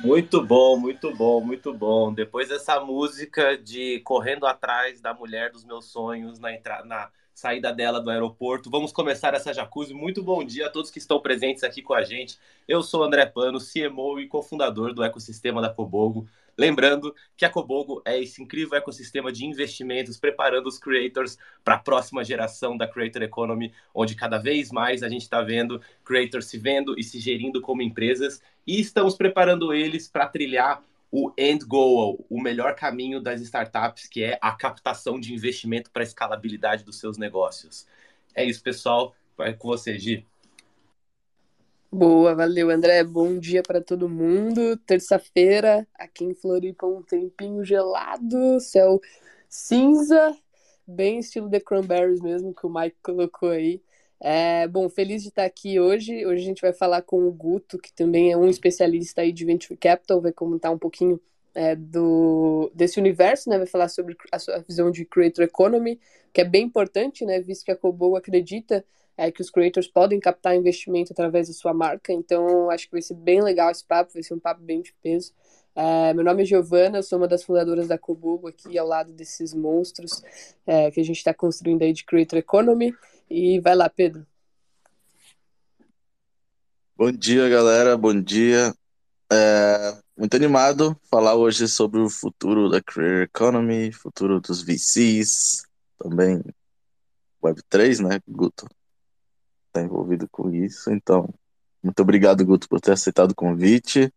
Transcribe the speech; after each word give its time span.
Muito 0.00 0.42
bom, 0.42 0.78
muito 0.78 1.14
bom, 1.14 1.42
muito 1.42 1.74
bom. 1.74 2.10
Depois 2.10 2.48
dessa 2.48 2.80
música 2.80 3.58
de 3.58 4.00
correndo 4.00 4.46
atrás 4.46 4.98
da 4.98 5.12
mulher 5.12 5.52
dos 5.52 5.62
meus 5.62 5.86
sonhos 5.86 6.38
na 6.38 6.54
entrada, 6.54 6.86
na 6.86 7.10
saída 7.34 7.70
dela 7.70 8.00
do 8.00 8.08
aeroporto, 8.10 8.70
vamos 8.70 8.92
começar 8.92 9.34
essa 9.34 9.52
jacuzzi. 9.52 9.92
Muito 9.92 10.22
bom 10.22 10.42
dia 10.42 10.66
a 10.66 10.70
todos 10.70 10.90
que 10.90 10.98
estão 10.98 11.20
presentes 11.20 11.62
aqui 11.62 11.82
com 11.82 11.92
a 11.92 12.02
gente. 12.02 12.38
Eu 12.66 12.82
sou 12.82 13.04
André 13.04 13.26
Pano, 13.26 13.58
CMO 13.58 14.18
e 14.18 14.26
cofundador 14.26 14.94
do 14.94 15.04
ecossistema 15.04 15.60
da 15.60 15.68
Cobogo. 15.68 16.26
Lembrando 16.58 17.14
que 17.36 17.44
a 17.44 17.50
Cobogo 17.50 18.02
é 18.04 18.20
esse 18.20 18.42
incrível 18.42 18.76
ecossistema 18.76 19.30
de 19.30 19.46
investimentos 19.46 20.18
preparando 20.18 20.66
os 20.66 20.76
creators 20.76 21.38
para 21.62 21.74
a 21.74 21.78
próxima 21.78 22.24
geração 22.24 22.76
da 22.76 22.88
Creator 22.88 23.22
Economy, 23.22 23.72
onde 23.94 24.16
cada 24.16 24.38
vez 24.38 24.72
mais 24.72 25.04
a 25.04 25.08
gente 25.08 25.22
está 25.22 25.40
vendo 25.40 25.80
creators 26.04 26.46
se 26.46 26.58
vendo 26.58 26.98
e 26.98 27.04
se 27.04 27.20
gerindo 27.20 27.60
como 27.60 27.80
empresas 27.80 28.42
e 28.66 28.80
estamos 28.80 29.14
preparando 29.14 29.72
eles 29.72 30.08
para 30.08 30.26
trilhar 30.26 30.82
o 31.12 31.32
end 31.38 31.64
goal, 31.64 32.26
o 32.28 32.42
melhor 32.42 32.74
caminho 32.74 33.20
das 33.20 33.40
startups, 33.40 34.08
que 34.08 34.24
é 34.24 34.36
a 34.42 34.50
captação 34.50 35.18
de 35.18 35.32
investimento 35.32 35.92
para 35.92 36.02
a 36.02 36.04
escalabilidade 36.04 36.82
dos 36.82 36.98
seus 36.98 37.16
negócios. 37.16 37.86
É 38.34 38.44
isso, 38.44 38.62
pessoal. 38.62 39.14
Vai 39.36 39.54
com 39.54 39.68
você, 39.68 39.96
Gi. 39.96 40.26
Boa, 41.90 42.34
valeu, 42.34 42.70
André. 42.70 43.02
Bom 43.02 43.38
dia 43.38 43.62
para 43.62 43.80
todo 43.80 44.08
mundo. 44.08 44.76
Terça-feira, 44.78 45.86
aqui 45.94 46.24
em 46.24 46.34
Floripa, 46.34 46.86
um 46.86 47.02
tempinho 47.02 47.64
gelado, 47.64 48.60
céu 48.60 49.00
cinza, 49.48 50.36
bem 50.86 51.18
estilo 51.18 51.48
The 51.50 51.60
Cranberries 51.60 52.20
mesmo, 52.20 52.54
que 52.54 52.66
o 52.66 52.70
Mike 52.70 52.96
colocou 53.02 53.50
aí. 53.50 53.80
É, 54.20 54.68
bom, 54.68 54.88
feliz 54.90 55.22
de 55.22 55.28
estar 55.30 55.44
aqui 55.44 55.80
hoje. 55.80 56.26
Hoje 56.26 56.42
a 56.42 56.46
gente 56.46 56.60
vai 56.60 56.72
falar 56.74 57.02
com 57.02 57.26
o 57.26 57.32
Guto, 57.32 57.78
que 57.78 57.92
também 57.92 58.32
é 58.32 58.36
um 58.36 58.48
especialista 58.48 59.22
aí 59.22 59.32
de 59.32 59.44
Venture 59.46 59.76
Capital, 59.78 60.20
vai 60.20 60.32
comentar 60.32 60.70
um 60.72 60.78
pouquinho 60.78 61.18
é, 61.54 61.74
do, 61.74 62.70
desse 62.74 63.00
universo, 63.00 63.48
né? 63.48 63.56
Vai 63.56 63.66
falar 63.66 63.88
sobre 63.88 64.14
a 64.30 64.38
sua 64.38 64.58
visão 64.58 64.90
de 64.90 65.04
Creator 65.06 65.44
Economy, 65.44 65.98
que 66.34 66.40
é 66.42 66.44
bem 66.44 66.64
importante, 66.64 67.24
né? 67.24 67.40
Visto 67.40 67.64
que 67.64 67.70
a 67.72 67.76
Kobo 67.76 68.14
acredita 68.16 68.84
é, 69.18 69.32
que 69.32 69.42
os 69.42 69.50
creators 69.50 69.88
podem 69.88 70.20
captar 70.20 70.54
investimento 70.54 71.12
através 71.12 71.48
da 71.48 71.52
sua 71.52 71.74
marca. 71.74 72.12
Então, 72.12 72.70
acho 72.70 72.86
que 72.86 72.92
vai 72.92 73.02
ser 73.02 73.14
bem 73.14 73.42
legal 73.42 73.68
esse 73.68 73.84
papo, 73.84 74.12
vai 74.14 74.22
ser 74.22 74.32
um 74.32 74.38
papo 74.38 74.62
bem 74.62 74.80
de 74.80 74.94
peso. 75.02 75.34
É, 75.74 76.14
meu 76.14 76.24
nome 76.24 76.42
é 76.42 76.46
Giovana, 76.46 77.02
sou 77.02 77.18
uma 77.18 77.26
das 77.26 77.42
fundadoras 77.42 77.88
da 77.88 77.98
Kobugo 77.98 78.46
aqui 78.46 78.78
ao 78.78 78.86
lado 78.86 79.12
desses 79.12 79.52
monstros 79.52 80.22
é, 80.64 80.90
que 80.92 81.00
a 81.00 81.04
gente 81.04 81.16
está 81.16 81.34
construindo 81.34 81.82
aí 81.82 81.92
de 81.92 82.04
Creator 82.04 82.38
Economy. 82.38 82.94
E 83.28 83.58
vai 83.58 83.74
lá, 83.74 83.88
Pedro. 83.88 84.24
Bom 86.96 87.10
dia, 87.10 87.48
galera. 87.48 87.96
Bom 87.96 88.22
dia. 88.22 88.72
É, 89.32 89.98
muito 90.16 90.34
animado 90.36 90.96
falar 91.10 91.34
hoje 91.34 91.66
sobre 91.66 92.00
o 92.00 92.08
futuro 92.08 92.70
da 92.70 92.80
Creator 92.80 93.22
Economy, 93.22 93.90
futuro 93.92 94.40
dos 94.40 94.62
VCs, 94.62 95.64
também 95.98 96.40
Web3, 97.42 98.00
né, 98.08 98.20
Guto? 98.28 98.66
Está 99.68 99.82
envolvido 99.82 100.28
com 100.28 100.50
isso. 100.50 100.90
Então, 100.90 101.28
muito 101.82 102.00
obrigado, 102.00 102.44
Guto, 102.44 102.68
por 102.68 102.80
ter 102.80 102.92
aceitado 102.92 103.30
o 103.30 103.36
convite. 103.36 104.12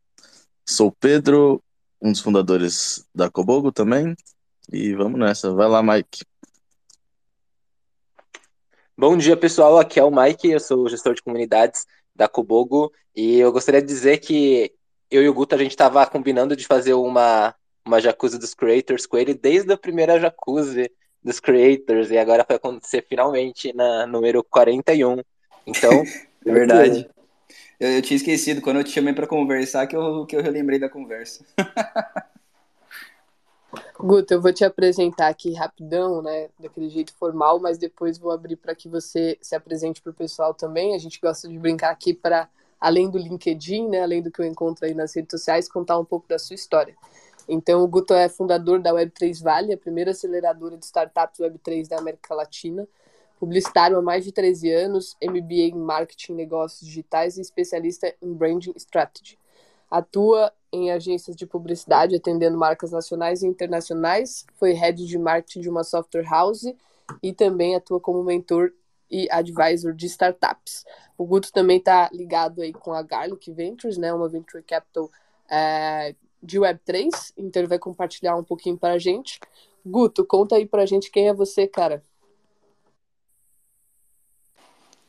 Sou 0.65 0.91
Pedro, 0.91 1.61
um 2.01 2.11
dos 2.11 2.21
fundadores 2.21 3.05
da 3.13 3.29
Cobogo 3.29 3.71
também. 3.71 4.15
E 4.71 4.93
vamos 4.95 5.19
nessa. 5.19 5.53
Vai 5.53 5.67
lá, 5.67 5.83
Mike. 5.83 6.23
Bom 8.97 9.17
dia, 9.17 9.35
pessoal. 9.37 9.77
Aqui 9.79 9.99
é 9.99 10.03
o 10.03 10.11
Mike, 10.11 10.49
eu 10.49 10.59
sou 10.59 10.87
gestor 10.87 11.13
de 11.13 11.21
comunidades 11.21 11.85
da 12.15 12.27
Cobogo. 12.27 12.91
E 13.15 13.37
eu 13.39 13.51
gostaria 13.51 13.81
de 13.81 13.87
dizer 13.87 14.17
que 14.19 14.73
eu 15.09 15.23
e 15.23 15.29
o 15.29 15.33
Guto, 15.33 15.55
a 15.55 15.57
gente 15.57 15.71
estava 15.71 16.05
combinando 16.05 16.55
de 16.55 16.65
fazer 16.65 16.93
uma, 16.93 17.53
uma 17.85 17.99
jacuzzi 17.99 18.39
dos 18.39 18.53
creators 18.53 19.05
com 19.05 19.17
ele 19.17 19.33
desde 19.33 19.71
a 19.73 19.77
primeira 19.77 20.19
jacuzzi 20.19 20.91
dos 21.23 21.39
creators. 21.39 22.09
E 22.11 22.17
agora 22.17 22.45
vai 22.47 22.57
acontecer 22.57 23.05
finalmente 23.07 23.73
na 23.73 24.07
número 24.07 24.43
41. 24.43 25.17
Então. 25.65 25.91
é 26.45 26.51
verdade. 26.51 27.09
Eu, 27.79 27.89
eu, 27.89 28.01
tinha 28.01 28.17
esquecido, 28.17 28.61
quando 28.61 28.77
eu 28.77 28.83
te 28.83 28.91
chamei 28.91 29.13
para 29.13 29.25
conversar, 29.25 29.87
que 29.87 29.95
eu, 29.95 30.25
que 30.25 30.35
eu 30.35 30.41
relembrei 30.41 30.79
da 30.79 30.89
conversa. 30.89 31.43
Guto, 33.97 34.33
eu 34.33 34.41
vou 34.41 34.51
te 34.51 34.65
apresentar 34.65 35.27
aqui 35.27 35.53
rapidão, 35.53 36.21
né, 36.21 36.49
daquele 36.59 36.89
jeito 36.89 37.13
formal, 37.13 37.59
mas 37.59 37.77
depois 37.77 38.17
vou 38.17 38.31
abrir 38.31 38.55
para 38.55 38.75
que 38.75 38.89
você 38.89 39.37
se 39.41 39.55
apresente 39.55 40.01
para 40.01 40.11
o 40.11 40.13
pessoal 40.13 40.53
também. 40.53 40.95
A 40.95 40.97
gente 40.97 41.19
gosta 41.21 41.47
de 41.47 41.57
brincar 41.57 41.91
aqui 41.91 42.13
para, 42.13 42.49
além 42.79 43.09
do 43.09 43.17
LinkedIn, 43.17 43.89
né, 43.89 44.01
além 44.01 44.21
do 44.21 44.31
que 44.31 44.41
eu 44.41 44.45
encontro 44.45 44.85
aí 44.85 44.93
nas 44.93 45.15
redes 45.15 45.31
sociais, 45.31 45.69
contar 45.69 45.99
um 45.99 46.05
pouco 46.05 46.27
da 46.27 46.39
sua 46.39 46.55
história. 46.55 46.95
Então, 47.47 47.83
o 47.83 47.87
Guto 47.87 48.13
é 48.13 48.27
fundador 48.27 48.79
da 48.79 48.91
Web3 48.91 49.41
Vale, 49.41 49.73
a 49.73 49.77
primeira 49.77 50.11
aceleradora 50.11 50.77
de 50.77 50.85
startups 50.85 51.39
Web3 51.39 51.87
da 51.87 51.97
América 51.97 52.33
Latina 52.33 52.87
publicitário 53.41 53.97
há 53.97 54.01
mais 54.03 54.23
de 54.23 54.31
13 54.31 54.71
anos, 54.71 55.17
MBA 55.19 55.71
em 55.73 55.75
Marketing 55.75 56.33
Negócios 56.33 56.87
Digitais 56.87 57.37
e 57.37 57.41
especialista 57.41 58.15
em 58.21 58.31
Branding 58.31 58.71
Strategy. 58.75 59.35
Atua 59.89 60.53
em 60.71 60.91
agências 60.91 61.35
de 61.35 61.47
publicidade, 61.47 62.15
atendendo 62.15 62.55
marcas 62.55 62.91
nacionais 62.91 63.41
e 63.41 63.47
internacionais. 63.47 64.45
Foi 64.59 64.73
head 64.73 65.03
de 65.07 65.17
marketing 65.17 65.61
de 65.61 65.69
uma 65.69 65.83
software 65.83 66.29
house 66.29 66.71
e 67.23 67.33
também 67.33 67.75
atua 67.75 67.99
como 67.99 68.23
mentor 68.23 68.71
e 69.09 69.27
advisor 69.31 69.91
de 69.91 70.05
startups. 70.05 70.85
O 71.17 71.25
Guto 71.25 71.51
também 71.51 71.77
está 71.77 72.11
ligado 72.13 72.61
aí 72.61 72.71
com 72.71 72.93
a 72.93 73.01
Garlic 73.01 73.51
Ventures, 73.51 73.97
né, 73.97 74.13
uma 74.13 74.29
venture 74.29 74.61
capital 74.61 75.09
é, 75.49 76.15
de 76.43 76.59
Web3, 76.59 77.09
então 77.35 77.59
ele 77.59 77.67
vai 77.67 77.79
compartilhar 77.79 78.35
um 78.35 78.43
pouquinho 78.43 78.77
para 78.77 78.93
a 78.93 78.99
gente. 78.99 79.39
Guto, 79.83 80.23
conta 80.23 80.57
aí 80.57 80.67
para 80.67 80.83
a 80.83 80.85
gente 80.85 81.09
quem 81.09 81.27
é 81.27 81.33
você, 81.33 81.67
cara. 81.67 82.03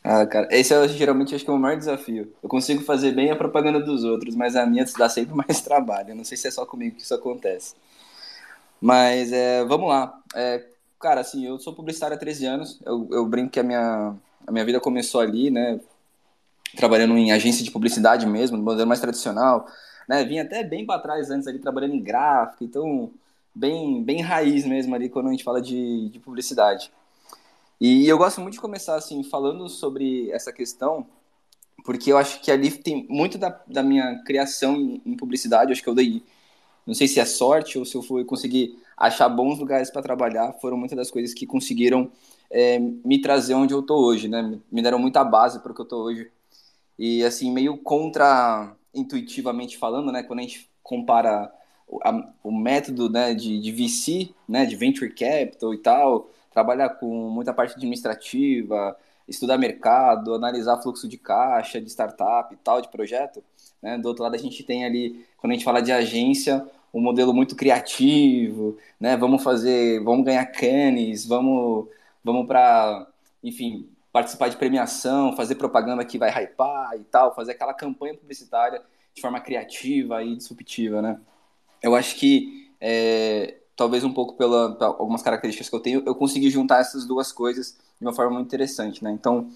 Ah, 0.04 0.26
cara, 0.26 0.48
esse 0.50 0.74
é 0.74 0.88
geralmente 0.88 1.34
acho 1.34 1.44
que 1.44 1.50
é 1.50 1.52
o 1.54 1.58
maior 1.58 1.78
desafio. 1.78 2.32
Eu 2.42 2.48
consigo 2.48 2.82
fazer 2.82 3.12
bem 3.12 3.30
a 3.30 3.36
propaganda 3.36 3.78
dos 3.78 4.02
outros, 4.02 4.34
mas 4.34 4.56
a 4.56 4.66
minha 4.66 4.84
dá 4.98 5.08
sempre 5.08 5.34
mais 5.36 5.60
trabalho. 5.60 6.14
não 6.14 6.24
sei 6.24 6.36
se 6.36 6.48
é 6.48 6.50
só 6.50 6.66
comigo 6.66 6.96
que 6.96 7.02
isso 7.02 7.14
acontece. 7.14 7.74
Mas 8.80 9.32
é, 9.32 9.64
vamos 9.64 9.88
lá. 9.88 10.20
É, 10.34 10.64
cara, 11.00 11.20
assim, 11.20 11.46
eu 11.46 11.58
sou 11.58 11.72
publicitário 11.72 12.16
há 12.16 12.18
13 12.18 12.46
anos. 12.46 12.80
Eu, 12.84 13.08
eu 13.12 13.26
brinco 13.26 13.50
que 13.50 13.60
a 13.60 13.62
minha, 13.62 14.14
a 14.46 14.52
minha 14.52 14.64
vida 14.64 14.80
começou 14.80 15.20
ali, 15.20 15.50
né? 15.50 15.78
Trabalhando 16.76 17.16
em 17.16 17.32
agência 17.32 17.64
de 17.64 17.70
publicidade 17.70 18.26
mesmo, 18.26 18.56
no 18.56 18.62
modelo 18.64 18.88
mais 18.88 19.00
tradicional. 19.00 19.68
Né? 20.08 20.24
Vim 20.24 20.40
até 20.40 20.64
bem 20.64 20.84
para 20.84 21.00
trás 21.00 21.30
antes 21.30 21.46
ali, 21.46 21.60
trabalhando 21.60 21.94
em 21.94 22.02
gráfico. 22.02 22.64
Então, 22.64 23.10
bem, 23.54 24.02
bem 24.02 24.20
raiz 24.20 24.64
mesmo 24.66 24.94
ali 24.94 25.08
quando 25.08 25.28
a 25.28 25.30
gente 25.30 25.44
fala 25.44 25.62
de, 25.62 26.08
de 26.08 26.18
publicidade. 26.18 26.90
E 27.84 28.06
eu 28.06 28.16
gosto 28.16 28.40
muito 28.40 28.54
de 28.54 28.60
começar 28.60 28.94
assim 28.94 29.24
falando 29.24 29.68
sobre 29.68 30.30
essa 30.30 30.52
questão, 30.52 31.04
porque 31.84 32.12
eu 32.12 32.16
acho 32.16 32.40
que 32.40 32.48
ali 32.48 32.70
tem 32.70 33.04
muito 33.10 33.36
da, 33.36 33.60
da 33.66 33.82
minha 33.82 34.22
criação 34.22 34.76
em, 34.76 35.02
em 35.04 35.16
publicidade. 35.16 35.70
Eu 35.70 35.72
acho 35.72 35.82
que 35.82 35.88
eu 35.88 35.94
dei, 35.96 36.22
não 36.86 36.94
sei 36.94 37.08
se 37.08 37.18
é 37.18 37.24
sorte 37.24 37.80
ou 37.80 37.84
se 37.84 37.96
eu 37.96 38.00
fui 38.00 38.24
conseguir 38.24 38.78
achar 38.96 39.28
bons 39.28 39.58
lugares 39.58 39.90
para 39.90 40.00
trabalhar. 40.00 40.52
Foram 40.60 40.76
muitas 40.76 40.96
das 40.96 41.10
coisas 41.10 41.34
que 41.34 41.44
conseguiram 41.44 42.08
é, 42.48 42.78
me 42.78 43.20
trazer 43.20 43.54
onde 43.54 43.74
eu 43.74 43.80
estou 43.80 43.98
hoje, 44.04 44.28
né? 44.28 44.60
Me 44.70 44.80
deram 44.80 45.00
muita 45.00 45.24
base 45.24 45.58
para 45.58 45.72
o 45.72 45.74
que 45.74 45.80
eu 45.80 45.84
estou 45.84 46.04
hoje. 46.04 46.30
E 46.96 47.24
assim 47.24 47.50
meio 47.50 47.76
contra 47.78 48.76
intuitivamente 48.94 49.76
falando, 49.76 50.12
né? 50.12 50.22
Quando 50.22 50.38
a 50.38 50.42
gente 50.42 50.70
compara 50.84 51.52
o, 51.88 51.98
a, 52.04 52.32
o 52.44 52.52
método 52.52 53.10
né, 53.10 53.34
de, 53.34 53.58
de 53.58 53.72
VC, 53.72 54.32
né, 54.48 54.66
de 54.66 54.76
venture 54.76 55.12
capital 55.12 55.74
e 55.74 55.78
tal, 55.78 56.30
trabalhar 56.52 56.90
com 56.90 57.06
muita 57.30 57.52
parte 57.52 57.74
administrativa, 57.74 58.96
estudar 59.26 59.58
mercado, 59.58 60.34
analisar 60.34 60.80
fluxo 60.82 61.08
de 61.08 61.18
caixa, 61.18 61.80
de 61.80 61.88
startup 61.88 62.52
e 62.52 62.56
tal, 62.58 62.80
de 62.80 62.88
projeto. 62.88 63.42
Né? 63.80 63.98
Do 63.98 64.08
outro 64.08 64.22
lado, 64.22 64.34
a 64.34 64.38
gente 64.38 64.62
tem 64.62 64.84
ali, 64.84 65.26
quando 65.38 65.52
a 65.52 65.54
gente 65.54 65.64
fala 65.64 65.80
de 65.80 65.92
agência, 65.92 66.64
um 66.92 67.00
modelo 67.00 67.32
muito 67.32 67.56
criativo, 67.56 68.76
né? 69.00 69.16
Vamos 69.16 69.42
fazer, 69.42 70.02
vamos 70.04 70.26
ganhar 70.26 70.44
canes, 70.46 71.24
vamos, 71.26 71.88
vamos 72.22 72.46
para, 72.46 73.06
enfim, 73.42 73.88
participar 74.12 74.48
de 74.48 74.56
premiação, 74.56 75.34
fazer 75.34 75.54
propaganda 75.54 76.04
que 76.04 76.18
vai 76.18 76.30
hypar 76.44 76.94
e 76.96 77.04
tal, 77.04 77.34
fazer 77.34 77.52
aquela 77.52 77.72
campanha 77.72 78.14
publicitária 78.14 78.82
de 79.14 79.22
forma 79.22 79.40
criativa 79.40 80.22
e 80.22 80.36
disruptiva, 80.36 81.00
né? 81.00 81.18
Eu 81.82 81.94
acho 81.94 82.16
que 82.16 82.70
é, 82.80 83.56
talvez 83.82 84.04
um 84.04 84.12
pouco 84.12 84.34
pela, 84.34 84.76
algumas 84.80 85.22
características 85.22 85.68
que 85.68 85.74
eu 85.74 85.80
tenho, 85.80 86.02
eu 86.06 86.14
consegui 86.14 86.48
juntar 86.48 86.78
essas 86.78 87.04
duas 87.04 87.32
coisas 87.32 87.76
de 87.98 88.06
uma 88.06 88.12
forma 88.12 88.34
muito 88.34 88.46
interessante, 88.46 89.02
né? 89.02 89.10
Então, 89.10 89.50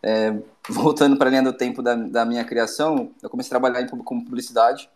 é, 0.00 0.38
voltando 0.70 1.16
para 1.16 1.26
a 1.26 1.30
linha 1.30 1.42
do 1.42 1.52
tempo 1.52 1.82
da, 1.82 1.96
da, 1.96 2.24
minha 2.24 2.44
criação, 2.44 3.10
eu 3.20 3.28
comecei 3.28 3.48
a 3.48 3.58
trabalhar 3.58 3.82
em, 3.82 3.88
como 3.88 4.24
publicidade. 4.24 4.88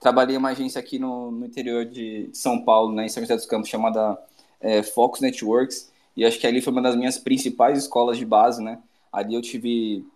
Trabalhei 0.00 0.36
em 0.36 0.38
uma 0.38 0.48
agência 0.48 0.78
aqui 0.78 0.98
no, 0.98 1.30
no 1.30 1.44
interior 1.44 1.84
de 1.84 2.30
São 2.32 2.64
Paulo, 2.64 2.94
né, 2.94 3.04
em 3.04 3.08
São 3.10 3.22
José 3.22 3.36
dos 3.36 3.44
Campos, 3.44 3.68
chamada 3.68 4.18
é, 4.58 4.82
Fox 4.82 5.20
Networks, 5.20 5.92
e 6.16 6.24
acho 6.24 6.38
que 6.38 6.46
ali 6.46 6.62
foi 6.62 6.72
uma 6.72 6.80
das 6.80 6.96
minhas 6.96 7.18
principais 7.18 7.78
escolas 7.78 8.16
de 8.16 8.24
base, 8.24 8.62
né? 8.62 8.78
Ali 9.12 9.34
eu 9.34 9.42
tive, 9.42 10.06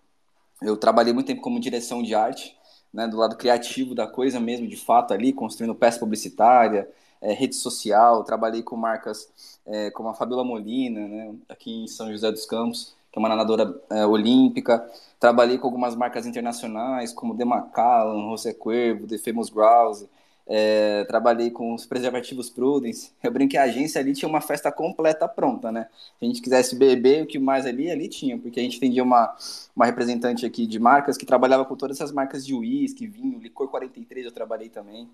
eu 0.62 0.78
trabalhei 0.78 1.12
muito 1.12 1.26
tempo 1.26 1.42
como 1.42 1.60
direção 1.60 2.02
de 2.02 2.14
arte, 2.14 2.56
né, 2.90 3.06
do 3.06 3.18
lado 3.18 3.36
criativo 3.36 3.94
da 3.94 4.06
coisa 4.06 4.40
mesmo, 4.40 4.66
de 4.66 4.76
fato 4.76 5.12
ali, 5.12 5.30
construindo 5.30 5.74
peça 5.74 5.98
publicitária, 5.98 6.88
é, 7.24 7.32
rede 7.32 7.56
social, 7.56 8.22
trabalhei 8.22 8.62
com 8.62 8.76
marcas 8.76 9.28
é, 9.66 9.90
como 9.90 10.10
a 10.10 10.14
Fabiola 10.14 10.44
Molina, 10.44 11.08
né, 11.08 11.34
aqui 11.48 11.84
em 11.84 11.86
São 11.88 12.12
José 12.12 12.30
dos 12.30 12.44
Campos, 12.44 12.94
que 13.10 13.18
é 13.18 13.20
uma 13.20 13.28
nadadora 13.28 13.74
é, 13.90 14.04
olímpica, 14.06 14.86
trabalhei 15.18 15.56
com 15.56 15.66
algumas 15.66 15.96
marcas 15.96 16.26
internacionais, 16.26 17.12
como 17.12 17.36
The 17.36 17.44
Macallan, 17.44 18.30
José 18.30 18.52
Cuervo, 18.52 19.06
The 19.06 19.16
Famous 19.16 19.48
Grouse, 19.48 20.06
é, 20.46 21.04
trabalhei 21.04 21.50
com 21.50 21.72
os 21.74 21.86
preservativos 21.86 22.50
Prudence. 22.50 23.10
Eu 23.22 23.32
brinquei, 23.32 23.58
a 23.58 23.62
agência 23.62 24.00
ali 24.00 24.12
tinha 24.12 24.28
uma 24.28 24.42
festa 24.42 24.70
completa 24.70 25.26
pronta, 25.26 25.72
né? 25.72 25.88
Se 26.18 26.24
a 26.24 26.26
gente 26.26 26.42
quisesse 26.42 26.76
beber, 26.76 27.22
o 27.22 27.26
que 27.26 27.38
mais 27.38 27.64
ali, 27.64 27.90
ali 27.90 28.08
tinha, 28.08 28.38
porque 28.38 28.60
a 28.60 28.62
gente 28.62 28.76
atendia 28.76 29.02
uma, 29.02 29.34
uma 29.74 29.86
representante 29.86 30.44
aqui 30.44 30.66
de 30.66 30.78
marcas 30.78 31.16
que 31.16 31.24
trabalhava 31.24 31.64
com 31.64 31.74
todas 31.76 31.96
essas 31.96 32.12
marcas 32.12 32.44
de 32.44 32.54
uísque, 32.54 33.06
vinho, 33.06 33.38
licor 33.38 33.68
43, 33.68 34.26
eu 34.26 34.32
trabalhei 34.32 34.68
também. 34.68 35.08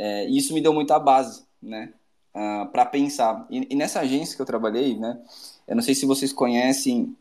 É, 0.00 0.28
e 0.28 0.38
isso 0.38 0.54
me 0.54 0.60
deu 0.60 0.72
muita 0.72 0.98
base, 0.98 1.44
né? 1.62 1.92
Uh, 2.34 2.66
para 2.70 2.86
pensar. 2.86 3.46
E, 3.50 3.66
e, 3.70 3.74
nessa 3.74 4.00
agência 4.00 4.36
que 4.36 4.42
eu 4.42 4.46
trabalhei, 4.46 4.96
né? 4.96 5.20
Eu 5.66 5.76
não 5.76 5.82
sei 5.82 5.94
se 5.94 6.06
vocês 6.06 6.32
conhecem 6.32 7.16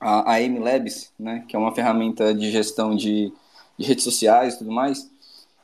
a, 0.00 0.32
a 0.32 0.40
M 0.40 0.58
Labs, 0.58 1.12
né? 1.18 1.44
Que 1.46 1.54
é 1.54 1.58
uma 1.58 1.74
ferramenta 1.74 2.34
de 2.34 2.50
gestão 2.50 2.96
de, 2.96 3.32
de 3.78 3.86
redes 3.86 4.04
sociais 4.04 4.54
e 4.54 4.58
tudo 4.58 4.72
mais 4.72 5.10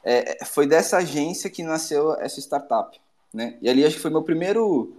é, 0.04 0.44
foi 0.44 0.66
dessa 0.66 0.98
agência 0.98 1.48
que 1.48 1.62
nasceu 1.62 2.14
essa 2.14 2.40
startup, 2.40 2.98
né? 3.32 3.56
E 3.62 3.68
ali 3.68 3.84
acho 3.84 3.96
que 3.96 4.02
foi 4.02 4.10
meu 4.10 4.22
primeiro 4.22 4.96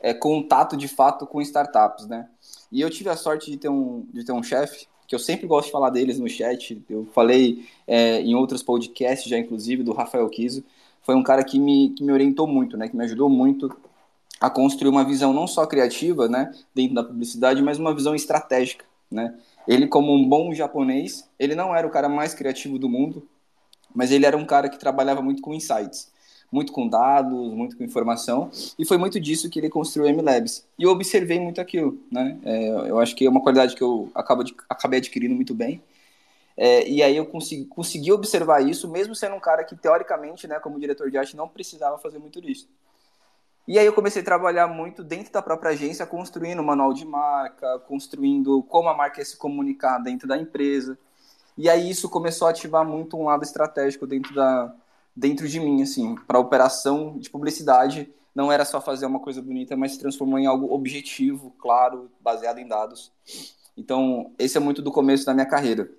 é, 0.00 0.12
contato 0.12 0.76
de 0.76 0.88
fato 0.88 1.26
com 1.26 1.40
startups, 1.40 2.06
né? 2.06 2.28
E 2.70 2.80
eu 2.80 2.90
tive 2.90 3.08
a 3.08 3.16
sorte 3.16 3.50
de 3.50 3.56
ter 3.56 3.68
um, 3.68 4.06
de 4.12 4.24
ter 4.24 4.32
um 4.32 4.42
chefe, 4.42 4.86
que 5.06 5.14
eu 5.14 5.18
sempre 5.18 5.46
gosto 5.46 5.66
de 5.66 5.72
falar 5.72 5.90
deles 5.90 6.18
no 6.18 6.28
chat, 6.28 6.82
eu 6.88 7.06
falei 7.12 7.66
é, 7.86 8.20
em 8.20 8.34
outros 8.34 8.62
podcasts 8.62 9.28
já, 9.28 9.38
inclusive, 9.38 9.82
do 9.82 9.92
Rafael 9.92 10.28
Kiso, 10.28 10.64
foi 11.02 11.14
um 11.14 11.22
cara 11.22 11.44
que 11.44 11.58
me, 11.58 11.90
que 11.90 12.02
me 12.02 12.12
orientou 12.12 12.46
muito, 12.46 12.76
né? 12.76 12.88
Que 12.88 12.96
me 12.96 13.04
ajudou 13.04 13.28
muito 13.28 13.74
a 14.40 14.50
construir 14.50 14.88
uma 14.88 15.04
visão 15.04 15.32
não 15.32 15.46
só 15.46 15.66
criativa, 15.66 16.28
né? 16.28 16.52
Dentro 16.74 16.94
da 16.94 17.04
publicidade, 17.04 17.62
mas 17.62 17.78
uma 17.78 17.94
visão 17.94 18.14
estratégica, 18.14 18.84
né? 19.10 19.34
Ele, 19.66 19.86
como 19.86 20.12
um 20.12 20.28
bom 20.28 20.52
japonês, 20.52 21.28
ele 21.38 21.54
não 21.54 21.74
era 21.74 21.86
o 21.86 21.90
cara 21.90 22.08
mais 22.08 22.34
criativo 22.34 22.78
do 22.78 22.88
mundo, 22.88 23.26
mas 23.94 24.10
ele 24.10 24.26
era 24.26 24.36
um 24.36 24.44
cara 24.44 24.68
que 24.68 24.78
trabalhava 24.78 25.22
muito 25.22 25.42
com 25.42 25.54
insights, 25.54 26.10
muito 26.50 26.72
com 26.72 26.88
dados, 26.88 27.52
muito 27.52 27.76
com 27.76 27.84
informação, 27.84 28.50
e 28.78 28.84
foi 28.84 28.98
muito 28.98 29.20
disso 29.20 29.48
que 29.48 29.58
ele 29.58 29.70
construiu 29.70 30.12
o 30.12 30.16
MLabs. 30.16 30.66
E 30.78 30.82
eu 30.82 30.90
observei 30.90 31.38
muito 31.38 31.60
aquilo, 31.60 31.98
né? 32.10 32.36
É, 32.44 32.90
eu 32.90 32.98
acho 32.98 33.14
que 33.14 33.24
é 33.24 33.30
uma 33.30 33.40
qualidade 33.40 33.76
que 33.76 33.82
eu 33.82 34.10
acabo 34.14 34.42
de, 34.42 34.54
acabei 34.68 34.98
adquirindo 34.98 35.34
muito 35.34 35.54
bem. 35.54 35.80
É, 36.56 36.88
e 36.88 37.02
aí 37.02 37.16
eu 37.16 37.26
consegui, 37.26 37.64
consegui 37.66 38.12
observar 38.12 38.60
isso, 38.60 38.88
mesmo 38.88 39.14
sendo 39.14 39.36
um 39.36 39.40
cara 39.40 39.64
que, 39.64 39.74
teoricamente, 39.74 40.46
né, 40.46 40.58
como 40.60 40.78
diretor 40.78 41.10
de 41.10 41.18
arte, 41.18 41.36
não 41.36 41.48
precisava 41.48 41.98
fazer 41.98 42.18
muito 42.18 42.40
disso. 42.40 42.68
E 43.66 43.78
aí 43.78 43.86
eu 43.86 43.92
comecei 43.92 44.22
a 44.22 44.24
trabalhar 44.24 44.66
muito 44.66 45.04
dentro 45.04 45.32
da 45.32 45.40
própria 45.40 45.70
agência, 45.70 46.04
construindo 46.04 46.60
o 46.60 46.64
manual 46.64 46.92
de 46.92 47.04
marca, 47.04 47.78
construindo 47.86 48.62
como 48.64 48.88
a 48.88 48.94
marca 48.94 49.20
ia 49.20 49.24
se 49.24 49.36
comunicar 49.36 49.98
dentro 49.98 50.26
da 50.26 50.36
empresa. 50.36 50.98
E 51.56 51.70
aí 51.70 51.88
isso 51.88 52.08
começou 52.08 52.48
a 52.48 52.50
ativar 52.50 52.84
muito 52.84 53.16
um 53.16 53.24
lado 53.24 53.44
estratégico 53.44 54.06
dentro 54.06 54.34
da 54.34 54.74
dentro 55.14 55.46
de 55.46 55.60
mim, 55.60 55.82
assim, 55.82 56.16
para 56.26 56.38
operação 56.38 57.18
de 57.18 57.28
publicidade, 57.28 58.10
não 58.34 58.50
era 58.50 58.64
só 58.64 58.80
fazer 58.80 59.06
uma 59.06 59.20
coisa 59.20 59.42
bonita, 59.42 59.76
mas 59.76 59.92
se 59.92 59.98
transformou 59.98 60.38
em 60.38 60.46
algo 60.46 60.72
objetivo, 60.72 61.54
claro, 61.58 62.10
baseado 62.20 62.58
em 62.58 62.66
dados. 62.66 63.12
Então, 63.76 64.32
esse 64.38 64.56
é 64.56 64.60
muito 64.60 64.80
do 64.80 64.90
começo 64.90 65.26
da 65.26 65.34
minha 65.34 65.46
carreira. 65.46 65.90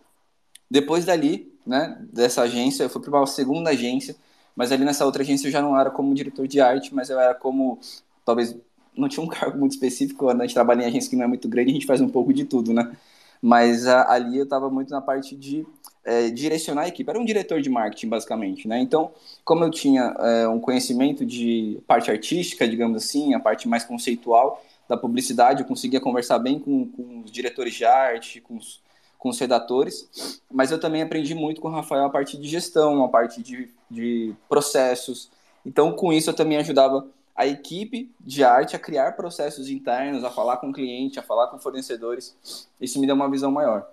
Depois 0.73 1.05
dali, 1.05 1.53
né, 1.65 2.03
dessa 2.11 2.41
agência, 2.41 2.81
eu 2.81 2.89
fui 2.89 2.99
para 2.99 3.11
uma 3.11 3.27
segunda 3.27 3.69
agência, 3.69 4.15
mas 4.55 4.71
ali 4.71 4.83
nessa 4.83 5.05
outra 5.05 5.21
agência 5.21 5.47
eu 5.47 5.51
já 5.51 5.61
não 5.61 5.79
era 5.79 5.91
como 5.91 6.15
diretor 6.15 6.47
de 6.47 6.59
arte, 6.59 6.95
mas 6.95 7.11
eu 7.11 7.19
era 7.19 7.35
como, 7.35 7.79
talvez, 8.25 8.55
não 8.97 9.07
tinha 9.07 9.23
um 9.23 9.29
cargo 9.29 9.59
muito 9.59 9.73
específico, 9.73 10.25
quando 10.25 10.41
a 10.41 10.45
gente 10.45 10.55
trabalha 10.55 10.81
em 10.81 10.87
agência 10.87 11.11
que 11.11 11.15
não 11.15 11.25
é 11.25 11.27
muito 11.27 11.47
grande, 11.47 11.69
a 11.69 11.73
gente 11.75 11.85
faz 11.85 12.01
um 12.01 12.09
pouco 12.09 12.33
de 12.33 12.43
tudo, 12.43 12.73
né? 12.73 12.91
mas 13.39 13.85
a, 13.85 14.09
ali 14.09 14.37
eu 14.37 14.45
estava 14.45 14.67
muito 14.67 14.89
na 14.89 14.99
parte 14.99 15.35
de 15.35 15.63
é, 16.03 16.29
direcionar 16.29 16.83
a 16.83 16.87
equipe. 16.87 17.07
Era 17.07 17.19
um 17.19 17.25
diretor 17.25 17.61
de 17.61 17.69
marketing, 17.69 18.07
basicamente, 18.07 18.67
né? 18.67 18.79
Então, 18.79 19.11
como 19.43 19.63
eu 19.63 19.69
tinha 19.69 20.15
é, 20.17 20.47
um 20.47 20.59
conhecimento 20.61 21.23
de 21.23 21.77
parte 21.85 22.09
artística, 22.09 22.67
digamos 22.67 23.03
assim, 23.03 23.35
a 23.35 23.39
parte 23.41 23.67
mais 23.67 23.83
conceitual 23.83 24.63
da 24.87 24.95
publicidade, 24.95 25.61
eu 25.61 25.67
conseguia 25.67 25.99
conversar 25.99 26.39
bem 26.39 26.57
com, 26.57 26.87
com 26.87 27.21
os 27.25 27.31
diretores 27.31 27.73
de 27.73 27.83
arte, 27.83 28.39
com 28.39 28.55
os, 28.55 28.81
com 29.23 29.29
os 29.29 29.39
redatores, 29.39 30.41
mas 30.51 30.69
eu 30.69 30.77
também 30.77 31.01
aprendi 31.01 31.33
muito 31.33 31.61
com 31.61 31.69
o 31.69 31.71
Rafael 31.71 32.03
a 32.03 32.09
parte 32.09 32.37
de 32.37 32.45
gestão, 32.45 33.05
a 33.05 33.07
parte 33.07 33.41
de, 33.41 33.69
de 33.89 34.35
processos. 34.49 35.31
Então, 35.65 35.93
com 35.93 36.11
isso, 36.11 36.29
eu 36.29 36.33
também 36.33 36.57
ajudava 36.57 37.07
a 37.33 37.47
equipe 37.47 38.11
de 38.19 38.43
arte 38.43 38.75
a 38.75 38.79
criar 38.79 39.13
processos 39.13 39.69
internos, 39.69 40.25
a 40.25 40.29
falar 40.29 40.57
com 40.57 40.71
o 40.71 40.73
cliente, 40.73 41.17
a 41.17 41.23
falar 41.23 41.47
com 41.47 41.57
fornecedores. 41.57 42.35
Isso 42.81 42.99
me 42.99 43.07
deu 43.07 43.15
uma 43.15 43.31
visão 43.31 43.49
maior. 43.49 43.89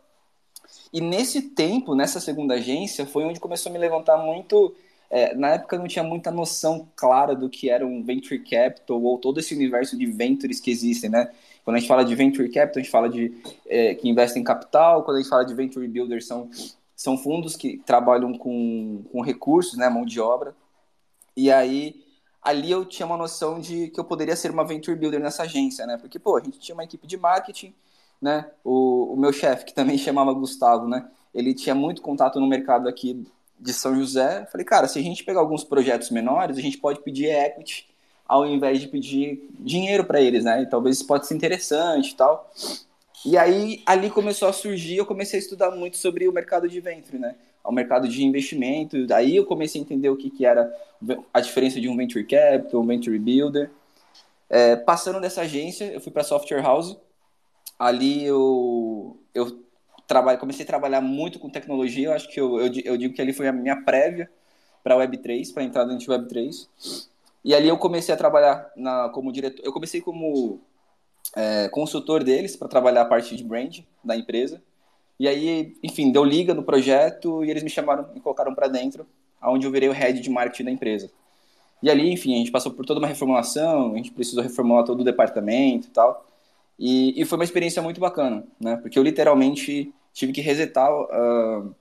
E 0.92 1.00
nesse 1.00 1.42
tempo, 1.42 1.94
nessa 1.94 2.18
segunda 2.18 2.54
agência, 2.54 3.06
foi 3.06 3.22
onde 3.22 3.38
começou 3.38 3.70
a 3.70 3.72
me 3.72 3.78
levantar 3.78 4.16
muito. 4.18 4.74
É, 5.08 5.32
na 5.36 5.50
época 5.50 5.76
eu 5.76 5.80
não 5.80 5.86
tinha 5.86 6.02
muita 6.02 6.32
noção 6.32 6.88
clara 6.96 7.36
do 7.36 7.48
que 7.48 7.70
era 7.70 7.86
um 7.86 8.02
venture 8.02 8.40
capital 8.40 9.00
ou 9.00 9.16
todo 9.16 9.38
esse 9.38 9.54
universo 9.54 9.96
de 9.96 10.06
ventures 10.06 10.58
que 10.58 10.72
existem, 10.72 11.08
né? 11.08 11.30
Quando 11.64 11.76
a 11.76 11.78
gente 11.78 11.88
fala 11.88 12.04
de 12.04 12.14
venture 12.14 12.48
capital, 12.48 12.80
a 12.80 12.82
gente 12.82 12.90
fala 12.90 13.08
de 13.08 13.34
é, 13.66 13.94
que 13.94 14.08
investem 14.08 14.42
em 14.42 14.44
capital. 14.44 15.02
Quando 15.02 15.18
a 15.18 15.20
gente 15.20 15.30
fala 15.30 15.44
de 15.44 15.54
venture 15.54 15.86
builders, 15.86 16.26
são, 16.26 16.50
são 16.96 17.16
fundos 17.18 17.56
que 17.56 17.78
trabalham 17.78 18.36
com, 18.36 19.04
com 19.12 19.20
recursos, 19.20 19.78
né, 19.78 19.88
mão 19.88 20.04
de 20.04 20.20
obra. 20.20 20.54
E 21.36 21.50
aí 21.50 22.04
ali 22.42 22.70
eu 22.70 22.84
tinha 22.84 23.06
uma 23.06 23.16
noção 23.16 23.60
de 23.60 23.88
que 23.88 24.00
eu 24.00 24.04
poderia 24.04 24.34
ser 24.34 24.50
uma 24.50 24.64
venture 24.64 24.96
builder 24.96 25.20
nessa 25.20 25.42
agência, 25.42 25.86
né? 25.86 25.98
Porque, 25.98 26.18
pô, 26.18 26.36
a 26.36 26.40
gente 26.40 26.58
tinha 26.58 26.74
uma 26.74 26.84
equipe 26.84 27.06
de 27.06 27.16
marketing, 27.16 27.74
né? 28.20 28.50
O, 28.64 29.12
o 29.12 29.16
meu 29.16 29.32
chefe, 29.32 29.66
que 29.66 29.74
também 29.74 29.96
chamava 29.98 30.32
Gustavo, 30.32 30.88
né? 30.88 31.08
Ele 31.34 31.54
tinha 31.54 31.74
muito 31.74 32.02
contato 32.02 32.40
no 32.40 32.46
mercado 32.46 32.88
aqui 32.88 33.26
de 33.58 33.72
São 33.72 33.94
José. 33.94 34.46
Falei, 34.50 34.64
cara, 34.64 34.88
se 34.88 34.98
a 34.98 35.02
gente 35.02 35.22
pegar 35.22 35.40
alguns 35.40 35.62
projetos 35.62 36.10
menores, 36.10 36.56
a 36.56 36.62
gente 36.62 36.78
pode 36.78 37.02
pedir 37.02 37.26
equity 37.26 37.89
ao 38.30 38.46
invés 38.46 38.80
de 38.80 38.86
pedir 38.86 39.48
dinheiro 39.58 40.04
para 40.04 40.20
eles, 40.20 40.44
né? 40.44 40.62
E 40.62 40.66
talvez 40.66 40.96
isso 40.96 41.06
pode 41.06 41.26
ser 41.26 41.34
interessante 41.34 42.12
e 42.12 42.14
tal. 42.14 42.48
E 43.26 43.36
aí, 43.36 43.82
ali 43.84 44.08
começou 44.08 44.48
a 44.48 44.52
surgir, 44.52 44.96
eu 44.96 45.04
comecei 45.04 45.38
a 45.38 45.42
estudar 45.42 45.72
muito 45.72 45.98
sobre 45.98 46.28
o 46.28 46.32
mercado 46.32 46.68
de 46.68 46.80
venture, 46.80 47.18
né? 47.18 47.34
ao 47.62 47.72
mercado 47.72 48.08
de 48.08 48.24
investimento. 48.24 48.96
Aí 49.12 49.36
eu 49.36 49.44
comecei 49.44 49.80
a 49.80 49.84
entender 49.84 50.08
o 50.08 50.16
que, 50.16 50.30
que 50.30 50.46
era 50.46 50.72
a 51.34 51.40
diferença 51.40 51.80
de 51.80 51.88
um 51.88 51.96
venture 51.96 52.24
capital, 52.24 52.80
um 52.80 52.86
venture 52.86 53.18
builder. 53.18 53.70
É, 54.48 54.76
passando 54.76 55.20
dessa 55.20 55.42
agência, 55.42 55.84
eu 55.86 56.00
fui 56.00 56.12
para 56.12 56.22
a 56.22 56.24
Software 56.24 56.62
House. 56.62 56.96
Ali 57.78 58.24
eu, 58.24 59.18
eu 59.34 59.60
trabalho, 60.06 60.38
comecei 60.38 60.64
a 60.64 60.68
trabalhar 60.68 61.00
muito 61.00 61.38
com 61.38 61.50
tecnologia. 61.50 62.08
Eu 62.08 62.12
acho 62.12 62.28
que 62.28 62.40
eu, 62.40 62.60
eu, 62.60 62.72
eu 62.84 62.96
digo 62.96 63.14
que 63.14 63.20
ali 63.20 63.32
foi 63.32 63.48
a 63.48 63.52
minha 63.52 63.76
prévia 63.82 64.30
para 64.82 64.94
a 64.94 64.98
Web3, 64.98 65.52
para 65.52 65.62
entrar 65.62 65.84
dentro 65.84 66.00
de 66.00 66.06
Web3. 66.06 66.68
E 67.44 67.54
ali 67.54 67.68
eu 67.68 67.78
comecei 67.78 68.14
a 68.14 68.18
trabalhar 68.18 68.70
na, 68.76 69.08
como 69.08 69.32
diretor. 69.32 69.64
Eu 69.64 69.72
comecei 69.72 70.00
como 70.00 70.60
é, 71.34 71.68
consultor 71.68 72.22
deles 72.22 72.56
para 72.56 72.68
trabalhar 72.68 73.02
a 73.02 73.06
parte 73.06 73.34
de 73.34 73.44
brand 73.44 73.80
da 74.04 74.16
empresa. 74.16 74.62
E 75.18 75.28
aí, 75.28 75.76
enfim, 75.82 76.10
deu 76.10 76.24
liga 76.24 76.54
no 76.54 76.62
projeto 76.62 77.44
e 77.44 77.50
eles 77.50 77.62
me 77.62 77.70
chamaram 77.70 78.08
e 78.14 78.20
colocaram 78.20 78.54
para 78.54 78.68
dentro, 78.68 79.06
aonde 79.40 79.66
eu 79.66 79.70
virei 79.70 79.88
o 79.88 79.92
head 79.92 80.20
de 80.20 80.30
marketing 80.30 80.64
da 80.64 80.70
empresa. 80.70 81.10
E 81.82 81.90
ali, 81.90 82.10
enfim, 82.12 82.34
a 82.34 82.38
gente 82.38 82.50
passou 82.50 82.72
por 82.72 82.84
toda 82.84 83.00
uma 83.00 83.06
reformulação, 83.06 83.92
a 83.92 83.96
gente 83.96 84.12
precisou 84.12 84.42
reformular 84.42 84.84
todo 84.84 85.00
o 85.00 85.04
departamento 85.04 85.88
e 85.88 85.90
tal. 85.90 86.26
E, 86.78 87.20
e 87.20 87.24
foi 87.24 87.38
uma 87.38 87.44
experiência 87.44 87.82
muito 87.82 88.00
bacana, 88.00 88.44
né? 88.58 88.76
Porque 88.76 88.98
eu 88.98 89.02
literalmente 89.02 89.92
tive 90.12 90.32
que 90.32 90.40
resetar 90.40 90.90
uh, 90.90 91.74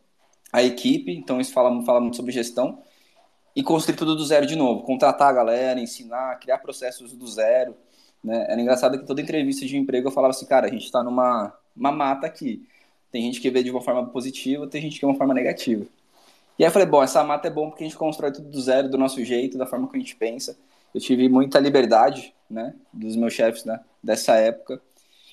a 0.51 0.61
equipe, 0.61 1.11
então 1.13 1.39
isso 1.39 1.53
fala, 1.53 1.83
fala 1.83 2.01
muito 2.01 2.17
sobre 2.17 2.31
gestão, 2.31 2.79
e 3.55 3.63
construir 3.63 3.95
tudo 3.95 4.15
do 4.15 4.25
zero 4.25 4.45
de 4.45 4.55
novo. 4.55 4.83
Contratar 4.83 5.29
a 5.29 5.33
galera, 5.33 5.79
ensinar, 5.79 6.39
criar 6.39 6.59
processos 6.59 7.13
do 7.13 7.27
zero. 7.27 7.75
Né? 8.23 8.45
Era 8.49 8.61
engraçado 8.61 8.99
que 8.99 9.05
toda 9.05 9.21
entrevista 9.21 9.65
de 9.65 9.77
emprego 9.77 10.07
eu 10.07 10.11
falava 10.11 10.31
assim, 10.31 10.45
cara, 10.45 10.67
a 10.67 10.69
gente 10.69 10.85
está 10.85 11.03
numa 11.03 11.53
uma 11.75 11.91
mata 11.91 12.27
aqui. 12.27 12.67
Tem 13.11 13.23
gente 13.23 13.39
que 13.39 13.49
vê 13.49 13.63
de 13.63 13.71
uma 13.71 13.81
forma 13.81 14.05
positiva, 14.07 14.67
tem 14.67 14.81
gente 14.81 14.99
que 14.99 15.05
vê 15.05 15.07
de 15.07 15.13
uma 15.13 15.17
forma 15.17 15.33
negativa. 15.33 15.85
E 16.57 16.63
aí 16.63 16.67
eu 16.67 16.71
falei, 16.71 16.87
bom, 16.87 17.01
essa 17.01 17.23
mata 17.23 17.47
é 17.47 17.51
bom 17.51 17.69
porque 17.69 17.83
a 17.83 17.87
gente 17.87 17.97
constrói 17.97 18.31
tudo 18.31 18.49
do 18.49 18.61
zero, 18.61 18.89
do 18.89 18.97
nosso 18.97 19.23
jeito, 19.23 19.57
da 19.57 19.65
forma 19.65 19.87
que 19.89 19.95
a 19.95 19.99
gente 19.99 20.15
pensa. 20.15 20.57
Eu 20.93 20.99
tive 20.99 21.29
muita 21.29 21.59
liberdade, 21.59 22.33
né, 22.49 22.75
dos 22.91 23.15
meus 23.15 23.33
chefes, 23.33 23.63
né, 23.63 23.79
dessa 24.03 24.35
época. 24.35 24.81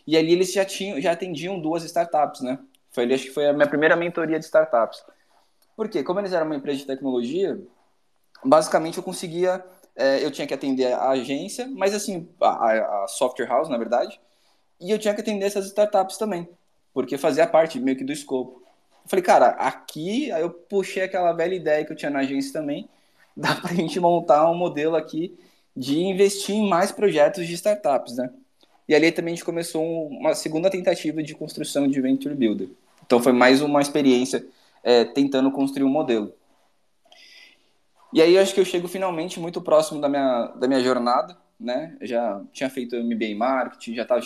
E 0.06 0.16
ali 0.16 0.32
eles 0.32 0.52
já 0.52 0.64
tinham, 0.64 1.00
já 1.00 1.12
atendiam 1.12 1.58
duas 1.58 1.82
startups, 1.82 2.42
né? 2.42 2.58
Foi 2.92 3.02
ali, 3.02 3.14
acho 3.14 3.24
que 3.24 3.30
foi 3.30 3.48
a 3.48 3.52
minha 3.52 3.66
primeira 3.66 3.96
mentoria 3.96 4.38
de 4.38 4.44
startups. 4.44 5.02
Por 5.76 5.88
quê? 5.88 6.04
Como 6.04 6.20
eles 6.20 6.32
eram 6.32 6.46
uma 6.46 6.54
empresa 6.54 6.78
de 6.78 6.86
tecnologia, 6.86 7.60
basicamente 8.46 8.98
eu 8.98 9.02
conseguia, 9.02 9.64
é, 9.94 10.24
eu 10.24 10.30
tinha 10.30 10.46
que 10.46 10.54
atender 10.54 10.92
a 10.92 11.10
agência, 11.10 11.66
mas 11.66 11.94
assim, 11.94 12.28
a, 12.40 13.04
a 13.04 13.08
software 13.08 13.46
house, 13.46 13.68
na 13.68 13.78
verdade, 13.78 14.20
e 14.80 14.90
eu 14.90 14.98
tinha 14.98 15.14
que 15.14 15.20
atender 15.20 15.46
essas 15.46 15.66
startups 15.66 16.16
também 16.16 16.48
porque 16.96 17.18
fazia 17.18 17.46
parte 17.46 17.78
meio 17.78 17.94
que 17.94 18.02
do 18.02 18.10
escopo. 18.10 18.62
Eu 19.04 19.10
falei, 19.10 19.22
cara, 19.22 19.48
aqui, 19.48 20.32
aí 20.32 20.40
eu 20.40 20.48
puxei 20.48 21.02
aquela 21.02 21.30
velha 21.34 21.54
ideia 21.54 21.84
que 21.84 21.92
eu 21.92 21.96
tinha 21.96 22.10
na 22.10 22.20
agência 22.20 22.54
também, 22.54 22.88
dá 23.36 23.54
para 23.54 23.70
a 23.70 23.74
gente 23.74 24.00
montar 24.00 24.50
um 24.50 24.54
modelo 24.54 24.96
aqui 24.96 25.38
de 25.76 26.00
investir 26.00 26.54
em 26.54 26.66
mais 26.66 26.90
projetos 26.90 27.46
de 27.46 27.52
startups, 27.52 28.16
né? 28.16 28.30
E 28.88 28.94
ali 28.94 29.12
também 29.12 29.34
a 29.34 29.36
gente 29.36 29.44
começou 29.44 30.08
uma 30.08 30.34
segunda 30.34 30.70
tentativa 30.70 31.22
de 31.22 31.34
construção 31.34 31.86
de 31.86 32.00
Venture 32.00 32.34
Builder. 32.34 32.68
Então 33.04 33.22
foi 33.22 33.32
mais 33.32 33.60
uma 33.60 33.82
experiência 33.82 34.46
é, 34.82 35.04
tentando 35.04 35.50
construir 35.50 35.84
um 35.84 35.90
modelo. 35.90 36.32
E 38.16 38.22
aí 38.22 38.34
eu 38.34 38.40
acho 38.40 38.54
que 38.54 38.60
eu 38.60 38.64
chego 38.64 38.88
finalmente 38.88 39.38
muito 39.38 39.60
próximo 39.60 40.00
da 40.00 40.08
minha, 40.08 40.46
da 40.56 40.66
minha 40.66 40.80
jornada, 40.80 41.36
né? 41.60 41.94
Eu 42.00 42.06
já 42.06 42.42
tinha 42.50 42.70
feito 42.70 42.96
MBA 42.96 43.26
em 43.26 43.34
Marketing, 43.34 43.94
já 43.94 44.04
estava, 44.04 44.22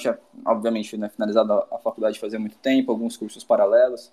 obviamente, 0.47 0.97
né, 0.97 1.09
finalizado 1.09 1.53
a, 1.53 1.67
a 1.73 1.79
faculdade 1.79 2.21
fazia 2.21 2.39
muito 2.39 2.57
tempo, 2.59 2.93
alguns 2.93 3.17
cursos 3.17 3.43
paralelos. 3.43 4.13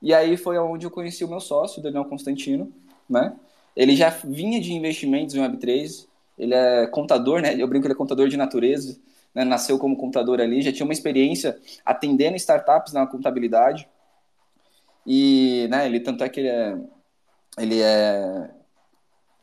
E 0.00 0.14
aí 0.14 0.36
foi 0.36 0.56
onde 0.58 0.86
eu 0.86 0.92
conheci 0.92 1.24
o 1.24 1.28
meu 1.28 1.40
sócio, 1.40 1.82
Daniel 1.82 2.04
Constantino, 2.04 2.72
né? 3.10 3.34
Ele 3.74 3.96
já 3.96 4.10
vinha 4.10 4.60
de 4.60 4.72
investimentos 4.72 5.34
em 5.34 5.40
Web3, 5.40 6.06
ele 6.38 6.54
é 6.54 6.86
contador, 6.86 7.40
né? 7.40 7.60
Eu 7.60 7.66
brinco 7.66 7.82
que 7.82 7.88
ele 7.88 7.94
é 7.94 7.96
contador 7.96 8.28
de 8.28 8.36
natureza, 8.36 8.96
né? 9.34 9.42
nasceu 9.42 9.76
como 9.76 9.96
contador 9.96 10.40
ali, 10.40 10.62
já 10.62 10.72
tinha 10.72 10.86
uma 10.86 10.92
experiência 10.92 11.58
atendendo 11.84 12.36
startups 12.36 12.92
na 12.92 13.08
contabilidade. 13.08 13.88
E, 15.04 15.66
né, 15.68 15.86
ele 15.86 15.98
tanto 15.98 16.22
é 16.22 16.28
que 16.28 16.38
ele 16.38 16.48
é, 16.48 16.78
ele 17.58 17.82
é 17.82 18.50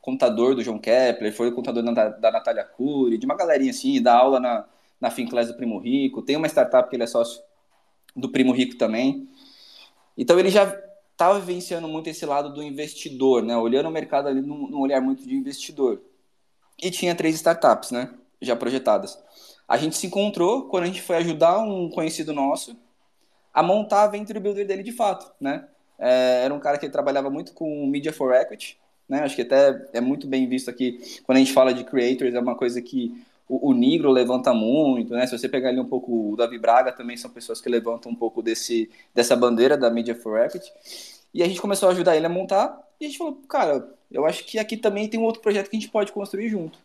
contador 0.06 0.54
do 0.54 0.62
João 0.62 0.78
Kepler, 0.78 1.36
foi 1.36 1.52
contador 1.52 1.82
da, 1.82 2.10
da 2.10 2.32
Natália 2.32 2.64
Cury, 2.64 3.18
de 3.18 3.26
uma 3.26 3.36
galerinha 3.36 3.72
assim, 3.72 4.00
dá 4.00 4.16
aula 4.16 4.40
na, 4.40 4.66
na 5.02 5.10
Finclass 5.10 5.48
do 5.48 5.56
Primo 5.56 5.80
Rico, 5.80 6.22
tem 6.22 6.38
uma 6.38 6.48
startup 6.48 6.88
que 6.88 6.96
ele 6.96 7.04
é 7.04 7.08
sócio 7.08 7.42
do 8.16 8.32
Primo 8.32 8.54
Rico 8.54 8.78
também. 8.78 9.28
Então 10.16 10.40
ele 10.40 10.52
já 10.52 10.66
estava 11.12 11.40
vivenciando 11.40 11.88
muito 11.88 12.08
esse 12.08 12.24
lado 12.24 12.54
do 12.54 12.62
investidor, 12.62 13.42
né? 13.42 13.58
Olhando 13.58 13.90
o 13.90 13.92
mercado 13.92 14.28
ali 14.28 14.42
num, 14.42 14.70
num, 14.70 14.80
olhar 14.80 15.02
muito 15.02 15.28
de 15.28 15.36
investidor. 15.36 16.00
E 16.82 16.92
tinha 16.92 17.16
três 17.16 17.34
startups, 17.36 17.90
né? 17.90 18.14
Já 18.40 18.56
projetadas. 18.56 19.18
A 19.68 19.76
gente 19.76 19.98
se 19.98 20.06
encontrou 20.06 20.68
quando 20.68 20.84
a 20.84 20.88
gente 20.88 21.02
foi 21.02 21.16
ajudar 21.16 21.58
um 21.60 21.90
conhecido 21.90 22.32
nosso 22.32 22.78
a 23.52 23.64
montar 23.64 24.04
a 24.04 24.08
venture 24.08 24.40
builder 24.40 24.68
dele 24.68 24.84
de 24.84 24.92
fato, 24.92 25.34
né? 25.42 25.68
É, 25.98 26.44
era 26.44 26.54
um 26.54 26.60
cara 26.60 26.78
que 26.78 26.88
trabalhava 26.90 27.32
muito 27.32 27.54
com 27.54 27.88
media 27.88 28.14
for 28.14 28.36
equity, 28.36 28.78
né? 29.08 29.20
Acho 29.22 29.36
que 29.36 29.42
até 29.42 29.88
é 29.94 30.02
muito 30.02 30.28
bem 30.28 30.48
visto 30.48 30.70
aqui 30.70 31.00
quando 31.24 31.38
a 31.38 31.40
gente 31.40 31.54
fala 31.54 31.74
de 31.74 31.84
creators, 31.84 32.34
é 32.34 32.40
uma 32.40 32.56
coisa 32.56 32.82
que 32.82 33.14
o, 33.48 33.70
o 33.70 33.74
Nigro 33.74 34.12
levanta 34.12 34.54
muito, 34.54 35.14
né? 35.14 35.26
Se 35.28 35.38
você 35.38 35.48
pegar 35.48 35.70
ali 35.70 35.80
um 35.80 35.88
pouco 35.88 36.34
o 36.34 36.36
Davi 36.36 36.58
Braga, 36.58 36.92
também 36.92 37.16
são 37.16 37.30
pessoas 37.30 37.62
que 37.62 37.70
levantam 37.70 38.12
um 38.12 38.16
pouco 38.16 38.42
desse, 38.42 38.90
dessa 39.14 39.36
bandeira 39.36 39.78
da 39.78 39.90
Media 39.90 40.16
for 40.16 40.40
Equity. 40.40 40.72
E 41.34 41.44
a 41.44 41.48
gente 41.48 41.62
começou 41.62 41.90
a 41.90 41.92
ajudar 41.92 42.16
ele 42.16 42.26
a 42.26 42.30
montar, 42.30 42.82
e 43.00 43.06
a 43.06 43.08
gente 43.08 43.18
falou, 43.18 43.42
cara, 43.48 43.88
eu 44.12 44.26
acho 44.26 44.46
que 44.46 44.58
aqui 44.58 44.78
também 44.78 45.08
tem 45.08 45.20
um 45.20 45.24
outro 45.24 45.42
projeto 45.42 45.70
que 45.70 45.76
a 45.76 45.80
gente 45.80 45.92
pode 45.92 46.12
construir 46.12 46.50
junto. 46.50 46.80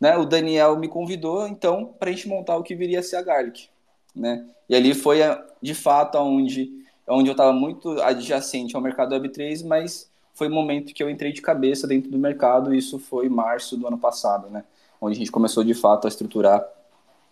Né? 0.00 0.16
O 0.16 0.24
Daniel 0.24 0.76
me 0.78 0.88
convidou, 0.88 1.46
então, 1.48 1.92
para 1.98 2.08
a 2.08 2.12
gente 2.12 2.28
montar 2.28 2.56
o 2.56 2.62
que 2.62 2.74
viria 2.74 3.00
a 3.00 3.02
ser 3.02 3.16
a 3.16 3.22
Garlic. 3.22 3.68
Né? 4.14 4.46
E 4.68 4.76
ali 4.76 4.94
foi, 4.94 5.18
de 5.60 5.74
fato, 5.74 6.16
onde, 6.18 6.70
onde 7.08 7.28
eu 7.28 7.32
estava 7.32 7.52
muito 7.52 8.00
adjacente 8.00 8.76
ao 8.76 8.82
mercado 8.82 9.14
Web3, 9.14 9.66
mas 9.66 10.07
foi 10.38 10.46
o 10.46 10.50
momento 10.50 10.94
que 10.94 11.02
eu 11.02 11.10
entrei 11.10 11.32
de 11.32 11.42
cabeça 11.42 11.86
dentro 11.86 12.10
do 12.10 12.16
mercado, 12.16 12.72
isso 12.72 12.96
foi 12.98 13.28
março 13.28 13.76
do 13.76 13.88
ano 13.88 13.98
passado, 13.98 14.48
né? 14.48 14.64
onde 15.00 15.16
a 15.16 15.18
gente 15.18 15.32
começou 15.32 15.64
de 15.64 15.74
fato 15.74 16.06
a 16.06 16.08
estruturar 16.08 16.64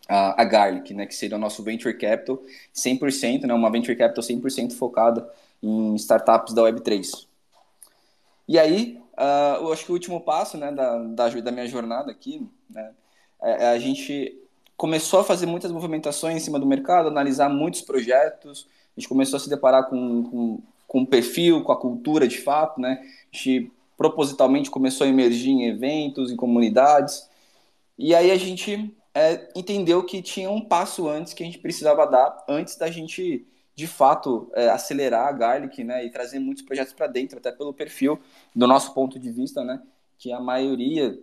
a, 0.09 0.43
a 0.43 0.45
Garlic, 0.45 0.93
né, 0.93 1.07
que 1.07 1.15
seria 1.15 1.37
o 1.37 1.41
nosso 1.41 1.63
venture 1.63 1.97
capital 1.97 2.43
100%, 2.75 3.43
né, 3.43 3.55
uma 3.55 3.71
venture 3.71 3.97
capital 3.97 4.23
100% 4.23 4.73
focada 4.73 5.29
em 5.63 5.95
startups 5.97 6.53
da 6.53 6.63
Web3. 6.63 7.27
E 8.49 8.59
aí, 8.59 9.01
uh, 9.15 9.65
eu 9.65 9.73
acho 9.73 9.85
que 9.85 9.91
o 9.91 9.95
último 9.95 10.21
passo 10.21 10.57
né, 10.57 10.71
da, 10.71 10.99
da, 10.99 11.29
da 11.29 11.51
minha 11.53 11.67
jornada 11.67 12.11
aqui, 12.11 12.49
né, 12.69 12.93
é, 13.43 13.65
é 13.65 13.69
a 13.69 13.79
gente 13.79 14.41
começou 14.77 15.21
a 15.21 15.25
fazer 15.25 15.47
muitas 15.47 15.73
movimentações 15.73 16.37
em 16.37 16.41
cima 16.41 16.59
do 16.59 16.67
mercado, 16.67 17.09
analisar 17.09 17.49
muitos 17.49 17.81
projetos, 17.83 18.69
a 18.97 19.01
gente 19.01 19.09
começou 19.09 19.37
a 19.37 19.41
se 19.41 19.49
deparar 19.49 19.89
com, 19.89 20.25
com, 20.25 20.63
com 20.87 21.03
o 21.03 21.07
perfil, 21.07 21.63
com 21.63 21.73
a 21.73 21.81
cultura 21.81 22.29
de 22.29 22.39
fato, 22.39 22.81
né? 22.81 23.01
A 23.33 23.37
gente 23.37 23.73
propositalmente 23.97 24.71
começou 24.71 25.07
a 25.07 25.11
emergir 25.11 25.51
em 25.51 25.67
eventos, 25.69 26.31
em 26.31 26.37
comunidades, 26.37 27.29
e 27.99 28.15
aí 28.15 28.31
a 28.31 28.37
gente 28.37 28.95
é, 29.15 29.49
entendeu 29.55 30.05
que 30.05 30.21
tinha 30.21 30.51
um 30.51 30.61
passo 30.61 31.09
antes 31.09 31.33
que 31.33 31.43
a 31.43 31.47
gente 31.47 31.59
precisava 31.59 32.07
dar, 32.07 32.45
antes 32.47 32.77
da 32.77 32.91
gente, 32.91 33.47
de 33.75 33.87
fato, 33.87 34.51
é, 34.55 34.69
acelerar 34.69 35.27
a 35.27 35.33
Garlic, 35.33 35.83
né, 35.83 36.05
e 36.05 36.11
trazer 36.11 36.39
muitos 36.39 36.63
projetos 36.63 36.93
para 36.93 37.07
dentro, 37.07 37.39
até 37.39 37.51
pelo 37.51 37.73
perfil, 37.73 38.21
do 38.55 38.67
nosso 38.67 38.93
ponto 38.93 39.19
de 39.19 39.31
vista, 39.31 39.65
né, 39.65 39.81
que 40.19 40.31
a 40.31 40.39
maioria, 40.39 41.19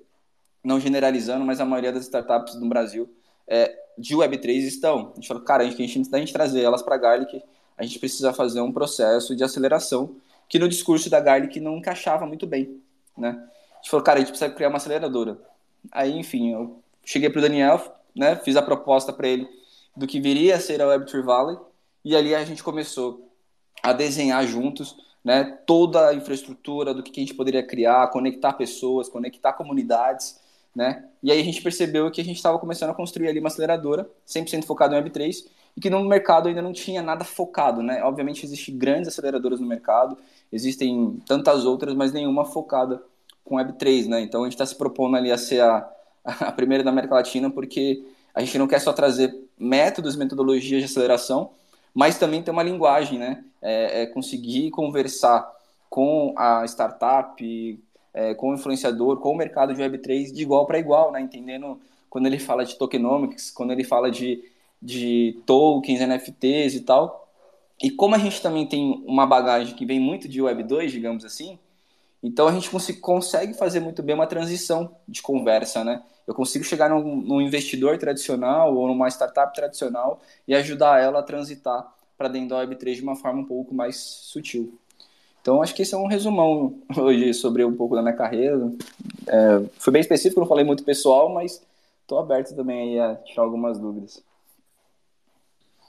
não 0.64 0.80
generalizando, 0.80 1.46
mas 1.46 1.60
a 1.60 1.66
maioria 1.66 1.92
das 1.92 2.06
startups 2.06 2.56
no 2.56 2.68
Brasil 2.68 3.08
é, 3.48 3.78
de 3.98 4.16
Web3 4.16 4.50
estão. 4.64 5.12
A 5.12 5.16
gente 5.16 5.28
falou, 5.28 5.44
cara, 5.44 5.64
a 5.64 5.66
gente, 5.66 5.84
a 5.84 5.88
gente, 5.88 6.10
da 6.10 6.18
gente 6.18 6.34
trazer 6.34 6.64
elas 6.64 6.82
para 6.82 6.96
a 6.96 6.98
Garlic, 6.98 7.44
a 7.78 7.84
gente 7.84 8.00
precisa 8.00 8.34
fazer 8.34 8.62
um 8.62 8.72
processo 8.72 9.36
de 9.36 9.44
aceleração 9.44 10.16
que 10.48 10.60
no 10.60 10.68
discurso 10.68 11.10
da 11.10 11.20
Garlic 11.20 11.60
não 11.60 11.78
encaixava 11.78 12.26
muito 12.26 12.46
bem, 12.46 12.82
né. 13.18 13.30
A 13.30 13.76
gente 13.78 13.90
falou, 13.90 14.04
cara, 14.04 14.18
a 14.18 14.22
gente 14.22 14.30
precisa 14.30 14.50
criar 14.52 14.70
uma 14.70 14.78
aceleradora 14.78 15.38
Aí, 15.92 16.18
enfim, 16.18 16.54
eu 16.54 16.80
cheguei 17.04 17.30
para 17.30 17.40
o 17.40 17.42
Daniel, 17.42 17.82
né, 18.16 18.36
fiz 18.36 18.56
a 18.56 18.62
proposta 18.62 19.12
para 19.12 19.28
ele 19.28 19.48
do 19.96 20.08
que 20.08 20.20
viria 20.20 20.56
a 20.56 20.60
ser 20.60 20.82
a 20.82 20.86
Web3 20.86 21.24
Valley, 21.24 21.58
e 22.04 22.16
ali 22.16 22.34
a 22.34 22.44
gente 22.44 22.64
começou 22.64 23.30
a 23.82 23.94
desenhar 23.94 24.46
juntos 24.48 24.96
né, 25.24 25.58
toda 25.66 26.10
a 26.10 26.14
infraestrutura 26.14 26.94
do 26.94 27.04
que 27.04 27.20
a 27.20 27.24
gente 27.24 27.34
poderia 27.34 27.66
criar, 27.66 28.08
conectar 28.10 28.54
pessoas, 28.54 29.08
conectar 29.08 29.54
comunidades, 29.54 30.42
né? 30.76 31.06
E 31.22 31.32
aí 31.32 31.40
a 31.40 31.44
gente 31.44 31.62
percebeu 31.62 32.10
que 32.12 32.20
a 32.20 32.24
gente 32.24 32.38
estava 32.38 32.58
começando 32.58 32.90
a 32.90 32.94
construir 32.94 33.28
ali 33.28 33.40
uma 33.40 33.48
aceleradora 33.48 34.10
100% 34.28 34.66
focada 34.66 34.98
em 34.98 35.04
Web3 35.04 35.46
e 35.76 35.82
que 35.82 35.90
no 35.90 36.04
mercado 36.04 36.48
ainda 36.48 36.62
não 36.62 36.72
tinha 36.72 37.02
nada 37.02 37.24
focado, 37.24 37.82
né? 37.82 38.04
Obviamente 38.04 38.46
existem 38.46 38.78
grandes 38.78 39.08
aceleradoras 39.08 39.60
no 39.60 39.68
mercado, 39.68 40.18
existem 40.52 41.20
tantas 41.26 41.66
outras, 41.66 41.96
mas 41.96 42.12
nenhuma 42.12 42.46
focada 42.46 43.02
com 43.44 43.56
Web3, 43.56 44.08
né? 44.08 44.22
Então 44.22 44.42
a 44.42 44.46
gente 44.46 44.54
está 44.54 44.66
se 44.66 44.76
propondo 44.76 45.18
ali 45.18 45.32
a 45.32 45.38
ser 45.38 45.62
a, 45.62 45.90
a 46.24 46.52
primeira 46.52 46.84
da 46.84 46.92
América 46.92 47.16
Latina, 47.16 47.50
porque 47.50 48.04
a 48.34 48.42
gente 48.42 48.58
não 48.58 48.68
quer 48.68 48.80
só 48.80 48.94
trazer 48.94 49.34
métodos, 49.58 50.16
metodologias 50.16 50.82
de 50.82 50.86
aceleração, 50.86 51.52
mas 51.94 52.18
também 52.18 52.42
ter 52.42 52.52
uma 52.52 52.64
linguagem, 52.64 53.20
né? 53.20 53.44
É, 53.62 54.04
é 54.04 54.06
conseguir 54.06 54.72
conversar 54.72 55.52
com 55.90 56.34
a 56.36 56.66
startup, 56.66 57.80
é, 58.14 58.34
com 58.34 58.50
o 58.50 58.54
influenciador, 58.56 59.18
com 59.18 59.32
o 59.32 59.38
mercado 59.38 59.74
de 59.74 59.82
Web3 59.82 60.32
de 60.32 60.42
igual 60.42 60.66
para 60.66 60.80
igual, 60.80 61.12
né? 61.12 61.22
Entendendo 61.22 61.80
quando 62.10 62.28
ele 62.28 62.40
fala 62.40 62.64
de 62.64 62.78
tokenomics, 62.78 63.52
quando 63.52 63.72
ele 63.72 63.84
fala 63.84 64.12
de, 64.12 64.44
de 64.84 65.42
tokens, 65.46 66.02
NFTs 66.02 66.76
e 66.76 66.82
tal. 66.82 67.32
E 67.82 67.90
como 67.90 68.16
a 68.16 68.18
gente 68.18 68.42
também 68.42 68.68
tem 68.68 69.02
uma 69.08 69.26
bagagem 69.26 69.76
que 69.76 69.86
vem 69.86 70.00
muito 70.00 70.28
de 70.28 70.42
Web2, 70.42 70.88
digamos 70.88 71.24
assim, 71.24 71.58
então 72.22 72.48
a 72.48 72.52
gente 72.52 72.70
consegue 73.02 73.54
fazer 73.54 73.80
muito 73.80 74.02
bem 74.02 74.16
uma 74.16 74.28
transição 74.28 74.96
de 75.08 75.22
conversa, 75.22 75.84
né? 75.84 76.02
Eu 76.26 76.34
consigo 76.34 76.64
chegar 76.64 76.90
num, 76.90 77.18
num 77.18 77.42
investidor 77.42 77.98
tradicional 77.98 78.74
ou 78.74 78.88
numa 78.88 79.10
startup 79.10 79.54
tradicional 79.54 80.22
e 80.48 80.56
ajudar 80.56 81.02
ela 81.02 81.20
a 81.20 81.24
transitar 81.24 81.94
para 82.18 82.30
dentro 82.30 82.50
da 82.50 82.66
Web3 82.66 82.96
de 82.96 83.02
uma 83.02 83.16
forma 83.16 83.42
um 83.42 83.46
pouco 83.46 83.76
mais 83.76 83.98
sutil. 83.98 84.78
Então 85.42 85.62
acho 85.62 85.76
que 85.76 85.82
esse 85.82 85.94
é 85.94 85.98
um 85.98 86.08
resumão 86.08 86.80
hoje 86.98 87.34
sobre 87.34 87.66
um 87.66 87.76
pouco 87.76 87.96
da 87.96 88.02
minha 88.02 88.16
carreira. 88.16 88.72
É, 89.28 89.64
foi 89.78 89.92
bem 89.92 90.00
específico, 90.00 90.40
não 90.40 90.48
falei 90.48 90.64
muito 90.64 90.86
pessoal, 90.86 91.28
mas 91.28 91.62
estou 92.02 92.20
aberto 92.20 92.56
também 92.56 93.02
a 93.02 93.16
tirar 93.16 93.44
algumas 93.44 93.78
dúvidas. 93.78 94.24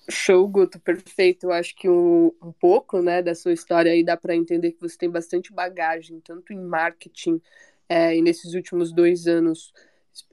Show, 0.09 0.47
Guto, 0.49 0.79
perfeito. 0.79 1.47
Eu 1.47 1.53
acho 1.53 1.75
que 1.75 1.89
um, 1.89 2.33
um 2.43 2.53
pouco 2.53 3.01
né, 3.01 3.23
da 3.23 3.35
sua 3.35 3.53
história 3.53 3.93
aí 3.93 4.05
dá 4.05 4.17
para 4.17 4.35
entender 4.35 4.73
que 4.73 4.81
você 4.81 4.97
tem 4.97 5.11
bastante 5.11 5.53
bagagem, 5.53 6.21
tanto 6.21 6.53
em 6.53 6.61
marketing 6.61 7.41
é, 7.89 8.17
e 8.17 8.23
nesses 8.23 8.55
últimos 8.55 8.93
dois 8.93 9.27
anos, 9.27 9.73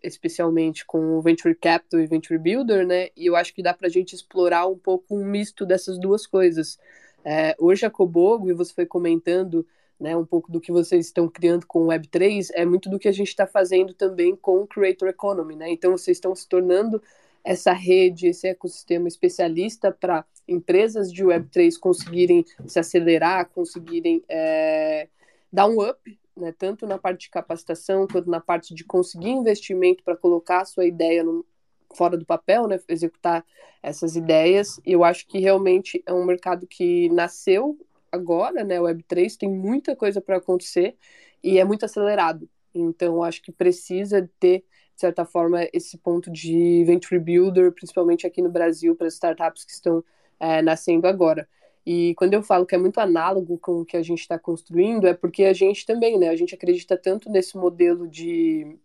especialmente 0.03 0.85
com 0.85 1.17
o 1.17 1.21
Venture 1.21 1.55
Capital 1.55 1.99
e 1.99 2.07
Venture 2.07 2.37
Builder, 2.37 2.85
né? 2.85 3.09
E 3.15 3.25
eu 3.25 3.35
acho 3.35 3.53
que 3.53 3.63
dá 3.63 3.73
para 3.73 3.87
a 3.87 3.91
gente 3.91 4.13
explorar 4.13 4.67
um 4.67 4.77
pouco 4.77 5.15
um 5.15 5.25
misto 5.25 5.65
dessas 5.65 5.97
duas 5.99 6.27
coisas. 6.27 6.77
É, 7.23 7.55
hoje 7.59 7.85
a 7.85 7.89
Cobogo, 7.89 8.49
e 8.49 8.53
você 8.53 8.73
foi 8.73 8.85
comentando 8.85 9.65
né, 9.99 10.17
um 10.17 10.25
pouco 10.25 10.51
do 10.51 10.59
que 10.59 10.71
vocês 10.71 11.05
estão 11.05 11.29
criando 11.29 11.67
com 11.67 11.83
o 11.83 11.87
Web3, 11.87 12.49
é 12.53 12.65
muito 12.65 12.89
do 12.89 12.97
que 12.97 13.07
a 13.07 13.11
gente 13.11 13.27
está 13.27 13.45
fazendo 13.45 13.93
também 13.93 14.35
com 14.35 14.61
o 14.61 14.67
Creator 14.67 15.07
Economy, 15.07 15.55
né? 15.55 15.69
Então 15.69 15.91
vocês 15.91 16.17
estão 16.17 16.35
se 16.35 16.47
tornando 16.47 17.01
essa 17.43 17.73
rede, 17.73 18.27
esse 18.27 18.47
ecossistema 18.47 19.07
especialista 19.07 19.91
para 19.91 20.25
empresas 20.47 21.11
de 21.11 21.23
Web3 21.23 21.77
conseguirem 21.79 22.45
se 22.67 22.79
acelerar, 22.79 23.49
conseguirem 23.49 24.23
é, 24.27 25.07
dar 25.51 25.67
um 25.67 25.81
up, 25.87 26.19
né, 26.35 26.53
tanto 26.57 26.87
na 26.87 26.97
parte 26.97 27.21
de 27.21 27.29
capacitação 27.29 28.07
quanto 28.07 28.29
na 28.29 28.39
parte 28.39 28.73
de 28.73 28.83
conseguir 28.83 29.29
investimento 29.29 30.03
para 30.03 30.15
colocar 30.15 30.61
a 30.61 30.65
sua 30.65 30.85
ideia 30.85 31.23
no, 31.23 31.45
fora 31.93 32.17
do 32.17 32.25
papel, 32.25 32.67
né, 32.67 32.79
executar 32.87 33.45
essas 33.81 34.15
ideias. 34.15 34.79
E 34.85 34.93
eu 34.93 35.03
acho 35.03 35.27
que 35.27 35.39
realmente 35.39 36.01
é 36.05 36.13
um 36.13 36.25
mercado 36.25 36.67
que 36.67 37.09
nasceu 37.09 37.77
agora, 38.11 38.63
né, 38.63 38.77
Web3 38.79 39.37
tem 39.37 39.49
muita 39.49 39.95
coisa 39.95 40.21
para 40.21 40.37
acontecer 40.37 40.95
e 41.43 41.59
é 41.59 41.63
muito 41.63 41.85
acelerado. 41.85 42.49
Então, 42.73 43.23
acho 43.23 43.41
que 43.41 43.51
precisa 43.51 44.29
ter, 44.39 44.63
de 45.01 45.07
certa 45.07 45.25
forma, 45.25 45.67
esse 45.73 45.97
ponto 45.97 46.29
de 46.29 46.83
venture 46.85 47.19
builder, 47.19 47.71
principalmente 47.71 48.27
aqui 48.27 48.39
no 48.39 48.51
Brasil, 48.51 48.95
para 48.95 49.07
as 49.07 49.15
startups 49.15 49.65
que 49.65 49.71
estão 49.71 50.03
é, 50.39 50.61
nascendo 50.61 51.07
agora. 51.07 51.49
E 51.83 52.13
quando 52.13 52.35
eu 52.35 52.43
falo 52.43 52.67
que 52.67 52.75
é 52.75 52.77
muito 52.77 52.99
análogo 52.99 53.57
com 53.57 53.81
o 53.81 53.85
que 53.85 53.97
a 53.97 54.03
gente 54.03 54.19
está 54.19 54.37
construindo, 54.37 55.07
é 55.07 55.15
porque 55.15 55.45
a 55.45 55.53
gente 55.53 55.87
também, 55.87 56.19
né? 56.19 56.29
A 56.29 56.35
gente 56.35 56.53
acredita 56.53 56.95
tanto 56.95 57.31
nesse 57.31 57.57
modelo 57.57 58.07
de 58.07 58.77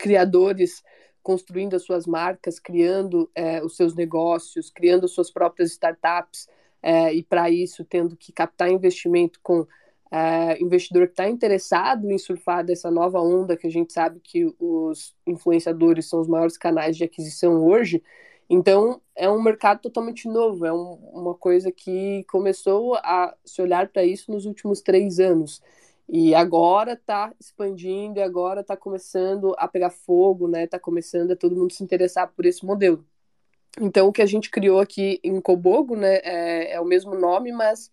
criadores 0.00 0.82
construindo 1.22 1.74
as 1.74 1.84
suas 1.84 2.04
marcas, 2.04 2.58
criando 2.58 3.30
é, 3.32 3.62
os 3.62 3.76
seus 3.76 3.94
negócios, 3.94 4.70
criando 4.70 5.06
suas 5.06 5.30
próprias 5.30 5.70
startups, 5.70 6.48
é, 6.82 7.14
e 7.14 7.22
para 7.22 7.48
isso 7.48 7.84
tendo 7.84 8.16
que 8.16 8.32
captar 8.32 8.68
investimento 8.68 9.38
com 9.40 9.64
é, 10.14 10.62
investidor 10.62 11.08
que 11.08 11.12
está 11.12 11.28
interessado 11.28 12.08
em 12.08 12.16
surfar 12.18 12.64
dessa 12.64 12.88
nova 12.88 13.20
onda, 13.20 13.56
que 13.56 13.66
a 13.66 13.70
gente 13.70 13.92
sabe 13.92 14.20
que 14.20 14.54
os 14.60 15.12
influenciadores 15.26 16.08
são 16.08 16.20
os 16.20 16.28
maiores 16.28 16.56
canais 16.56 16.96
de 16.96 17.02
aquisição 17.02 17.66
hoje. 17.66 18.00
Então, 18.48 19.00
é 19.16 19.28
um 19.28 19.42
mercado 19.42 19.80
totalmente 19.80 20.28
novo, 20.28 20.64
é 20.64 20.72
um, 20.72 20.92
uma 21.12 21.34
coisa 21.34 21.72
que 21.72 22.22
começou 22.30 22.94
a 22.94 23.34
se 23.44 23.60
olhar 23.60 23.88
para 23.88 24.04
isso 24.04 24.30
nos 24.30 24.46
últimos 24.46 24.80
três 24.80 25.18
anos. 25.18 25.60
E 26.08 26.32
agora 26.32 26.92
está 26.92 27.34
expandindo, 27.40 28.20
e 28.20 28.22
agora 28.22 28.60
está 28.60 28.76
começando 28.76 29.52
a 29.58 29.66
pegar 29.66 29.90
fogo, 29.90 30.46
né? 30.46 30.62
Está 30.62 30.78
começando 30.78 31.32
a 31.32 31.36
todo 31.36 31.56
mundo 31.56 31.72
se 31.72 31.82
interessar 31.82 32.28
por 32.28 32.46
esse 32.46 32.64
modelo. 32.64 33.04
Então, 33.80 34.06
o 34.06 34.12
que 34.12 34.22
a 34.22 34.26
gente 34.26 34.48
criou 34.48 34.78
aqui 34.78 35.18
em 35.24 35.40
Cobogo, 35.40 35.96
né, 35.96 36.20
é, 36.22 36.74
é 36.74 36.80
o 36.80 36.84
mesmo 36.84 37.16
nome, 37.16 37.50
mas 37.50 37.90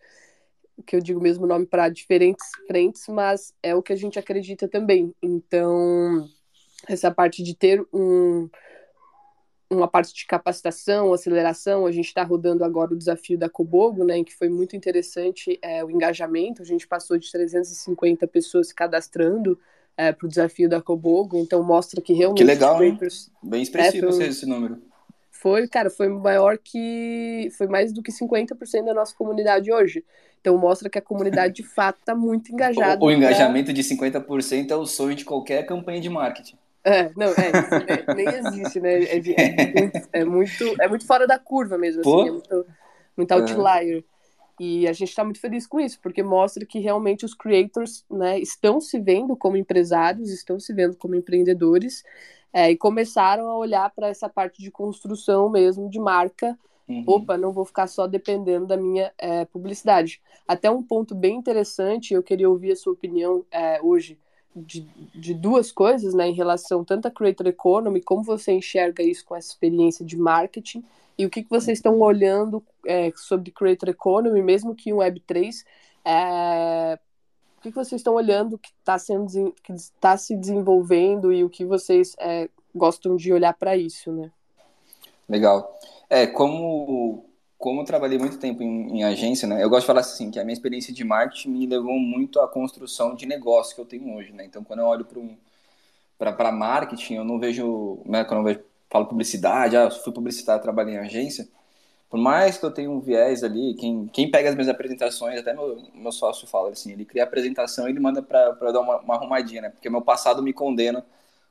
que 0.85 0.95
eu 0.95 1.01
digo 1.01 1.19
o 1.19 1.23
mesmo 1.23 1.45
nome 1.45 1.65
para 1.65 1.89
diferentes 1.89 2.45
frentes, 2.67 3.07
mas 3.07 3.53
é 3.61 3.75
o 3.75 3.81
que 3.81 3.93
a 3.93 3.95
gente 3.95 4.17
acredita 4.17 4.67
também. 4.67 5.13
Então, 5.21 6.27
essa 6.87 7.11
parte 7.11 7.43
de 7.43 7.55
ter 7.55 7.85
um, 7.93 8.49
uma 9.71 9.87
parte 9.87 10.13
de 10.13 10.25
capacitação, 10.25 11.13
aceleração. 11.13 11.85
A 11.85 11.91
gente 11.91 12.07
está 12.07 12.23
rodando 12.23 12.63
agora 12.63 12.93
o 12.93 12.97
desafio 12.97 13.37
da 13.37 13.49
Cobogo, 13.49 14.03
né, 14.03 14.17
em 14.17 14.23
que 14.23 14.35
foi 14.35 14.49
muito 14.49 14.75
interessante 14.75 15.57
é, 15.61 15.83
o 15.83 15.89
engajamento. 15.89 16.61
A 16.61 16.65
gente 16.65 16.87
passou 16.87 17.17
de 17.17 17.31
350 17.31 18.27
pessoas 18.27 18.67
se 18.67 18.75
cadastrando 18.75 19.57
é, 19.95 20.11
para 20.11 20.25
o 20.25 20.29
desafio 20.29 20.67
da 20.67 20.81
Cobogo, 20.81 21.37
então 21.37 21.63
mostra 21.63 22.01
que 22.01 22.13
realmente. 22.13 22.39
Que 22.39 22.43
legal, 22.43 22.83
hein? 22.83 22.97
Bem 23.41 23.61
expressivo 23.61 24.09
é, 24.09 24.11
foi, 24.11 24.25
esse 24.25 24.45
número. 24.45 24.81
Foi, 25.29 25.67
cara, 25.67 25.89
foi 25.89 26.09
maior 26.09 26.57
que. 26.57 27.49
Foi 27.57 27.67
mais 27.67 27.93
do 27.93 28.01
que 28.01 28.11
50% 28.11 28.85
da 28.85 28.93
nossa 28.93 29.15
comunidade 29.15 29.71
hoje. 29.71 30.03
Então 30.41 30.57
mostra 30.57 30.89
que 30.89 30.97
a 30.97 31.01
comunidade 31.01 31.53
de 31.53 31.63
fato 31.63 31.99
está 31.99 32.13
muito 32.13 32.51
engajada. 32.53 33.01
O, 33.01 33.07
o 33.07 33.11
engajamento 33.11 33.65
pra... 33.65 33.73
de 33.73 33.83
50% 33.83 34.71
é 34.71 34.75
o 34.75 34.85
sonho 34.85 35.15
de 35.15 35.23
qualquer 35.23 35.65
campanha 35.65 36.01
de 36.01 36.09
marketing. 36.09 36.57
É, 36.83 37.11
não, 37.15 37.27
é, 37.27 37.51
é, 38.09 38.15
nem 38.15 38.27
existe, 38.27 38.79
né? 38.79 39.03
É, 39.03 39.17
é, 39.17 39.79
muito, 39.79 40.09
é, 40.11 40.25
muito, 40.25 40.81
é 40.81 40.87
muito 40.87 41.05
fora 41.05 41.27
da 41.27 41.37
curva 41.37 41.77
mesmo, 41.77 42.01
assim, 42.01 42.27
é 42.27 42.31
muito, 42.31 42.65
muito 43.15 43.31
outlier. 43.31 44.03
E 44.59 44.87
a 44.87 44.93
gente 44.93 45.09
está 45.09 45.23
muito 45.23 45.39
feliz 45.39 45.65
com 45.65 45.79
isso, 45.79 45.99
porque 46.01 46.21
mostra 46.21 46.65
que 46.65 46.79
realmente 46.79 47.25
os 47.25 47.33
creators 47.33 48.03
né, 48.09 48.39
estão 48.39 48.79
se 48.79 48.99
vendo 48.99 49.35
como 49.35 49.57
empresários, 49.57 50.31
estão 50.31 50.59
se 50.59 50.73
vendo 50.73 50.95
como 50.95 51.15
empreendedores, 51.15 52.03
é, 52.53 52.69
e 52.69 52.77
começaram 52.77 53.47
a 53.47 53.57
olhar 53.57 53.89
para 53.91 54.07
essa 54.07 54.27
parte 54.27 54.61
de 54.61 54.69
construção 54.69 55.49
mesmo, 55.49 55.89
de 55.89 55.99
marca. 55.99 56.57
Uhum. 56.91 57.03
Opa, 57.07 57.37
não 57.37 57.51
vou 57.51 57.65
ficar 57.65 57.87
só 57.87 58.05
dependendo 58.05 58.67
da 58.67 58.77
minha 58.77 59.11
é, 59.17 59.45
publicidade. 59.45 60.21
Até 60.47 60.69
um 60.69 60.83
ponto 60.83 61.15
bem 61.15 61.37
interessante, 61.37 62.13
eu 62.13 62.21
queria 62.21 62.49
ouvir 62.49 62.73
a 62.73 62.75
sua 62.75 62.93
opinião 62.93 63.45
é, 63.49 63.79
hoje 63.81 64.17
de, 64.55 64.81
de 65.15 65.33
duas 65.33 65.71
coisas, 65.71 66.13
né, 66.13 66.27
em 66.27 66.33
relação 66.33 66.83
tanto 66.83 67.07
à 67.07 67.11
Creator 67.11 67.47
Economy, 67.47 68.01
como 68.01 68.21
você 68.21 68.51
enxerga 68.51 69.01
isso 69.01 69.23
com 69.25 69.35
essa 69.35 69.49
experiência 69.49 70.05
de 70.05 70.17
marketing, 70.17 70.83
e 71.17 71.25
o 71.25 71.29
que, 71.29 71.43
que 71.43 71.49
vocês 71.49 71.77
estão 71.77 71.99
olhando 71.99 72.63
é, 72.85 73.11
sobre 73.15 73.51
Creator 73.51 73.89
Economy, 73.89 74.41
mesmo 74.41 74.75
que 74.75 74.89
em 74.89 74.93
Web3, 74.93 75.63
é, 76.03 76.99
o 77.57 77.61
que, 77.61 77.69
que 77.69 77.75
vocês 77.75 77.99
estão 77.99 78.15
olhando 78.15 78.57
que 78.57 78.69
está 78.79 78.97
sendo 78.97 79.53
que 79.63 79.71
está 79.71 80.17
se 80.17 80.35
desenvolvendo 80.35 81.31
e 81.31 81.43
o 81.43 81.49
que 81.49 81.63
vocês 81.63 82.15
é, 82.19 82.49
gostam 82.73 83.15
de 83.15 83.31
olhar 83.31 83.53
para 83.53 83.77
isso, 83.77 84.11
né? 84.11 84.31
Legal. 85.29 85.79
É, 86.11 86.27
como 86.27 87.25
como 87.57 87.81
eu 87.81 87.85
trabalhei 87.85 88.17
muito 88.17 88.37
tempo 88.39 88.61
em, 88.63 88.97
em, 88.99 89.03
agência, 89.03 89.47
né, 89.47 89.63
eu 89.63 89.69
gosto 89.69 89.81
de 89.81 89.87
falar 89.87 90.01
assim, 90.01 90.31
que 90.31 90.39
a 90.39 90.43
minha 90.43 90.53
experiência 90.53 90.93
de 90.93 91.03
marketing 91.03 91.49
me 91.51 91.65
levou 91.67 91.97
muito 91.99 92.39
à 92.41 92.47
construção 92.47 93.15
de 93.15 93.25
negócio 93.25 93.75
que 93.75 93.81
eu 93.81 93.85
tenho 93.85 94.15
hoje, 94.15 94.33
né? 94.33 94.43
Então, 94.45 94.63
quando 94.63 94.79
eu 94.79 94.85
olho 94.87 95.05
para 96.17 96.33
para 96.33 96.51
marketing, 96.51 97.15
eu 97.15 97.23
não 97.23 97.39
vejo, 97.39 97.99
né, 98.05 98.23
quando 98.25 98.39
eu 98.41 98.43
vejo, 98.55 98.65
falo 98.89 99.05
publicidade, 99.07 99.77
ah, 99.77 99.89
fui 99.91 100.11
publicitário, 100.13 100.61
trabalhei 100.61 100.95
em 100.95 100.97
agência, 100.97 101.47
por 102.09 102.19
mais 102.19 102.57
que 102.57 102.65
eu 102.65 102.71
tenha 102.71 102.91
um 102.91 102.99
viés 102.99 103.43
ali, 103.43 103.75
quem, 103.75 104.07
quem 104.07 104.29
pega 104.31 104.49
as 104.49 104.55
minhas 104.55 104.69
apresentações, 104.69 105.39
até 105.39 105.53
meu, 105.53 105.81
meu 105.93 106.11
sócio 106.11 106.47
fala 106.47 106.71
assim, 106.71 106.91
ele 106.91 107.05
cria 107.05 107.23
a 107.23 107.25
apresentação 107.27 107.87
e 107.87 107.91
ele 107.91 107.99
manda 108.01 108.21
para 108.21 108.71
dar 108.71 108.81
uma, 108.81 108.99
uma 109.01 109.15
arrumadinha, 109.15 109.61
né? 109.63 109.69
Porque 109.69 109.89
meu 109.89 110.01
passado 110.01 110.43
me 110.43 110.53
condena 110.53 111.05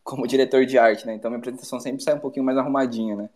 como 0.04 0.26
diretor 0.28 0.66
de 0.66 0.78
arte, 0.78 1.06
né? 1.06 1.14
Então 1.14 1.30
minha 1.30 1.38
apresentação 1.38 1.80
sempre 1.80 2.02
sai 2.02 2.14
um 2.14 2.20
pouquinho 2.20 2.44
mais 2.44 2.58
arrumadinha, 2.58 3.16
né? 3.16 3.30